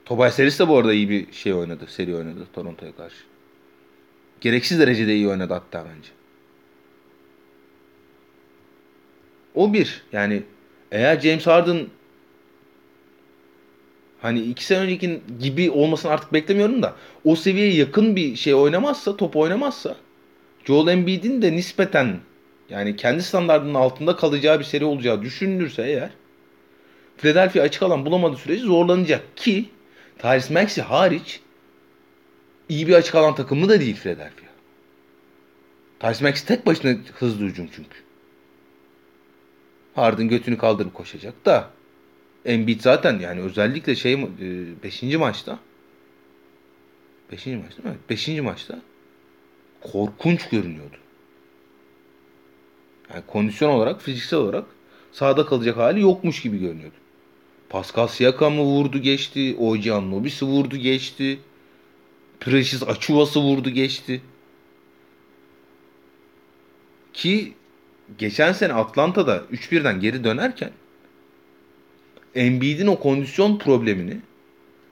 [0.05, 1.87] Tobias Harris de bu arada iyi bir şey oynadı.
[1.89, 3.17] Seri oynadı Toronto'ya karşı.
[4.41, 6.11] Gereksiz derecede iyi oynadı hatta bence.
[9.55, 10.03] O bir.
[10.13, 10.43] Yani
[10.93, 11.87] eğer James Harden
[14.23, 16.95] hani iki sene önceki gibi olmasını artık beklemiyorum da
[17.25, 19.97] o seviyeye yakın bir şey oynamazsa, top oynamazsa
[20.65, 22.17] Joel Embiid'in de nispeten
[22.71, 26.11] yani kendi standartının altında kalacağı bir seri olacağı düşünülürse eğer
[27.17, 29.69] Philadelphia açık alan bulamadığı sürece zorlanacak ki
[30.19, 31.41] Tyrese Maxey hariç
[32.69, 34.47] iyi bir açık alan takımı da değil Philadelphia.
[36.01, 37.99] Tyrese Maxey tek başına hızlı hücum çünkü.
[39.95, 41.71] Harden götünü kaldırıp koşacak da
[42.45, 44.27] Embiid zaten yani özellikle şey
[44.83, 45.03] 5.
[45.03, 45.59] maçta
[47.33, 47.47] 5.
[47.47, 47.97] maçta mı?
[48.11, 48.29] 5.
[48.29, 48.81] maçta
[49.81, 50.97] korkunç görünüyordu.
[53.15, 54.65] Yani kondisyon olarak, fiziksel olarak
[55.13, 56.97] sahada kalacak hali yokmuş gibi görünüyordu.
[57.69, 59.57] Pascal Siakam'ı vurdu geçti.
[59.59, 61.39] OG Anobis'i vurdu geçti.
[62.41, 64.23] Precious Achuva'sı vurdu geçti.
[67.13, 67.55] Ki
[68.19, 70.71] geçen sene Atlanta'da 3-1'den geri dönerken
[72.35, 74.17] Embiid'in o kondisyon problemini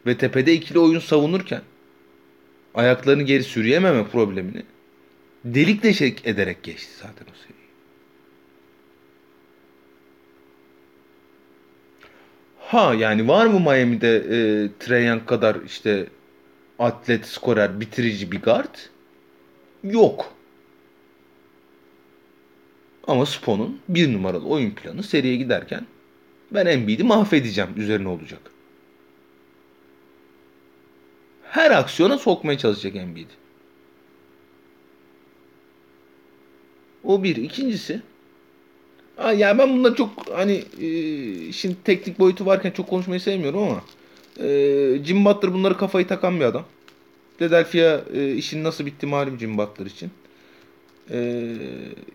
[0.07, 1.63] ve tepede ikili oyun savunurken
[2.75, 4.63] ayaklarını geri sürüyememe problemini
[5.45, 7.61] delik deşek ederek geçti zaten o seriyi.
[12.59, 16.07] Ha yani var mı Miami'de e, Trae Young kadar işte
[16.79, 18.75] atlet, skorer, bitirici bir guard?
[19.85, 20.35] Yok.
[23.07, 25.87] Ama Spo'nun bir numaralı oyun planı seriye giderken
[26.51, 28.41] ben Embiid'i mahvedeceğim üzerine olacak.
[31.43, 33.29] Her aksiyona sokmaya çalışacak Embiid.
[37.05, 37.37] O bir.
[37.37, 38.03] İkincisi
[39.37, 40.87] ya ben bunları çok hani e,
[41.47, 43.83] işin teknik boyutu varken çok konuşmayı sevmiyorum ama
[44.41, 46.65] e, Jim Butler bunları kafayı takan bir adam.
[47.39, 50.11] Philadelphia e, işin nasıl bitti malum Jim Butler için.
[51.11, 51.49] E,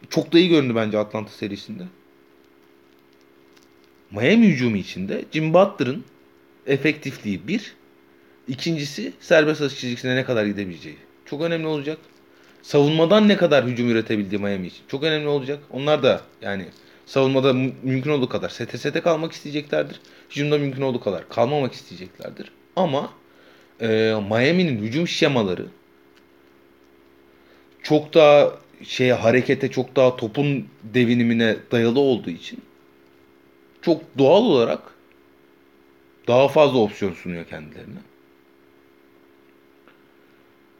[0.09, 1.83] çok da iyi göründü bence Atlanta serisinde.
[4.11, 6.03] Miami hücumu içinde Jim Butler'ın
[6.67, 7.73] efektifliği bir.
[8.47, 10.97] İkincisi serbest atış çizgisine ne kadar gidebileceği.
[11.25, 11.97] Çok önemli olacak.
[12.61, 14.83] Savunmadan ne kadar hücum üretebildiği Miami için.
[14.87, 15.59] Çok önemli olacak.
[15.69, 16.65] Onlar da yani
[17.05, 17.53] savunmada
[17.83, 19.99] mümkün olduğu kadar sete kalmak isteyeceklerdir.
[20.29, 22.51] Hücumda mümkün olduğu kadar kalmamak isteyeceklerdir.
[22.75, 23.09] Ama
[23.81, 23.87] e,
[24.29, 25.65] Miami'nin hücum şemaları
[27.83, 28.51] çok daha
[28.83, 32.59] şey harekete çok daha topun devinimine dayalı olduğu için
[33.85, 34.79] çok doğal olarak
[36.27, 37.99] daha fazla opsiyon sunuyor kendilerine.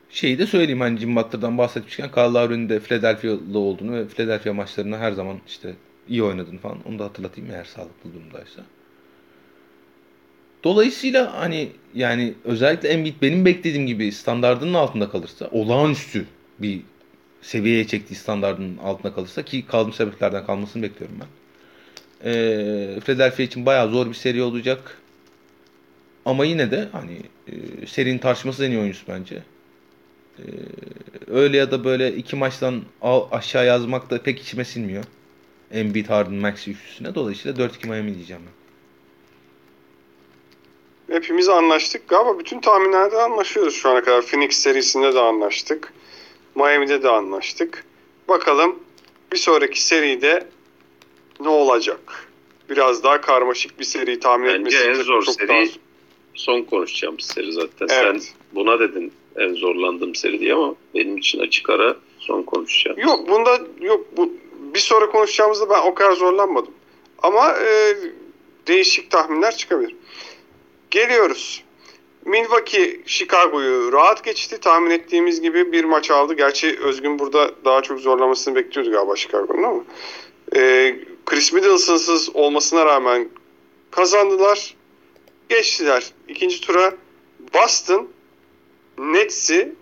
[0.09, 4.97] Şeyi de söyleyeyim hani Jim Butler'dan bahsetmişken Kyle Lowry'nin de Philadelphia'lı olduğunu ve Philadelphia maçlarını
[4.97, 5.73] her zaman işte
[6.07, 8.61] iyi oynadığını falan onu da hatırlatayım eğer sağlıklı durumdaysa.
[10.63, 16.25] Dolayısıyla hani yani özellikle Embiid benim beklediğim gibi standartının altında kalırsa olağanüstü
[16.59, 16.81] bir
[17.41, 21.27] seviyeye çektiği standartının altında kalırsa ki kaldığım sebeplerden kalmasını bekliyorum ben.
[22.23, 24.97] Ee, Philadelphia için bayağı zor bir seri olacak.
[26.25, 29.43] Ama yine de hani e, serinin tartışması en iyi oyuncusu bence.
[30.39, 30.43] Ee,
[31.27, 32.81] öyle ya da böyle iki maçtan
[33.31, 35.03] aşağı yazmak da pek içime sinmiyor.
[35.71, 37.15] Embiid, Harden, Maxi üçlüsüne.
[37.15, 38.65] Dolayısıyla 4-2 Miami diyeceğim ben.
[41.15, 42.07] Hepimiz anlaştık.
[42.07, 44.21] Galiba bütün tahminlerde anlaşıyoruz şu ana kadar.
[44.21, 45.93] Phoenix serisinde de anlaştık.
[46.55, 47.85] Miami'de de anlaştık.
[48.27, 48.79] Bakalım
[49.31, 50.47] bir sonraki seride
[51.39, 52.29] ne olacak?
[52.69, 55.63] Biraz daha karmaşık bir seri tahmin Bence etmesi en zor çok seri daha...
[56.33, 57.87] son konuşacağım seri zaten.
[57.89, 58.23] Evet.
[58.23, 62.99] Sen buna dedin en zorlandığım seri diye ama benim için açık ara son konuşacağım.
[62.99, 64.33] Yok bunda yok bu
[64.73, 66.73] bir sonra konuşacağımızda ben o kadar zorlanmadım.
[67.23, 67.95] Ama e,
[68.67, 69.95] değişik tahminler çıkabilir.
[70.91, 71.63] Geliyoruz.
[72.25, 74.59] Milwaukee Chicago'yu rahat geçti.
[74.59, 76.33] Tahmin ettiğimiz gibi bir maç aldı.
[76.33, 79.83] Gerçi Özgün burada daha çok zorlamasını bekliyordu galiba Chicago'nun ama.
[80.55, 80.95] E,
[81.25, 83.29] Chris Middleton'sız olmasına rağmen
[83.91, 84.75] kazandılar.
[85.49, 86.11] Geçtiler.
[86.27, 86.93] İkinci tura
[87.53, 88.09] Boston
[88.97, 89.75] Nets'i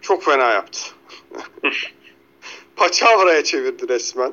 [0.00, 0.80] çok fena yaptı.
[2.76, 4.32] Paçavraya çevirdi resmen.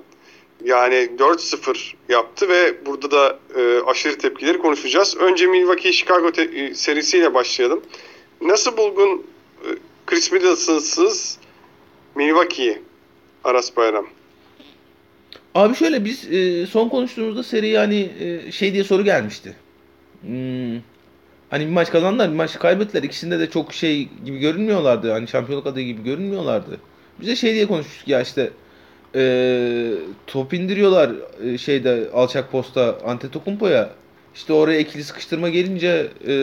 [0.63, 5.17] Yani 4-0 yaptı ve burada da e, aşırı tepkileri konuşacağız.
[5.17, 7.83] Önce Milwaukee Chicago te- e, serisiyle başlayalım.
[8.41, 9.25] Nasıl bulgun
[9.63, 9.67] e,
[10.05, 11.37] Chris Middleton'sız
[12.15, 12.81] Milwaukee'yi
[13.43, 14.07] Aras Bayram?
[15.55, 19.55] Abi şöyle biz e, son konuştuğumuzda seri yani e, şey diye soru gelmişti.
[20.21, 20.75] Hmm,
[21.49, 23.03] hani bir maç kazandılar bir maç kaybettiler.
[23.03, 25.11] İkisinde de çok şey gibi görünmüyorlardı.
[25.11, 26.77] Hani şampiyonluk adayı gibi görünmüyorlardı.
[27.21, 28.51] Bize şey diye konuştuk ya işte
[29.15, 29.93] e,
[30.27, 31.11] top indiriyorlar
[31.43, 33.89] e, şeyde alçak posta Antetokounmpo'ya.
[34.35, 36.33] İşte oraya ikili sıkıştırma gelince e,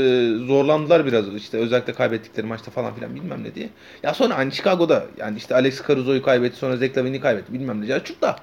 [0.47, 3.69] zorlandılar biraz işte özellikle kaybettikleri maçta falan filan bilmem ne diye.
[4.03, 7.87] Ya sonra hani Chicago'da yani işte Alex Caruso'yu kaybetti sonra Zach kaybetti bilmem ne.
[7.87, 8.37] Ya çok da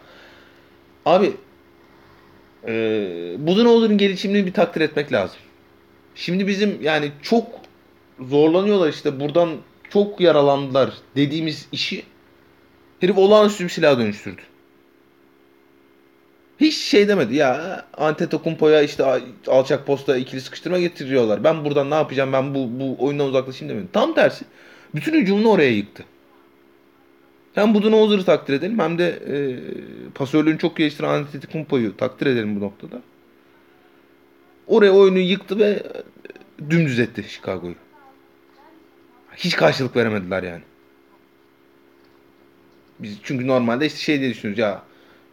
[1.05, 1.33] abi
[2.67, 2.71] e,
[3.39, 5.37] Budenholzer'ın gelişimini bir takdir etmek lazım.
[6.15, 7.47] Şimdi bizim yani çok
[8.19, 9.49] zorlanıyorlar işte buradan
[9.89, 12.03] çok yaralandılar dediğimiz işi
[12.99, 14.41] herif olağanüstü bir silah dönüştürdü.
[16.59, 21.43] Hiç şey demedi ya Antetokounmpo'ya işte alçak posta ikili sıkıştırma getiriyorlar.
[21.43, 23.87] Ben buradan ne yapacağım ben bu, bu oyundan uzaklaşayım demedi.
[23.93, 24.45] Tam tersi
[24.95, 26.03] bütün hücumunu oraya yıktı.
[27.55, 29.35] Hem Budenholzer'ı takdir edelim hem de e,
[30.15, 33.01] pasörlüğünü çok geliştiren Antetokounmpo'yu takdir edelim bu noktada.
[34.67, 35.83] Oraya oyunu yıktı ve
[36.69, 37.75] dümdüz etti Chicago'yu.
[39.35, 40.61] Hiç karşılık veremediler yani.
[42.99, 44.83] Biz çünkü normalde işte şey diye düşünüyoruz ya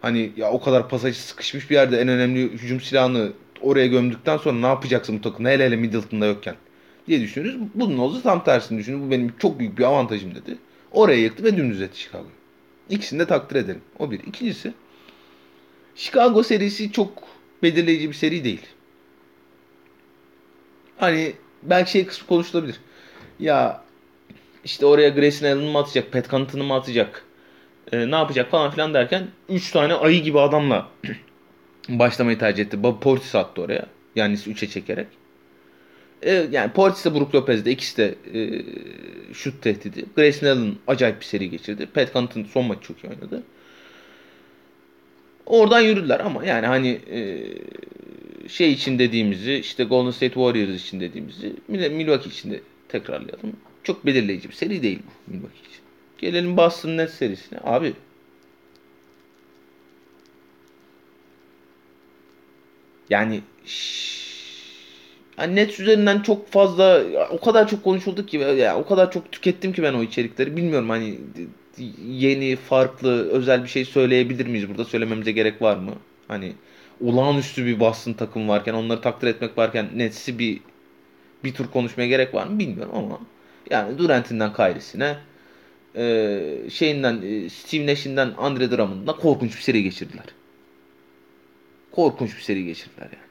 [0.02, 4.58] Hani ya o kadar pasajı sıkışmış bir yerde en önemli hücum silahını oraya gömdükten sonra
[4.58, 6.54] ne yapacaksın bu takımda hele hele Middleton'da yokken
[7.06, 7.56] diye düşünürüz.
[7.74, 9.06] Bunun oldu tam tersini düşünün.
[9.06, 10.58] Bu benim çok büyük bir avantajım dedi.
[10.92, 12.30] Oraya yıktı ve dümdüz etti Chicago'yu.
[12.90, 13.82] İkisini de takdir ederim.
[13.98, 14.20] O bir.
[14.20, 14.72] İkincisi
[15.94, 17.22] Chicago serisi çok
[17.62, 18.66] belirleyici bir seri değil.
[20.96, 21.32] Hani
[21.62, 22.80] belki şey kısmı konuşulabilir.
[23.40, 23.84] Ya
[24.64, 27.24] işte oraya Grayson Allen'ı mı atacak, Pat Connaughton'ı mı atacak,
[27.92, 30.88] e, ne yapacak falan filan derken 3 tane ayı gibi adamla
[31.88, 32.82] başlamayı tercih etti.
[32.82, 33.86] Bob Portis attı oraya.
[34.16, 35.06] Yani 3'e çekerek.
[36.22, 38.64] E, yani Portis de Brook Lopez de ikisi de e,
[39.34, 40.04] şut tehdidi.
[40.16, 41.86] Grayson Allen acayip bir seri geçirdi.
[41.86, 43.42] Pat Connaughton son maçı çok iyi oynadı.
[45.46, 47.44] Oradan yürüdüler ama yani hani e,
[48.48, 53.56] şey için dediğimizi işte Golden State Warriors için dediğimizi Milwaukee için de tekrarlayalım.
[53.84, 55.82] Çok belirleyici bir seri değil bu Milwaukee için.
[56.18, 57.58] Gelelim Boston Nets serisine.
[57.64, 57.92] Abi
[63.10, 63.40] yani
[65.38, 69.72] yani Nets üzerinden çok fazla o kadar çok konuşulduk ki ya o kadar çok tükettim
[69.72, 70.56] ki ben o içerikleri.
[70.56, 71.18] Bilmiyorum hani
[72.06, 74.84] yeni, farklı, özel bir şey söyleyebilir miyiz burada?
[74.84, 75.92] Söylememize gerek var mı?
[76.28, 76.52] Hani
[77.04, 80.60] olağanüstü bir Boston takım varken, onları takdir etmek varken Nets'i bir
[81.44, 83.18] bir tur konuşmaya gerek var mı bilmiyorum ama
[83.70, 85.16] yani Durant'inden Kyrie'sine
[85.96, 90.24] e, şeyinden e, Steve Nash'inden Andre Drummond'dan korkunç bir seri geçirdiler.
[91.92, 93.21] Korkunç bir seri geçirdiler yani.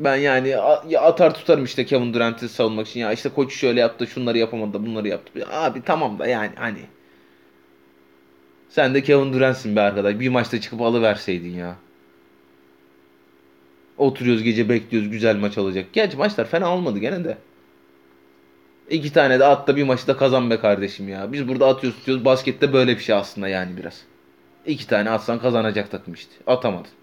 [0.00, 0.48] Ben yani
[0.88, 3.00] ya atar tutarım işte Kevin Durant'i savunmak için.
[3.00, 5.46] Ya işte koç şöyle yaptı, şunları yapamadı, bunları yaptı.
[5.52, 6.80] Abi tamam da yani hani.
[8.68, 10.18] Sen de Kevin Durant'sin be arkadaş.
[10.20, 11.76] Bir maçta çıkıp alıverseydin ya.
[13.98, 15.86] Oturuyoruz gece bekliyoruz güzel maç olacak.
[15.92, 17.38] Gerçi maçlar fena olmadı gene de.
[18.90, 21.32] İki tane de at da bir maçı da kazan be kardeşim ya.
[21.32, 22.24] Biz burada atıyoruz tutuyoruz.
[22.24, 24.02] Baskette böyle bir şey aslında yani biraz.
[24.66, 26.32] İki tane atsan kazanacak takım işte.
[26.46, 26.99] Atamadın.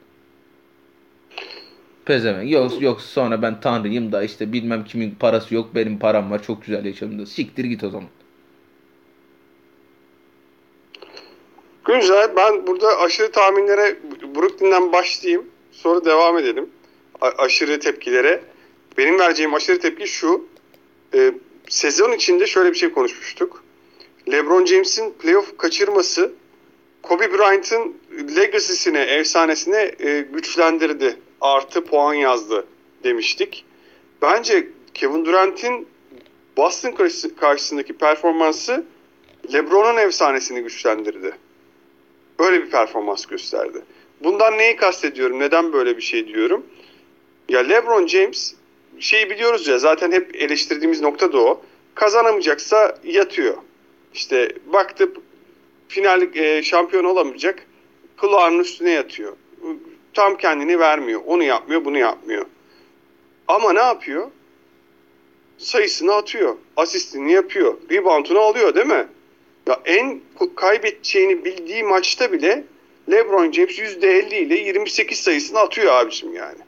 [2.07, 2.51] Pezevenk.
[2.51, 6.65] Yok, yok sonra ben tanrıyım da işte bilmem kimin parası yok benim param var çok
[6.65, 7.25] güzel yaşamda.
[7.25, 8.07] Siktir git o zaman.
[11.85, 12.35] Güzel.
[12.35, 13.97] Ben burada aşırı tahminlere
[14.35, 15.45] Brooklyn'den başlayayım.
[15.71, 16.69] Sonra devam edelim.
[17.21, 18.41] A- aşırı tepkilere.
[18.97, 20.47] Benim vereceğim aşırı tepki şu.
[21.13, 21.33] E,
[21.69, 23.63] sezon içinde şöyle bir şey konuşmuştuk.
[24.31, 26.31] LeBron James'in playoff kaçırması
[27.01, 27.95] Kobe Bryant'ın
[28.35, 32.65] legacy'sine, efsanesine e, güçlendirdi artı puan yazdı
[33.03, 33.65] demiştik.
[34.21, 35.87] Bence Kevin Durant'in
[36.57, 36.95] Boston
[37.39, 38.85] karşısındaki performansı
[39.53, 41.35] LeBron'un efsanesini güçlendirdi.
[42.39, 43.81] Böyle bir performans gösterdi.
[44.23, 45.39] Bundan neyi kastediyorum?
[45.39, 46.65] Neden böyle bir şey diyorum?
[47.49, 48.55] Ya LeBron James
[48.99, 51.61] şeyi biliyoruz ya zaten hep eleştirdiğimiz nokta da o.
[51.95, 53.57] Kazanamayacaksa yatıyor.
[54.13, 55.13] İşte baktı
[55.87, 57.67] final e, şampiyon olamayacak.
[58.17, 59.33] Kulağının üstüne yatıyor
[60.13, 61.21] tam kendini vermiyor.
[61.25, 62.45] Onu yapmıyor, bunu yapmıyor.
[63.47, 64.31] Ama ne yapıyor?
[65.57, 66.55] Sayısını atıyor.
[66.77, 67.77] Asistini yapıyor.
[67.91, 69.07] Reboundunu alıyor değil mi?
[69.67, 70.21] Ya en
[70.55, 72.63] kaybedeceğini bildiği maçta bile
[73.11, 76.59] LeBron James %50 ile 28 sayısını atıyor abicim yani.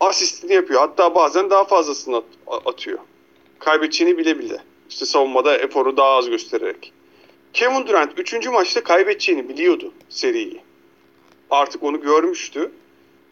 [0.00, 0.80] Asistini yapıyor.
[0.80, 2.98] Hatta bazen daha fazlasını atıyor.
[3.58, 4.58] Kaybedeceğini bile bile.
[4.90, 6.92] İşte savunmada eforu daha az göstererek.
[7.52, 8.46] Kevin Durant 3.
[8.46, 10.65] maçta kaybedeceğini biliyordu seriyi
[11.50, 12.70] artık onu görmüştü.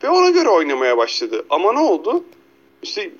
[0.04, 1.46] Ve ona göre oynamaya başladı.
[1.50, 2.24] Ama ne oldu?
[2.82, 3.10] İşte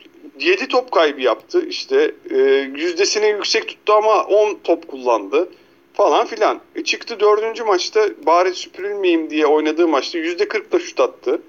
[0.41, 1.67] 7 top kaybı yaptı.
[1.69, 2.37] İşte e,
[2.77, 5.49] yüzdesini yüksek tuttu ama 10 top kullandı
[5.93, 6.61] falan filan.
[6.77, 11.43] E çıktı dördüncü maçta bari süpürülmeyeyim diye oynadığı maçta yüzde 40 da şut attı.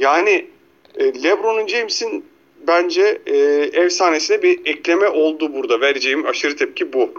[0.00, 0.46] Yani
[0.94, 2.24] e, LeBron'un James'in
[2.66, 3.36] bence e,
[3.72, 5.80] efsanesine bir ekleme oldu burada.
[5.80, 7.12] Vereceğim aşırı tepki bu.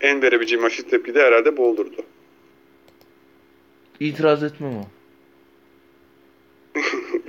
[0.00, 1.96] En verebileceğim aşırı tepki de herhalde bu olurdu.
[4.00, 4.84] İtiraz etmem o.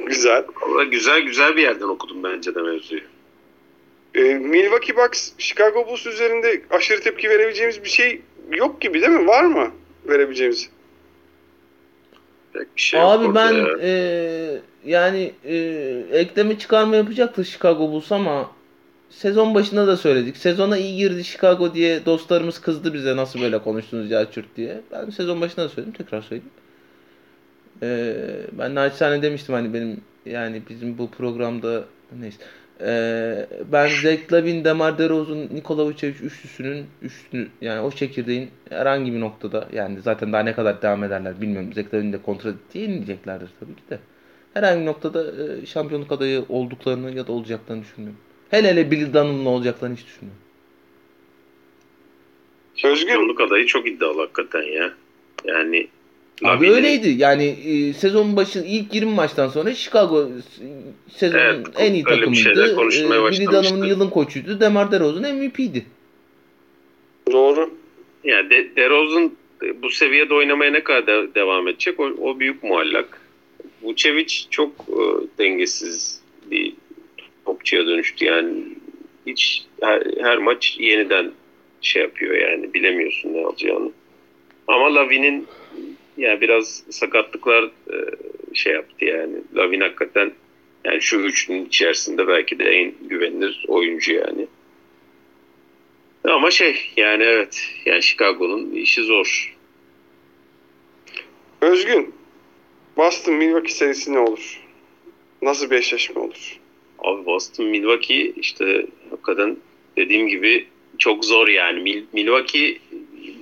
[0.06, 0.46] güzel.
[0.92, 3.02] güzel güzel bir yerden okudum bence de mevzuyu.
[4.16, 8.22] Ee, Milwaukee Bucks Chicago Bulls üzerinde aşırı tepki verebileceğimiz bir şey
[8.52, 9.28] yok gibi değil mi?
[9.28, 9.72] Var mı
[10.06, 10.70] verebileceğimiz?
[12.54, 13.68] Pek bir şey Abi yok ben ya.
[13.82, 15.56] e, yani e,
[16.12, 18.52] ekleme çıkarma yapacaktı Chicago Bulls ama
[19.10, 20.38] sezon başında da söyledik.
[20.38, 24.82] Sezona iyi girdi Chicago diye dostlarımız kızdı bize nasıl böyle konuştunuz ya Türk diye.
[24.92, 26.52] Ben sezon başında da söyledim tekrar söyleyeyim.
[27.84, 28.16] Ee,
[28.52, 31.86] ben naçizane demiştim hani benim yani bizim bu programda
[32.20, 32.38] neyse.
[32.82, 39.20] Ee, ben Zach Lavin, Demar DeRozan, Nikola Vucevic üçlüsünün üçlü yani o çekirdeğin herhangi bir
[39.20, 41.74] noktada yani zaten daha ne kadar devam ederler bilmiyorum.
[41.74, 44.00] Zach Lavin de kontra yenileyeceklerdir tabii ki de.
[44.54, 48.20] Herhangi bir noktada e, şampiyonluk adayı olduklarını ya da olacaklarını düşünmüyorum.
[48.50, 50.42] Hele hele Bill Dunn'ın olacaklarını hiç düşünmüyorum.
[52.76, 54.94] Şampiyonluk adayı çok iddialı hakikaten ya.
[55.46, 55.88] Yani
[56.44, 57.10] Abi öyleydi.
[57.10, 60.30] Yani e, sezon başı ilk 20 maçtan sonra Chicago
[61.10, 62.74] sezonun evet, en iyi takımıydı.
[62.74, 62.78] E,
[63.32, 64.60] Billy Donovan'ın yılın koçuydu.
[64.60, 65.86] DeMar DeRozan MVP'di.
[67.32, 67.70] Doğru.
[68.24, 69.32] Yani De DeRozan
[69.82, 73.22] bu seviyede oynamaya ne kadar de devam edecek o, o büyük muallak.
[73.82, 75.04] Vucevic çok e,
[75.38, 76.74] dengesiz bir
[77.46, 78.54] topçuya dönüştü yani
[79.28, 81.32] hiç her, her maç yeniden
[81.82, 83.92] şey yapıyor yani bilemiyorsun ne alacağını.
[84.68, 85.48] Ama Lavin'in
[86.18, 87.96] yani biraz sakatlıklar e,
[88.54, 89.34] şey yaptı yani.
[89.56, 90.32] Lavin hakikaten
[90.84, 94.48] yani şu üçünün içerisinde belki de en güvenilir oyuncu yani.
[96.24, 99.56] Ama şey yani evet yani Chicago'nun işi zor.
[101.62, 102.14] Özgün
[102.98, 104.62] Boston Milwaukee serisi ne olur?
[105.42, 106.60] Nasıl bir eşleşme olur?
[107.00, 109.58] Abi Boston Milwaukee işte hakikaten
[109.98, 110.68] dediğim gibi
[110.98, 112.06] çok zor yani.
[112.14, 112.78] Milwaukee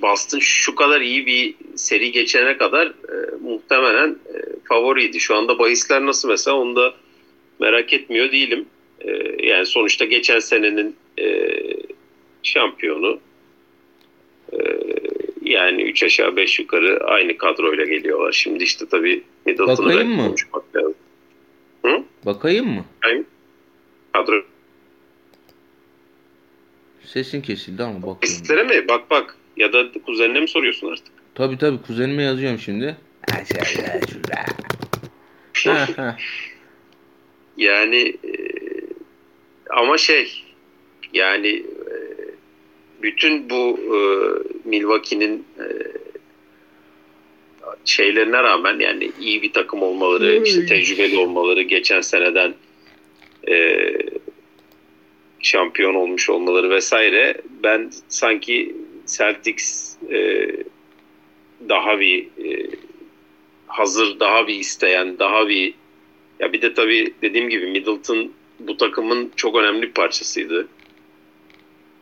[0.02, 5.20] Boston şu kadar iyi bir seri geçene kadar e, muhtemelen e, favoriydi.
[5.20, 6.94] Şu anda bahisler nasıl mesela onu da
[7.60, 8.66] merak etmiyor değilim.
[9.02, 9.12] E,
[9.46, 11.50] yani sonuçta geçen senenin e,
[12.44, 13.20] şampiyonu
[14.54, 14.58] e,
[15.42, 18.32] yani 3 aşağı 5 yukarı aynı kadroyla geliyorlar.
[18.32, 20.28] Şimdi işte tabii Middleton'ı Bakayım mı?
[20.28, 20.96] konuşmak lazım.
[21.86, 22.04] Hı?
[22.26, 22.86] Bakayım mı?
[23.06, 23.26] Aynen.
[24.14, 24.44] Kadro
[27.04, 28.20] Sesin kesildi ama bakıyorum.
[28.22, 28.88] Bahislere mi?
[28.88, 29.38] Bak bak.
[29.58, 31.14] Ya da kuzenine mi soruyorsun artık?
[31.36, 32.98] Tabii tabii kuzenime yazıyorum şimdi.
[37.58, 38.34] yani e,
[39.70, 40.44] ama şey
[41.14, 41.96] yani e,
[43.02, 43.98] bütün bu e,
[44.70, 45.66] Milwaukee'nin e,
[47.86, 52.54] şeylerine rağmen yani iyi bir takım olmaları, işte tecrübeli olmaları, geçen seneden
[53.50, 53.94] e,
[55.40, 58.76] şampiyon olmuş olmaları vesaire ben sanki
[59.08, 60.50] Celtics e,
[61.70, 62.70] daha bir e,
[63.68, 65.74] hazır, daha bir isteyen, daha bir
[66.40, 70.68] ya bir de tabii dediğim gibi Middleton bu takımın çok önemli bir parçasıydı.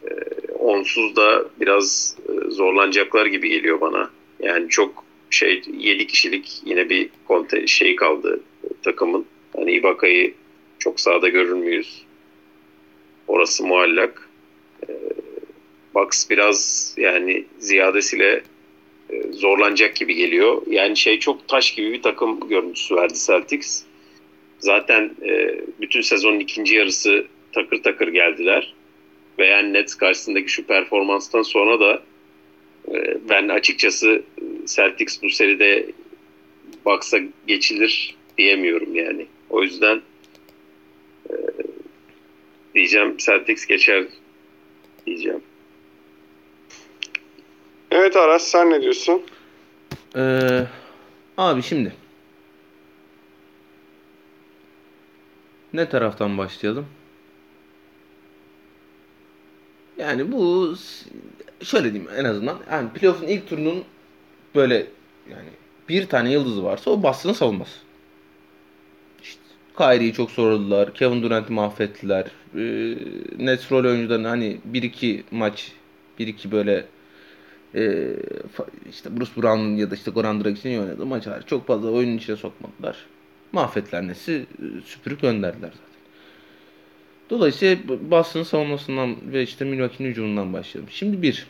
[0.03, 0.09] E,
[0.51, 4.09] onsuz da biraz e, zorlanacaklar gibi geliyor bana.
[4.39, 8.39] Yani çok şey 7 kişilik yine bir konte şey kaldı
[8.83, 9.25] takımın.
[9.55, 10.33] Hani Ibaka'yı
[10.81, 12.03] çok sağda görür müyüz?
[13.27, 14.29] Orası muallak.
[14.89, 14.91] E,
[15.95, 18.43] Bucks biraz yani ziyadesiyle
[19.09, 20.61] e, zorlanacak gibi geliyor.
[20.67, 23.83] Yani şey çok taş gibi bir takım görüntüsü verdi Celtics.
[24.59, 28.73] Zaten e, bütün sezonun ikinci yarısı takır takır geldiler.
[29.39, 32.01] Ve yani Nets karşısındaki şu performanstan sonra da
[32.91, 34.21] e, ben açıkçası
[34.65, 35.85] Celtics bu seride
[36.85, 37.17] Bucks'a
[37.47, 39.25] geçilir diyemiyorum yani.
[39.49, 40.01] O yüzden e,
[42.75, 44.03] diyeceğim Celtics geçer
[45.05, 45.41] diyeceğim.
[47.91, 49.21] Evet Aras sen ne diyorsun?
[50.15, 50.63] Ee,
[51.37, 51.93] abi şimdi.
[55.73, 56.85] Ne taraftan başlayalım?
[59.97, 60.75] Yani bu
[61.63, 63.83] şöyle diyeyim en azından yani playoff'un ilk turunun
[64.55, 64.87] böyle
[65.29, 65.49] yani
[65.89, 67.79] bir tane yıldızı varsa o Boston'ı savunması.
[69.23, 69.41] İşte
[69.77, 70.93] Kyrie'yi çok soruldular.
[70.93, 72.25] Kevin Durant'i mahvettiler.
[72.55, 72.95] Ee,
[73.37, 75.71] Nets rol oyuncularını hani 1-2 maç
[76.19, 76.85] 1-2 böyle
[77.75, 78.07] e,
[78.89, 82.35] işte Bruce Brown'un ya da işte Goran Dragic'in oynadığı maç hariç çok fazla oyunun içine
[82.35, 83.05] sokmadılar.
[83.51, 85.91] Mahvettiler Nets'i e, süpürüp gönderdiler zaten.
[87.29, 87.77] Dolayısıyla
[88.11, 90.91] Boston savunmasından ve işte Milwaukee'nin hücumundan başlayalım.
[90.91, 91.47] Şimdi bir.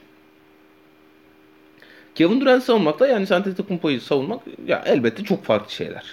[2.15, 6.05] Kevin Durant savunmakla yani Antetokounmpo'yu savunmak ya elbette çok farklı şeyler.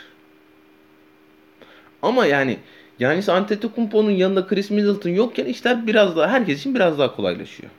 [2.02, 2.58] Ama yani
[3.00, 7.70] yani Antetokounmpo'nun yanında Chris Middleton yokken işler biraz daha herkes için biraz daha kolaylaşıyor.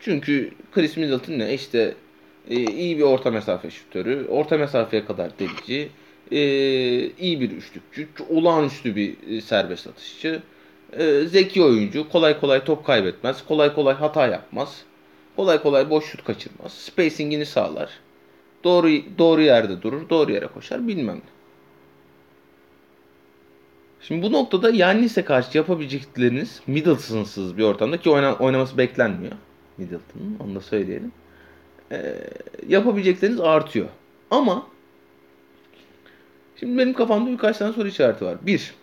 [0.00, 1.94] Çünkü Chris Middleton ne işte
[2.50, 5.88] e, iyi bir orta mesafe şutörü, orta mesafeye kadar delici,
[6.30, 6.40] e,
[7.10, 10.42] iyi bir üçlükçü, olağanüstü bir e, serbest atışçı,
[11.26, 14.82] zeki oyuncu, kolay kolay top kaybetmez, kolay kolay hata yapmaz,
[15.36, 17.90] kolay kolay boş şut kaçırmaz, spacingini sağlar,
[18.64, 21.41] doğru doğru yerde durur, doğru yere koşar bilmem ne.
[24.02, 29.32] Şimdi bu noktada Yannis'e karşı yapabilecekleriniz Middleton'sız bir ortamda ki oyna, oynaması beklenmiyor.
[29.78, 31.12] Middleton'ın onu da söyleyelim.
[31.92, 32.14] Ee,
[32.68, 33.88] yapabilecekleriniz artıyor.
[34.30, 34.66] Ama
[36.60, 38.36] şimdi benim kafamda birkaç tane soru işareti var.
[38.42, 38.74] Bir,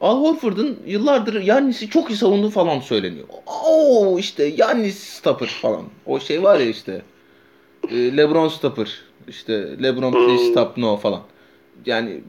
[0.00, 3.26] Al Horford'un yıllardır Yannis'i çok iyi savunduğu falan söyleniyor.
[3.46, 5.82] Oo işte Yannis stopper falan.
[6.06, 7.02] O şey var ya işte.
[7.90, 9.02] E, Lebron stopper.
[9.28, 11.22] İşte Lebron please stop no falan.
[11.86, 12.20] Yani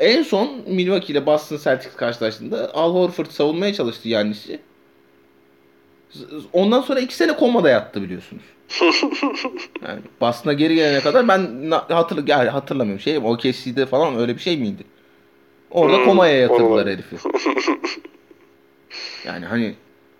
[0.00, 4.60] en son Milwaukee ile Boston Celtics karşılaştığında Al Horford savunmaya çalıştı Yannis'i.
[6.52, 8.42] Ondan sonra iki sene komada yattı biliyorsunuz.
[9.82, 14.56] yani Boston'a geri gelene kadar ben hatırla yani hatırlamıyorum şey OKC'de falan öyle bir şey
[14.56, 14.82] miydi?
[15.70, 17.16] Orada hmm, komaya yatırdılar herifi.
[19.26, 19.74] yani hani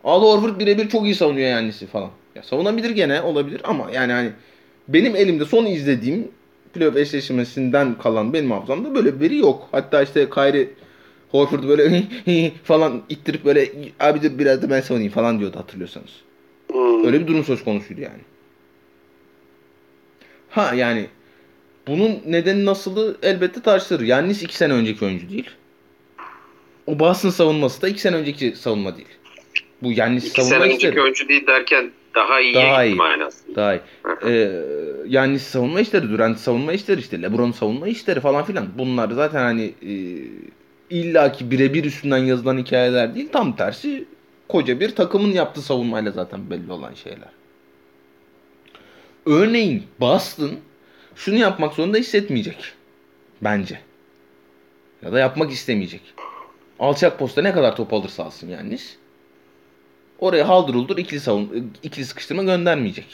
[0.05, 2.11] Al Horford birebir çok iyi savunuyor yanlisi falan.
[2.35, 4.31] Ya savunabilir gene olabilir ama yani hani
[4.89, 6.29] benim elimde son izlediğim
[6.77, 9.69] playoff eşleşmesinden kalan benim hafızamda böyle bir veri yok.
[9.73, 10.69] Hatta işte Kyrie
[11.31, 12.03] Horford böyle
[12.65, 13.71] falan ittirip böyle
[14.01, 16.11] abi dur biraz da ben savunayım falan diyordu hatırlıyorsanız.
[16.73, 17.07] Hmm.
[17.07, 18.21] Öyle bir durum söz konusuydu yani.
[20.51, 21.07] Ha yani
[21.87, 24.01] bunun nedeni nasılı elbette tartışılır.
[24.01, 25.51] Yannis iki sene önceki oyuncu değil.
[26.87, 29.09] O Boston savunması da iki sene önceki savunma değil.
[29.83, 31.03] Bu Yannis savunma sene önceki işleri.
[31.03, 32.99] oyuncu değil derken daha iyi daha iyi.
[33.57, 33.81] Daha iyi.
[34.27, 34.63] ee,
[35.07, 38.67] Yannis savunma işleri, Durant savunma işleri işte, LeBron savunma işleri falan filan.
[38.79, 39.93] Bunlar zaten hani e,
[40.91, 43.29] illaki birebir üstünden yazılan hikayeler değil.
[43.33, 44.05] Tam tersi
[44.49, 47.29] koca bir takımın yaptığı savunmayla zaten belli olan şeyler.
[49.27, 50.51] Örneğin Boston
[51.15, 52.73] şunu yapmak zorunda hissetmeyecek.
[53.43, 53.81] Bence.
[55.03, 56.15] Ya da yapmak istemeyecek.
[56.79, 58.79] Alçak posta ne kadar top alırsa alsın yani.
[60.19, 63.07] Oraya haldır uldur ikili, savun, ikili sıkıştırma göndermeyecek.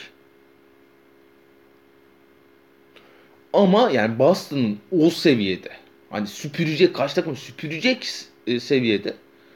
[3.53, 5.69] Ama yani Boston'ın o seviyede
[6.09, 8.07] hani süpürecek kaç takım süpürecek
[8.47, 9.13] e, seviyede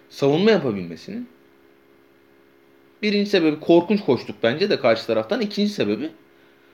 [0.10, 1.28] savunma yapabilmesinin
[3.02, 5.42] birinci sebebi korkunç koştuk bence de karşı taraftan.
[5.42, 6.10] ikinci sebebi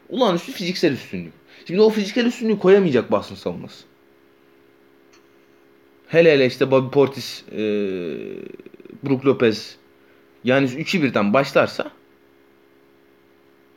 [0.09, 1.33] olağanüstü fiziksel üstünlük.
[1.67, 3.85] Şimdi o fiziksel üstünlüğü koyamayacak Boston savunması.
[6.07, 7.59] Hele hele işte Bobby Portis, e,
[9.03, 9.77] Brook Lopez
[10.43, 11.91] yani üçü birden başlarsa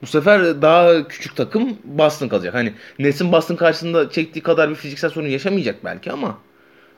[0.02, 2.55] bu sefer daha küçük takım Boston kalacak.
[2.55, 6.38] Hani Nets'in Boston karşısında çektiği kadar bir fiziksel sorun yaşamayacak belki ama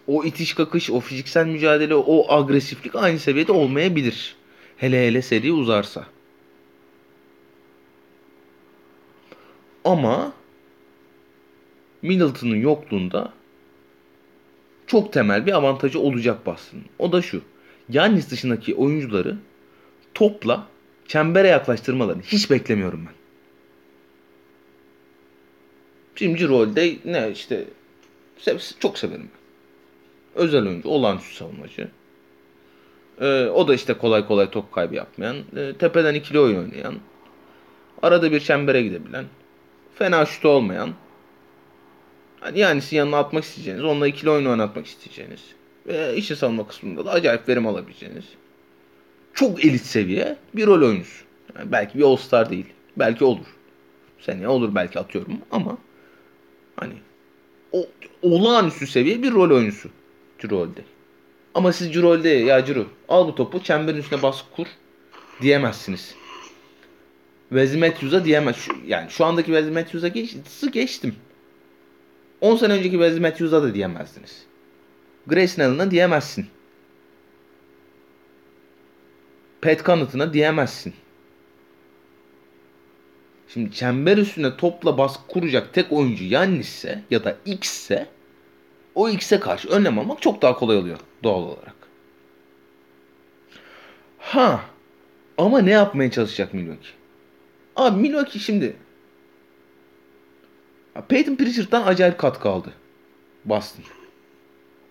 [0.06, 4.36] o itiş kakış, o fiziksel mücadele, o agresiflik aynı seviyede olmayabilir.
[4.76, 6.06] Hele hele seri uzarsa.
[9.84, 10.32] Ama
[12.02, 13.32] Middleton'ın yokluğunda
[14.86, 16.84] çok temel bir avantajı olacak Boston'ın.
[16.98, 17.42] O da şu.
[17.88, 19.36] Yannis dışındaki oyuncuları
[20.14, 20.66] topla
[21.08, 23.14] çembere yaklaştırmalarını hiç beklemiyorum ben.
[26.16, 27.64] Şimdi rolde ne işte
[28.80, 30.42] çok severim ben.
[30.42, 31.88] Özel oyuncu, olağanüstü savunmacı.
[33.20, 36.94] Ee, o da işte kolay kolay top kaybı yapmayan, e, tepeden ikili oyun oynayan,
[38.02, 39.24] arada bir çembere gidebilen,
[39.94, 40.94] fena şut olmayan,
[42.44, 45.40] yani Yanis'in yanına atmak isteyeceğiniz, onunla ikili oyun oynatmak isteyeceğiniz
[45.86, 48.24] ve işin savunma kısmında da acayip verim alabileceğiniz
[49.38, 51.24] çok elit seviye bir rol oyuncusu.
[51.58, 52.66] Yani belki bir All-Star değil.
[52.96, 53.46] Belki olur.
[54.20, 55.78] Seneye olur belki atıyorum ama
[56.76, 56.94] hani
[57.72, 57.86] o,
[58.22, 59.88] olağanüstü seviye bir rol oyuncusu
[60.38, 60.84] Cirolde.
[61.54, 64.66] Ama siz Cirolde ya Ciro al bu topu çemberin üstüne bas kur
[65.42, 66.14] diyemezsiniz.
[67.48, 68.56] Wesley Matthews'a diyemez.
[68.56, 70.36] Şu, yani şu andaki Wesley Matthews'a geç,
[70.72, 71.14] geçtim.
[72.40, 74.42] 10 sene önceki Wesley Matthews'a da diyemezsiniz.
[75.26, 76.46] Grayson Allen'a diyemezsin.
[79.62, 80.94] Pat kanıtına diyemezsin.
[83.48, 88.06] Şimdi çember üstüne topla baskı kuracak tek oyuncu Yannis'se ya da X'se
[88.94, 91.74] o X'e karşı önlem almak çok daha kolay oluyor doğal olarak.
[94.18, 94.60] Ha
[95.38, 96.90] ama ne yapmaya çalışacak Milwaukee?
[97.76, 98.76] Abi Milwaukee şimdi
[101.08, 102.72] Peyton Pritchard'dan acayip katkı aldı.
[103.44, 103.84] Boston.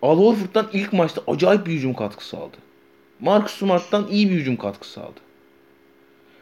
[0.02, 2.56] Al Horford'dan ilk maçta acayip bir hücum katkısı aldı.
[3.20, 5.20] Marcus Smart'tan iyi bir hücum katkısı aldı.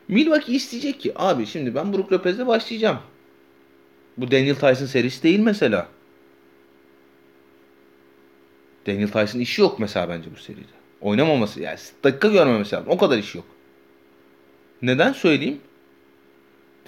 [0.09, 2.98] Milwaukee isteyecek ki abi şimdi ben Brook Lopez'le başlayacağım.
[4.16, 5.89] Bu Daniel Tyson serisi değil mesela.
[8.86, 10.77] Daniel Tyson işi yok mesela bence bu seride.
[11.01, 12.90] Oynamaması yani dakika görmemesi lazım.
[12.90, 13.47] O kadar işi yok.
[14.82, 15.61] Neden söyleyeyim?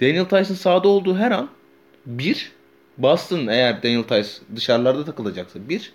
[0.01, 1.49] Daniel Tyson sahada olduğu her an
[2.05, 2.51] bir
[2.97, 5.93] Boston eğer Daniel Tyson dışarılarda takılacaksa bir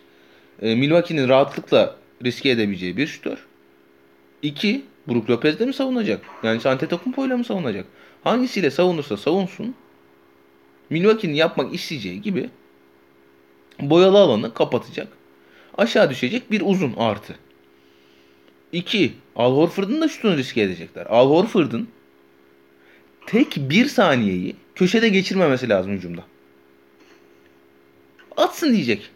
[0.62, 3.46] e, Milwaukee'nin rahatlıkla riske edebileceği bir şutör.
[4.44, 6.24] İki, Brook Lopez de mi savunacak?
[6.42, 7.86] Yani Antetokounmpo ile mi savunacak?
[8.24, 9.74] Hangisiyle savunursa savunsun
[10.90, 12.50] Milwaukee'nin yapmak isteyeceği gibi
[13.80, 15.08] boyalı alanı kapatacak.
[15.78, 17.34] Aşağı düşecek bir uzun artı.
[18.72, 21.06] İki, Al Horford'un da şutunu riske edecekler.
[21.06, 21.88] Al Horford'un
[23.26, 26.24] tek bir saniyeyi köşede geçirmemesi lazım hücumda.
[28.36, 29.10] Atsın diyecek.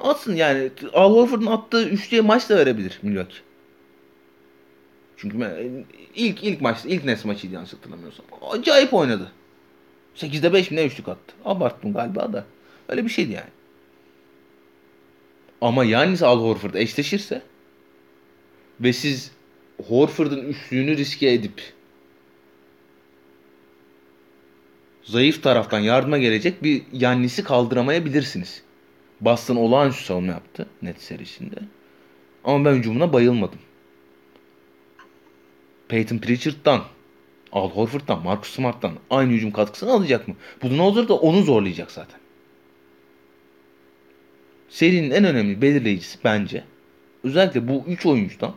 [0.00, 0.70] Atsın yani.
[0.92, 3.47] Al Horford'un attığı üçlüye maç da verebilir Milwaukee.
[5.18, 5.70] Çünkü e,
[6.14, 8.26] ilk ilk maç ilk Nes maçıydı yanlış hatırlamıyorsam.
[8.50, 9.32] Acayip oynadı.
[10.16, 11.34] 8'de 5 mi ne üçlük attı?
[11.44, 12.44] Abarttım galiba da.
[12.88, 13.50] Öyle bir şeydi yani.
[15.60, 17.42] Ama Yannis Al Horford eşleşirse
[18.80, 19.30] ve siz
[19.88, 21.72] Horford'un üçlüğünü riske edip
[25.02, 28.62] zayıf taraftan yardıma gelecek bir Yannis'i kaldıramayabilirsiniz.
[29.20, 31.56] Boston olağanüstü savunma yaptı net serisinde.
[32.44, 33.58] Ama ben hücumuna bayılmadım.
[35.88, 36.84] Peyton Pritchard'dan,
[37.52, 40.34] Al Horford'dan, Marcus Smart'tan aynı hücum katkısını alacak mı?
[40.62, 42.20] Budenholzer da onu zorlayacak zaten.
[44.68, 46.64] Serinin en önemli belirleyicisi bence
[47.24, 48.54] özellikle bu 3 oyuncudan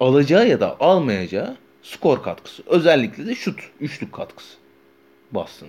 [0.00, 2.62] alacağı ya da almayacağı skor katkısı.
[2.66, 4.56] Özellikle de şut, üçlük katkısı.
[5.32, 5.68] Boston.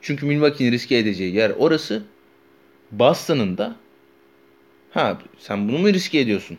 [0.00, 2.02] Çünkü Milwaukee'nin riske edeceği yer orası.
[2.90, 3.76] Boston'ın da
[4.90, 6.58] ha sen bunu mu riske ediyorsun?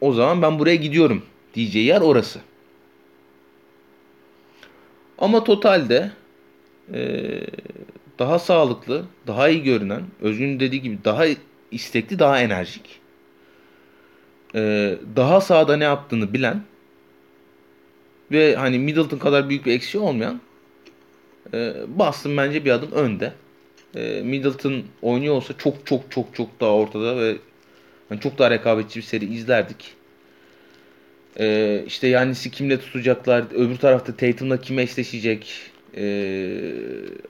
[0.00, 1.22] O zaman ben buraya gidiyorum
[1.54, 2.40] diyeceği yer orası.
[5.18, 6.10] Ama totalde
[6.94, 7.40] ee,
[8.18, 11.24] daha sağlıklı, daha iyi görünen, Özgün dediği gibi daha
[11.70, 13.00] istekli, daha enerjik.
[14.54, 16.62] Ee, daha sağda ne yaptığını bilen
[18.32, 20.40] ve hani Middleton kadar büyük bir eksiği olmayan
[21.54, 23.32] e, Boston bence bir adım önde.
[23.94, 27.36] E, Middleton oynuyor olsa çok çok çok çok daha ortada ve
[28.10, 29.94] yani çok daha rekabetçi bir seri izlerdik.
[31.40, 36.72] E, işte Yannis'i kimle tutacaklar, öbür tarafta Tatum'la kim eşleşecek, ee,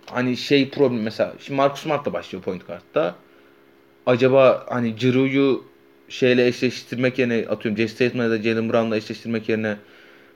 [0.06, 3.14] hani şey problem mesela şimdi Marcus Smart da başlıyor point guard'da.
[4.06, 5.64] Acaba hani Giroux'u
[6.08, 9.76] şeyle eşleştirmek yerine atıyorum Jason Tatum'la ya da Jalen Brown'la eşleştirmek yerine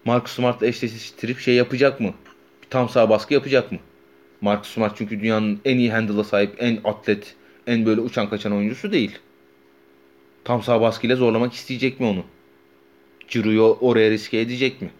[0.04, 2.14] Marcus Smart'la eşleştirip şey yapacak mı?
[2.62, 3.78] Bir tam sağ baskı yapacak mı?
[4.40, 7.34] Marcus Smart çünkü dünyanın en iyi handle'a sahip, en atlet,
[7.66, 9.18] en böyle uçan kaçan oyuncusu değil.
[10.44, 12.24] Tam sağ baskıyla zorlamak isteyecek mi onu?
[13.28, 14.90] Giroux'u oraya riske edecek mi?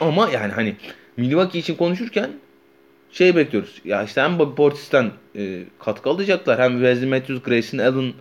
[0.00, 0.76] Ama yani hani
[1.16, 2.30] Milwaukee için konuşurken
[3.12, 3.80] şey bekliyoruz.
[3.84, 6.58] Ya işte hem Bobby Portis'ten e, katkı alacaklar.
[6.58, 8.12] Hem Wesley Matthews, Grayson Allen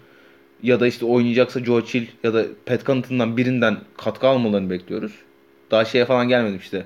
[0.63, 5.11] ya da işte oynayacaksa Joe Chill ya da Pat Connaughton'dan birinden katkı almalarını bekliyoruz.
[5.71, 6.85] Daha şeye falan gelmedim işte.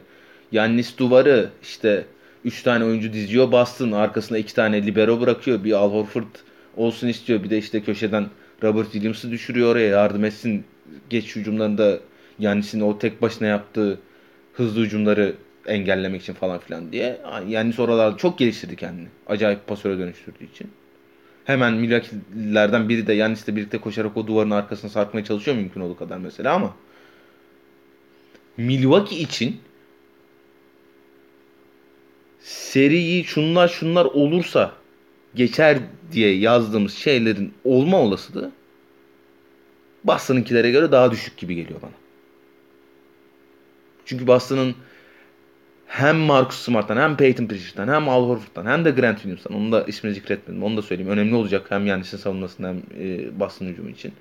[0.52, 2.06] Yannis duvarı işte
[2.46, 3.92] 3 tane oyuncu diziyor Boston.
[3.92, 5.64] Arkasında 2 tane libero bırakıyor.
[5.64, 6.36] Bir Al Horford
[6.80, 7.44] olsun istiyor.
[7.44, 8.28] Bir de işte köşeden
[8.64, 9.88] Robert Williams'ı düşürüyor oraya.
[9.88, 10.64] Yardım etsin
[11.10, 12.00] geç hücumlarında
[12.40, 14.00] Yannis'in o tek başına yaptığı
[14.54, 15.36] hızlı hücumları
[15.66, 17.22] engellemek için falan filan diye.
[17.48, 19.08] Yani sonralarda çok geliştirdi kendini.
[19.28, 20.68] Acayip pasöre dönüştürdüğü için.
[21.46, 26.18] Hemen Milwaukee'lerden biri de Yannis'le birlikte koşarak o duvarın arkasına sarkmaya çalışıyor mümkün olduğu kadar
[26.18, 26.76] mesela ama
[28.58, 29.58] Milwaukee için
[32.40, 34.79] seriyi şunlar şunlar olursa
[35.36, 35.78] geçer
[36.12, 38.52] diye yazdığımız şeylerin olma olasılığı
[40.04, 41.92] Boston'ınkilere göre daha düşük gibi geliyor bana.
[44.06, 44.76] Çünkü Boston'ın
[45.88, 49.84] hem Marcus Smart'tan hem Peyton Pritchard'dan hem Al Horford'dan hem de Grant Williams'tan onu da
[49.84, 51.12] ismini zikretmedim onu da söyleyeyim.
[51.12, 54.14] Önemli olacak hem Yannis'in savunmasında hem e, Boston hücumu için.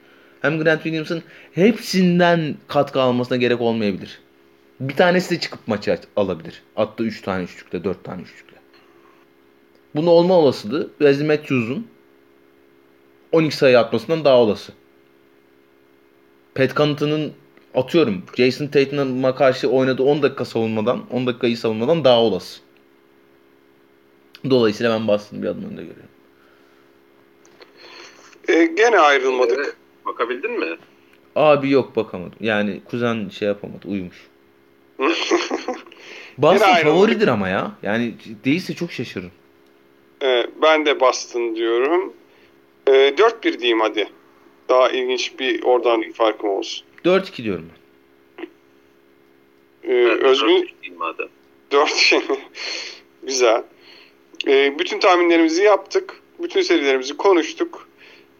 [0.43, 1.23] Hem Grant Williams'ın
[1.53, 4.19] hepsinden katkı almasına gerek olmayabilir.
[4.81, 6.63] Bir tanesi de çıkıp maçı alabilir.
[6.77, 8.58] Attı 3 tane üçlükle 4 tane üçlükle.
[9.94, 11.86] Bunu olma olasılığı Wesley Matthews'un
[13.32, 14.73] 12 sayı atmasından daha olası.
[16.55, 17.32] Pat Connaughton'ın
[17.74, 22.60] atıyorum Jason Tatum'a karşı oynadığı 10 dakika savunmadan 10 dakikayı savunmadan daha olası.
[24.51, 26.09] Dolayısıyla ben Boston'ı bir adım önde görüyorum.
[28.48, 29.59] E, gene ayrılmadık.
[29.59, 30.77] Ee, bakabildin mi?
[31.36, 32.39] Abi yok bakamadım.
[32.40, 34.27] Yani kuzen şey yapamadı uyumuş.
[36.39, 37.73] Boston favoridir ama ya.
[37.82, 39.31] Yani değilse çok şaşırırım.
[40.23, 42.12] E, ben de Boston diyorum.
[42.86, 44.09] E, 4-1 diyeyim hadi.
[44.69, 46.86] Daha ilginç bir oradan bir farkım olsun.
[47.05, 47.78] 4-2 diyorum ben.
[49.89, 50.70] Ee, Özgün
[51.73, 52.15] 4
[53.23, 53.62] Güzel.
[54.47, 56.23] Ee, bütün tahminlerimizi yaptık.
[56.39, 57.89] Bütün serilerimizi konuştuk.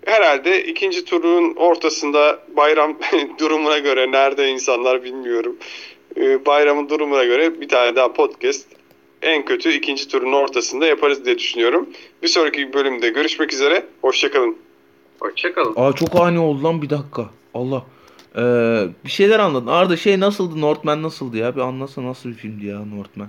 [0.05, 2.99] Herhalde ikinci turun ortasında bayram
[3.39, 5.57] durumuna göre nerede insanlar bilmiyorum.
[6.17, 8.67] Ee, bayramın durumuna göre bir tane daha podcast
[9.23, 11.89] en kötü ikinci turun ortasında yaparız diye düşünüyorum.
[12.23, 13.87] Bir sonraki bölümde görüşmek üzere.
[14.03, 14.57] Hoşçakalın.
[15.21, 15.73] Hoşçakalın.
[15.77, 17.31] Aa çok ani oldu lan bir dakika.
[17.55, 17.83] Allah.
[18.37, 18.41] Ee,
[19.05, 19.67] bir şeyler anladın.
[19.67, 20.61] Arda şey nasıldı?
[20.61, 21.57] Northman nasıldı ya?
[21.57, 23.29] Bir anlasana nasıl bir filmdi ya Northman.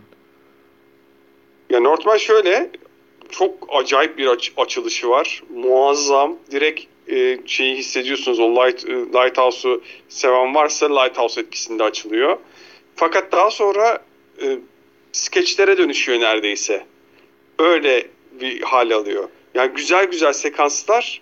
[1.70, 2.70] Ya Northman şöyle
[3.30, 5.44] çok acayip bir aç- açılışı var.
[5.56, 6.36] Muazzam.
[6.52, 8.40] Direkt e, şeyi hissediyorsunuz.
[8.40, 12.38] O Light, e, Lighthouse'u seven varsa Lighthouse etkisinde açılıyor.
[12.95, 13.99] Fakat daha sonra
[14.41, 14.57] e,
[15.11, 16.86] skeçlere dönüşüyor neredeyse.
[17.60, 18.07] Öyle
[18.41, 19.30] bir hal alıyor.
[19.53, 21.22] Yani güzel güzel sekanslar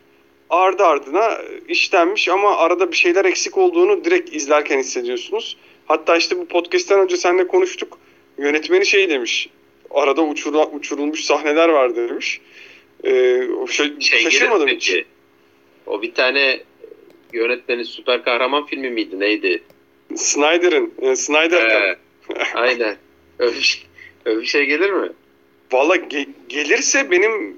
[0.50, 1.38] ardı ardına
[1.68, 5.58] işlenmiş ama arada bir şeyler eksik olduğunu direkt izlerken hissediyorsunuz.
[5.86, 8.00] Hatta işte bu podcast'ten önce seninle konuştuk.
[8.38, 9.50] Yönetmeni şey demiş.
[9.92, 12.42] Arada uçurula, uçurulmuş sahneler var demiş.
[13.04, 14.94] Ee, şey, şey şaşırmadım hiç.
[15.86, 16.60] O bir tane
[17.34, 19.64] yönetmenin süper kahraman filmi miydi neydi?
[20.16, 20.94] Snyder'ın.
[21.02, 21.66] e, Snyder.
[21.66, 21.98] Ee,
[22.54, 22.98] aynen.
[23.40, 23.82] Öyle bir, şey,
[24.26, 25.10] öyle bir şey gelir mi?
[25.72, 27.58] Valla ge- gelirse benim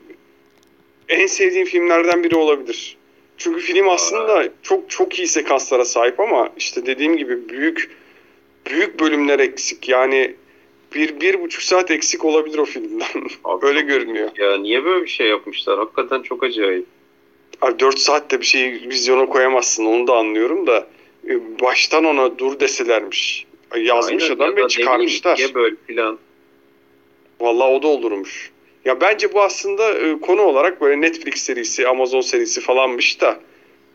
[1.10, 2.98] en sevdiğim filmlerden biri olabilir.
[3.38, 7.90] Çünkü film aslında çok çok iyi sekanslara sahip ama işte dediğim gibi büyük
[8.70, 9.90] büyük bölümler eksik.
[9.90, 10.36] Yani
[10.96, 13.08] bir, bir buçuk saat eksik olabilir o filmden.
[13.44, 14.30] Abi, Öyle görünüyor.
[14.38, 15.80] Ya niye böyle bir şey yapmışlar?
[15.80, 16.86] Hakikaten çok acayip.
[17.62, 20.88] Abi 4 saatte bir şeyi vizyona koyamazsın onu da anlıyorum da
[21.28, 23.46] e, baştan ona dur deselermiş.
[23.78, 25.38] Yazmış Aynen, adam ya ve çıkarmışlar.
[25.38, 26.18] Niye böyle plan?
[27.40, 28.52] Vallahi o da olurmuş.
[28.86, 33.40] Ya bence bu aslında e, konu olarak böyle Netflix serisi, Amazon serisi falanmış da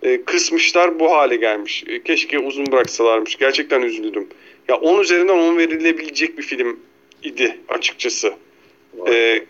[0.02, 1.84] e, kısmışlar bu hale gelmiş.
[1.86, 3.36] E, keşke uzun bıraksalarmış.
[3.36, 4.28] Gerçekten üzüldüm.
[4.68, 6.80] Ya 10 üzerinden 10 verilebilecek bir film
[7.22, 8.34] idi açıkçası.
[9.09, 9.44] E,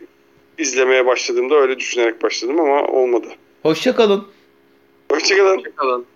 [0.59, 3.29] izlemeye başladığımda öyle düşünerek başladım ama olmadı.
[3.63, 4.27] Hoşça kalın.
[5.11, 5.57] Hoşçakalın.
[5.57, 6.07] Hoşçakalın.